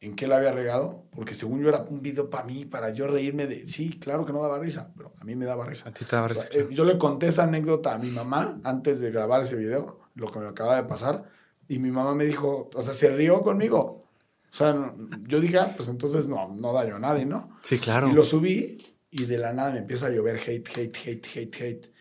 [0.00, 3.06] en qué la había regado, porque según yo era un video para mí, para yo
[3.08, 5.88] reírme de, sí, claro que no daba risa, pero a mí me daba risa.
[5.88, 6.58] A ti te daba O sea, risa.
[6.58, 10.30] eh, yo le conté esa anécdota a mi mamá antes de grabar ese video, lo
[10.32, 11.24] que me acaba de pasar,
[11.66, 14.07] y mi mamá me dijo, o sea, se rió conmigo.
[14.50, 14.92] O sea,
[15.26, 17.50] yo dije, ah, pues entonces no, no daño a nadie, ¿no?
[17.62, 18.08] Sí, claro.
[18.08, 18.78] Y lo subí
[19.10, 21.92] y de la nada me empieza a llover hate, hate, hate, hate, hate.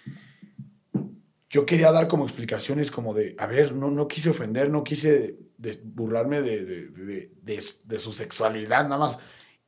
[1.49, 5.37] Yo quería dar como explicaciones como de, a ver, no, no quise ofender, no quise
[5.57, 6.87] de- burlarme de, de,
[7.41, 9.19] de- de su- sexualidad, nada más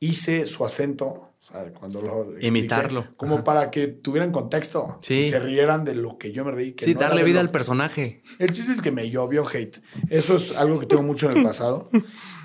[0.01, 3.15] hice su acento, o sea, cuando lo expliqué, Imitarlo.
[3.15, 3.43] como Ajá.
[3.45, 5.15] para que tuvieran contexto Sí.
[5.15, 6.73] y se rieran de lo que yo me reí.
[6.73, 8.22] que Sí, no darle vida lo- al personaje.
[8.39, 9.81] el chiste es que me llovió hate.
[10.10, 11.89] Eso es algo que tengo mucho en el pasado.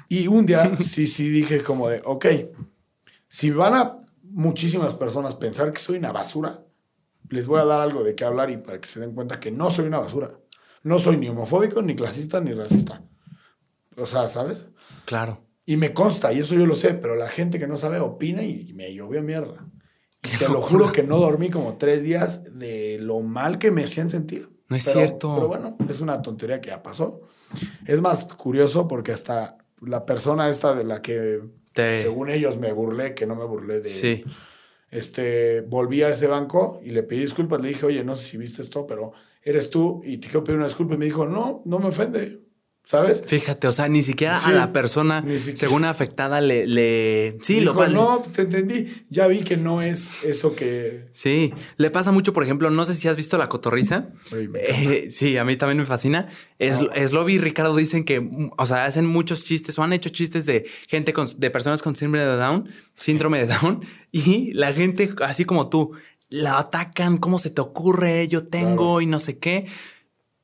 [0.09, 2.27] Y un día sí, sí dije como de, ok,
[3.29, 6.65] si van a muchísimas personas pensar que soy una basura,
[7.29, 9.51] les voy a dar algo de qué hablar y para que se den cuenta que
[9.51, 10.39] no soy una basura.
[10.83, 13.03] No soy ni homofóbico, ni clasista, ni racista.
[13.97, 14.67] O sea, ¿sabes?
[15.07, 15.41] Claro.
[15.65, 18.43] Y me consta, y eso yo lo sé, pero la gente que no sabe opina
[18.43, 19.67] y me llovió mierda.
[20.23, 23.85] Y te lo juro que no dormí como tres días de lo mal que me
[23.85, 24.51] hacían sentir.
[24.69, 25.35] No es Pero- cierto.
[25.37, 27.23] Pero bueno, es una tontería que ya pasó.
[27.87, 31.41] Es más curioso porque hasta la persona esta de la que,
[31.73, 33.89] Te- según ellos, me burlé, que no me burlé de...
[33.89, 34.25] Sí.
[34.91, 37.61] Este, volví a ese banco y le pedí disculpas.
[37.61, 39.13] Le dije, oye, no sé si viste esto, pero
[39.43, 40.95] eres tú y te quiero pedir una disculpa.
[40.95, 42.44] Y me dijo, no, no me ofende.
[42.87, 43.23] ¿Sabes?
[43.27, 45.25] Fíjate, o sea, ni siquiera Sí, a la persona,
[45.55, 46.67] según afectada, le.
[46.67, 47.95] le sí, lo vale.
[47.95, 49.07] No, te entendí.
[49.09, 51.07] Ya vi que no es eso que.
[51.11, 54.09] Sí, le pasa mucho, por ejemplo, no sé si has visto La Cotorriza.
[54.25, 56.29] Sí, Eh, sí, a mí también me fascina.
[56.59, 57.07] Es, Ah.
[57.09, 60.67] Sloby y Ricardo dicen que, o sea, hacen muchos chistes o han hecho chistes de
[60.87, 63.81] gente con, de personas con síndrome de Down, síndrome de Down,
[64.13, 65.93] y la gente, así como tú,
[66.29, 68.29] la atacan, ¿cómo se te ocurre?
[68.29, 69.01] Yo tengo Claro.
[69.01, 69.67] y no sé qué.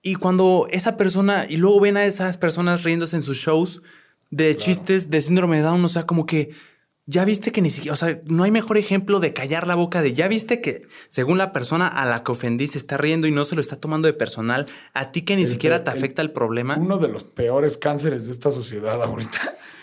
[0.02, 3.82] Y cuando esa persona, y luego ven a esas personas riéndose en sus shows
[4.31, 6.51] de chistes de síndrome de Down, o sea, como que
[7.06, 10.01] ya viste que ni siquiera, o sea, no hay mejor ejemplo de callar la boca
[10.01, 13.32] de ya viste que según la persona a la que ofendí se está riendo y
[13.32, 15.97] no se lo está tomando de personal, a ti que ni El- siquiera te el-
[15.98, 16.77] afecta el problema.
[16.78, 19.40] Uno de los peores cánceres de esta sociedad ahorita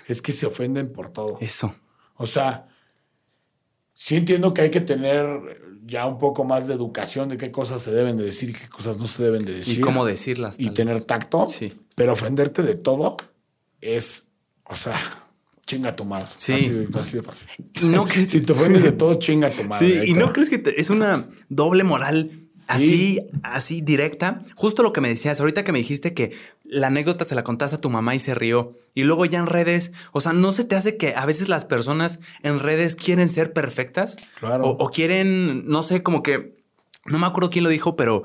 [0.07, 1.37] es que se ofenden por todo.
[1.41, 1.75] Eso.
[2.15, 2.69] O sea,
[3.93, 7.81] sí entiendo que hay que tener ya un poco más de educación de qué cosas
[7.81, 9.77] se deben de decir y qué cosas no se deben de decir.
[9.79, 10.55] Y cómo decirlas.
[10.59, 11.47] Y tener tacto.
[11.47, 11.73] Sí.
[11.95, 13.17] Pero ofenderte de todo
[13.81, 14.27] es,
[14.65, 14.99] o sea,
[15.65, 16.29] chinga tu madre.
[16.35, 16.53] Sí.
[16.53, 17.47] Así, de- así de fácil.
[17.81, 20.03] Y no si te ofendes de todo, chinga tu madre.
[20.05, 22.31] Sí, y no crees que te- es una doble moral
[22.67, 24.43] así, así directa.
[24.55, 27.77] Justo lo que me decías, ahorita que me dijiste que la anécdota se la contaste
[27.77, 28.75] a tu mamá y se rió.
[28.93, 31.65] Y luego ya en redes, o sea, ¿no se te hace que a veces las
[31.65, 34.17] personas en redes quieren ser perfectas?
[34.39, 34.65] Claro.
[34.65, 36.57] O, o quieren, no sé, como que,
[37.05, 38.23] no me acuerdo quién lo dijo, pero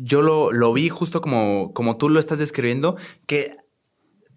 [0.00, 2.96] yo lo, lo vi justo como, como tú lo estás describiendo,
[3.26, 3.56] que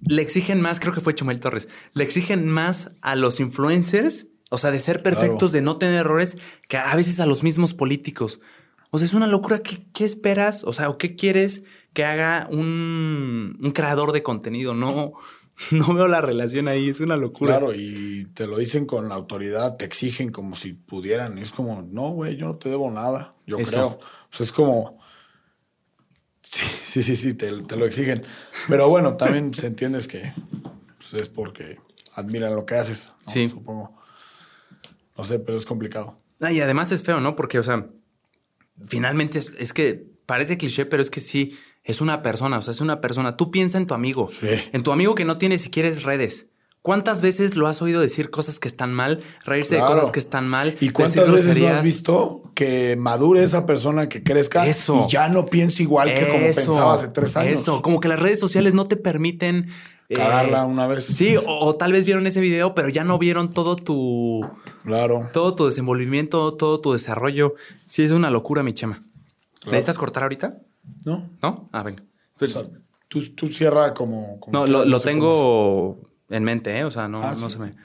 [0.01, 4.57] le exigen más, creo que fue Chumel Torres, le exigen más a los influencers, o
[4.57, 5.51] sea, de ser perfectos, Claro.
[5.51, 6.38] de no tener errores,
[6.68, 8.39] que a veces a los mismos políticos.
[8.91, 9.59] O sea, es una locura.
[9.59, 10.64] ¿Qué, qué esperas?
[10.64, 14.73] O sea, ¿o qué quieres que haga un, un creador de contenido?
[14.73, 15.14] No,
[15.72, 17.57] no veo la relación ahí, es una locura.
[17.57, 21.38] Claro, y te lo dicen con la autoridad, te exigen como si pudieran.
[21.38, 23.72] Y es como, no, güey, yo no te debo nada, yo Eso.
[23.72, 23.88] creo.
[23.88, 24.97] O sea, es como,
[26.41, 28.23] sí, sí, sí, sí, te, te lo exigen.
[28.69, 30.34] Pero bueno, también se entiendes que
[30.97, 31.80] pues, es porque
[32.14, 33.31] admiran lo que haces, ¿no?
[33.31, 33.49] Sí.
[33.49, 33.95] supongo.
[35.18, 36.19] No sé, pero es complicado.
[36.39, 37.35] Ah, y además es feo, ¿no?
[37.35, 37.89] Porque, o sea,
[38.85, 41.57] finalmente es, es que parece cliché, pero es que sí,
[41.89, 43.37] Es una persona, o sea, es una persona.
[43.37, 44.47] Tú piensa en tu amigo, Sí.
[44.73, 46.47] en tu amigo que no tiene si quieres redes.
[46.81, 49.91] ¿Cuántas veces lo has oído decir cosas que están mal, reírse Claro.
[49.91, 50.67] de cosas que están mal?
[50.67, 55.05] ¿Y decir cuántas veces no has visto que madure esa persona, que crezca Eso.
[55.07, 57.61] y ya no piensa igual que como pensaba hace tres años?
[57.61, 59.67] Eso, como que las redes sociales no te permiten
[60.09, 61.05] eh, Cagarla una vez.
[61.05, 64.49] Sí, o, o tal vez vieron ese video, pero ya no vieron todo tu
[64.84, 65.29] Claro.
[65.34, 67.55] todo tu desenvolvimiento, todo tu desarrollo.
[67.88, 68.99] Sí, es una locura, mi chema.
[69.65, 70.59] ¿Necesitas cortar ahorita?
[71.03, 71.29] ¿No?
[71.41, 71.69] ¿No?
[71.73, 72.03] Ah, venga.
[72.39, 72.63] O sea,
[73.09, 74.39] tú, tú cierra como...
[74.39, 76.85] como No, lo, lo tengo en mente, ¿eh?
[76.85, 77.55] O sea, no, Ah, no sí.
[77.55, 77.75] se me.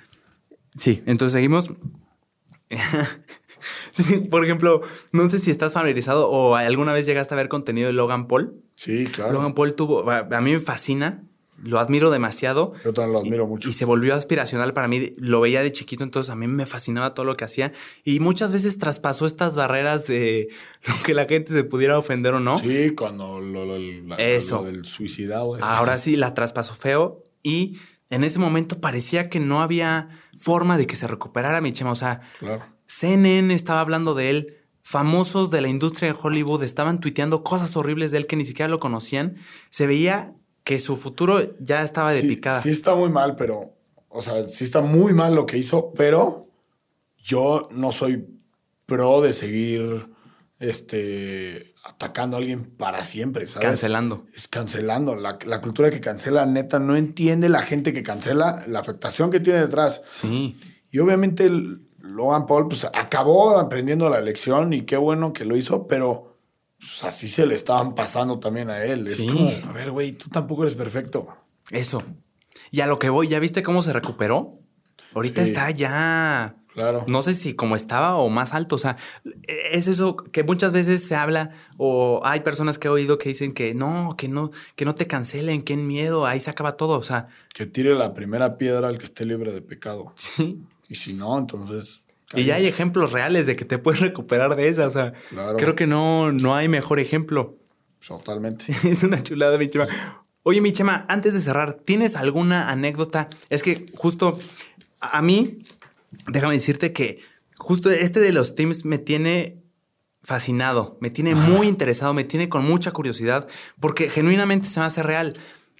[0.76, 1.70] Sí, entonces seguimos.
[3.92, 4.82] Sí, por ejemplo,
[5.12, 8.60] no sé si estás familiarizado o alguna vez llegaste a ver contenido de Logan Paul.
[8.74, 9.32] Sí, claro.
[9.34, 11.22] Logan Paul tuvo, a mí me fascina,
[11.62, 12.72] lo admiro demasiado.
[12.84, 13.68] Yo también lo admiro mucho.
[13.68, 15.14] Y se volvió aspiracional para mí.
[15.16, 17.72] Lo veía de chiquito, entonces a mí me fascinaba todo lo que hacía.
[18.04, 20.48] Y muchas veces traspasó estas barreras de
[20.86, 22.58] lo que la gente se pudiera ofender o no.
[22.58, 24.56] Sí, cuando lo, lo- la- Eso.
[24.56, 25.56] lo del suicidado.
[25.56, 25.64] eso.
[25.64, 27.22] Ahora sí, la traspasó feo.
[27.42, 27.78] Y
[28.10, 31.92] en ese momento parecía que no había forma de que se recuperara mi chema.
[31.92, 32.64] O sea, Claro.
[32.86, 34.56] CNN estaba hablando de él.
[34.84, 38.68] Famosos de la industria de Hollywood estaban tuiteando cosas horribles de él que ni siquiera
[38.68, 39.36] lo conocían.
[39.70, 40.34] Se veía
[40.64, 42.60] que su futuro ya estaba de sí, picada.
[42.60, 43.76] sí está muy mal, pero...
[44.14, 46.46] O sea, sí está muy mal lo que hizo, pero
[47.16, 48.26] yo no soy
[48.84, 50.10] pro de seguir
[50.58, 53.66] este, atacando a alguien para siempre, ¿sabes?
[53.66, 54.26] Cancelando.
[54.34, 55.16] Es cancelando.
[55.16, 59.40] La, la cultura que cancela, neta, no entiende la gente que cancela la afectación que
[59.40, 60.02] tiene detrás.
[60.08, 60.60] Sí.
[60.90, 61.50] Y obviamente
[62.00, 66.31] Logan Paul pues, acabó aprendiendo la lección y qué bueno que lo hizo, pero
[66.82, 69.08] pues, así se le estaban pasando también a él.
[69.08, 69.26] Sí.
[69.28, 71.26] Es como, a ver, güey, tú tampoco eres perfecto.
[71.70, 72.02] Eso.
[72.70, 74.58] Y a lo que voy, ¿ya viste cómo se recuperó?
[75.14, 75.48] Ahorita Sí.
[75.52, 76.56] está ya.
[76.74, 77.04] Claro.
[77.06, 78.76] No sé si como estaba o más alto.
[78.76, 78.96] O sea,
[79.46, 83.52] es eso que muchas veces se habla o hay personas que he oído que dicen
[83.52, 86.98] que no, que no, que no te cancelen, que en miedo, ahí se acaba todo.
[86.98, 90.12] O sea, Que tire la primera piedra al que esté libre de pecado.
[90.16, 90.62] sí.
[90.88, 92.01] Y si no, entonces...
[92.34, 94.86] Y ya hay ejemplos reales de que te puedes recuperar de esa.
[94.86, 95.56] O sea, Claro.
[95.56, 97.56] creo que no, no hay mejor ejemplo.
[98.06, 98.64] Totalmente.
[98.84, 99.86] es una chulada, mi chema.
[100.44, 103.28] Oye, mi chema, antes de cerrar, ¿tienes alguna anécdota?
[103.48, 104.38] Es que justo
[105.00, 105.58] a a mí,
[106.28, 107.20] déjame decirte que
[107.56, 109.62] justo este de los teams me tiene
[110.22, 113.48] fascinado, me tiene muy interesado, me tiene con mucha curiosidad,
[113.80, 115.34] porque genuinamente se me hace real.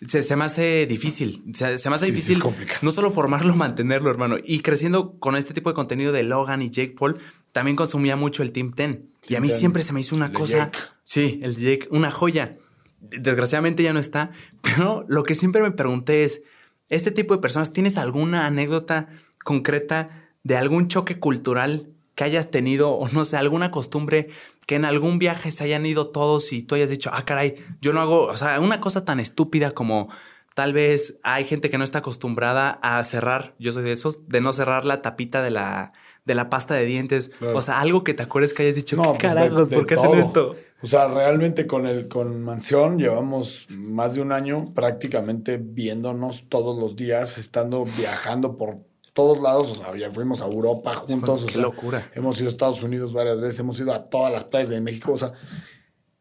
[0.09, 2.81] Se, se me hace difícil, se, se me hace Sí, sí, es difícil complicado.
[2.83, 4.37] no solo formarlo, mantenerlo, hermano.
[4.43, 7.19] Y creciendo con este tipo de contenido de Logan y Jake Paul,
[7.53, 8.99] también consumía mucho el Team 10.
[9.29, 10.57] y a mí 10, siempre se me hizo una el cosa.
[10.57, 10.79] Jake.
[11.05, 12.53] Sí, el Jake, una joya.
[13.01, 14.31] Desgraciadamente ya no está,
[14.63, 16.43] pero lo que siempre me pregunté es,
[16.89, 19.09] este tipo de personas, ¿tienes alguna anécdota
[19.45, 21.89] concreta de algún choque cultural
[22.23, 24.29] que hayas tenido o no sé, alguna costumbre
[24.67, 27.93] que en algún viaje se hayan ido todos y tú hayas dicho, ah, caray, yo
[27.93, 30.09] no hago, o sea, una cosa tan estúpida como
[30.55, 34.41] tal vez hay gente que no está acostumbrada a cerrar, yo soy de esos, de
[34.41, 35.93] no cerrar la tapita de la,
[36.25, 37.59] de la pasta de dientes, Claro.
[37.59, 39.69] o sea, algo que te acuerdes que hayas dicho, No, ¿qué pues, carajos?
[39.69, 40.55] de ¿Por qué hacen esto?
[40.81, 46.79] O sea, realmente con el con Mansión llevamos más de un año prácticamente viéndonos todos
[46.79, 48.79] los días, estando viajando por
[49.13, 49.71] todos lados.
[49.71, 51.43] O sea, ya fuimos a Europa juntos.
[51.43, 52.11] o qué sea, locura.
[52.15, 55.13] Hemos ido a Estados Unidos varias veces, hemos ido a todas las playas de México.
[55.13, 55.33] O sea,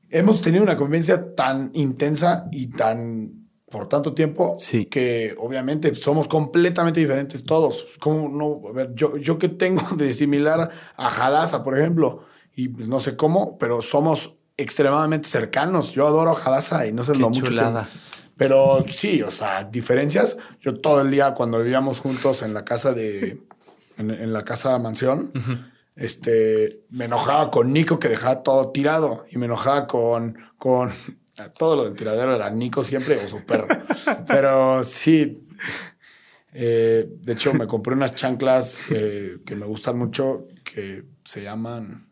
[0.10, 3.38] hemos tenido una convivencia tan intensa y tan
[3.70, 4.86] por tanto tiempo Sí.
[4.88, 7.88] que obviamente somos completamente diferentes todos.
[8.02, 8.70] ¿Cómo no?
[8.70, 12.20] A ver, yo, yo que tengo de similar a Hadassah, por ejemplo,
[12.54, 15.94] y pues no sé cómo, pero somos extremadamente cercanos.
[15.94, 17.44] Yo adoro a Hadassah y no sé Qué lo mucho.
[17.44, 17.90] que- chulada.
[18.42, 20.36] Pero sí, o sea, diferencias.
[20.62, 23.40] Yo todo el día cuando vivíamos juntos en la casa de,
[24.00, 25.32] en, en la casa mansión,
[25.96, 30.92] este, me enojaba con Nico que dejaba todo tirado y me enojaba con, con
[31.56, 33.68] todo lo del tiradero era Nico siempre o su perro.
[34.28, 35.48] Pero sí,
[36.52, 42.10] eh, de hecho me compré unas chanclas eh, que me gustan mucho que se llaman,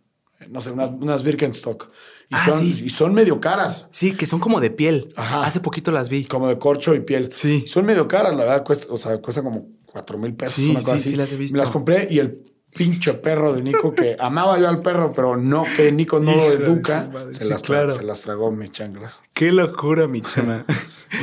[0.47, 1.91] no sé, unas, unas Birkenstock.
[2.30, 2.84] Y, Ah, son, sí.
[2.85, 3.88] y son medio caras.
[3.91, 5.11] Sí, que son como de piel.
[5.15, 5.43] Ajá.
[5.43, 6.26] Hace poquito las vi.
[6.26, 7.31] Como de corcho y piel.
[7.34, 7.65] Sí.
[7.68, 8.64] Son medio caras, la verdad.
[8.64, 10.56] Cuesta, o sea, cuesta como cuatro mil pesos.
[10.56, 11.10] Sí, una cosa sí, así.
[11.11, 11.53] sí las he visto.
[11.53, 12.45] Me las compré y el
[12.76, 16.51] pinche perro de Nico, que amaba yo al perro, pero no, que Nico no lo
[16.51, 17.34] educa, su madre.
[17.34, 17.95] se, Sí, las tra- claro.
[17.95, 19.22] se las tragó mis chanclas.
[19.34, 20.65] Qué locura, mi chama.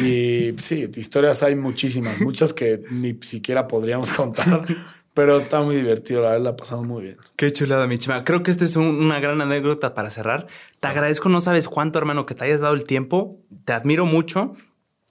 [0.03, 4.63] Y sí, historias hay muchísimas, muchas que ni siquiera podríamos contar,
[5.17, 7.17] pero está muy divertido, la verdad, la pasamos muy bien.
[7.37, 8.23] Qué chulada, mi chama.
[8.23, 10.47] Creo que esta es un- una gran anécdota para cerrar.
[10.79, 13.41] Te agradezco, no sabes cuánto, hermano, que te hayas dado el tiempo.
[13.65, 14.53] Te admiro mucho.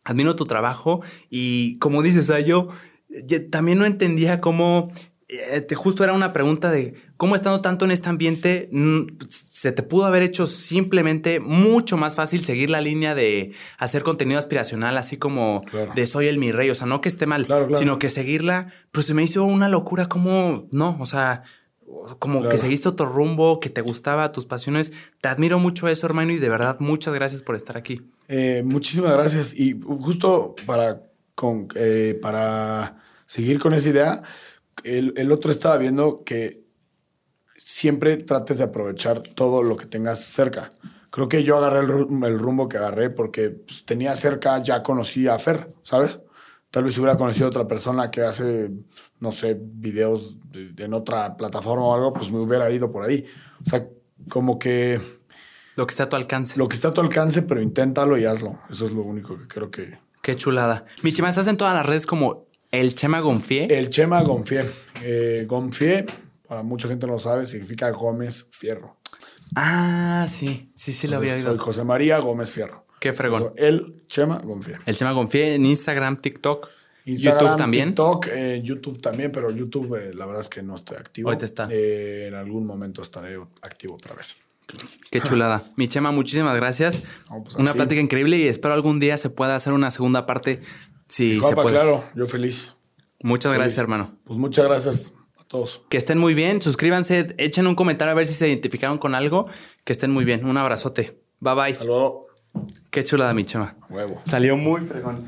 [0.03, 1.01] Admiro tu trabajo.
[1.31, 2.69] Y como dices, o sea, yo,
[3.25, 4.89] yo también no entendía cómo.
[5.27, 9.71] eh, te- justo era una pregunta de cómo estando tanto en este ambiente mm, se
[9.71, 14.97] te pudo haber hecho simplemente mucho más fácil seguir la línea de hacer contenido aspiracional,
[14.97, 15.91] así como Claro.
[15.95, 16.69] de soy el mi rey.
[16.69, 17.79] O sea, no que esté mal, Claro, claro.
[17.79, 21.43] sino que seguirla, pues se me hizo una locura como, no, o sea,
[22.19, 22.51] como Claro.
[22.51, 24.91] que seguiste otro rumbo, que te gustaba, tus pasiones.
[25.21, 28.01] Te admiro mucho eso, hermano, y de verdad muchas gracias por estar aquí.
[28.27, 29.53] Eh, muchísimas gracias.
[29.57, 31.01] Y justo para,
[31.35, 34.21] con, eh, para seguir con esa idea,
[34.83, 36.64] el, el otro estaba viendo que
[37.69, 40.69] siempre trates de aprovechar todo lo que tengas cerca.
[41.09, 44.83] Creo que yo agarré el, ru- el rumbo que agarré porque pues, tenía cerca, ya
[44.83, 46.19] conocí a Fer, ¿sabes?
[46.69, 48.69] Tal vez si hubiera conocido a otra persona que hace,
[49.19, 53.03] no sé, videos de- de- en otra plataforma o algo, pues me hubiera ido por
[53.03, 53.25] ahí.
[53.65, 53.87] O sea,
[54.29, 55.01] como que
[55.75, 56.59] Lo que está a tu alcance.
[56.59, 58.59] lo que está a tu alcance, pero inténtalo y hazlo.
[58.69, 59.97] Eso es lo único que creo que.
[60.21, 60.85] Qué chulada.
[61.01, 63.67] Mi chema, estás en todas las redes como el Chema Gonfié.
[63.75, 64.65] El Chema Gonfié.
[65.01, 66.05] Eh, Gonfié,
[66.47, 68.97] para mucha gente no lo sabe, significa Gómez Fierro.
[69.55, 71.49] Ah, sí, sí, sí lo había oído.
[71.49, 72.85] Soy José María Gómez Fierro.
[72.99, 73.53] Qué fregón.
[73.55, 74.75] El Chema Gonfié.
[74.85, 76.67] El Chema Gonfié en Instagram, TikTok,
[77.05, 77.89] Instagram, YouTube también.
[77.89, 81.29] TikTok, eh, YouTube también, pero YouTube eh, la verdad es que no estoy activo.
[81.29, 81.67] Ahorita está.
[81.69, 84.37] Eh, en algún momento estaré activo otra vez.
[85.11, 85.71] Qué chulada.
[85.75, 87.03] Mi Chema, muchísimas gracias.
[87.29, 87.77] No, pues una ti.
[87.77, 90.61] plática increíble y espero algún día se pueda hacer una segunda parte.
[91.07, 91.75] Si se Juanpa, puede.
[91.75, 92.73] claro, yo feliz.
[93.21, 93.59] Muchas Feliz.
[93.63, 94.17] gracias, hermano.
[94.23, 95.11] Pues muchas gracias
[95.55, 95.81] todos.
[95.89, 96.61] Que estén muy bien.
[96.61, 99.47] Suscríbanse, echen un comentario a ver si se identificaron con algo.
[99.83, 100.45] Que estén muy bien.
[100.45, 101.19] Un abrazote.
[101.39, 101.71] Bye bye.
[101.71, 102.27] Hasta luego.
[102.89, 103.77] Qué chulada, mi Chema.
[103.89, 104.21] Huevo.
[104.23, 105.25] Salió muy fregón.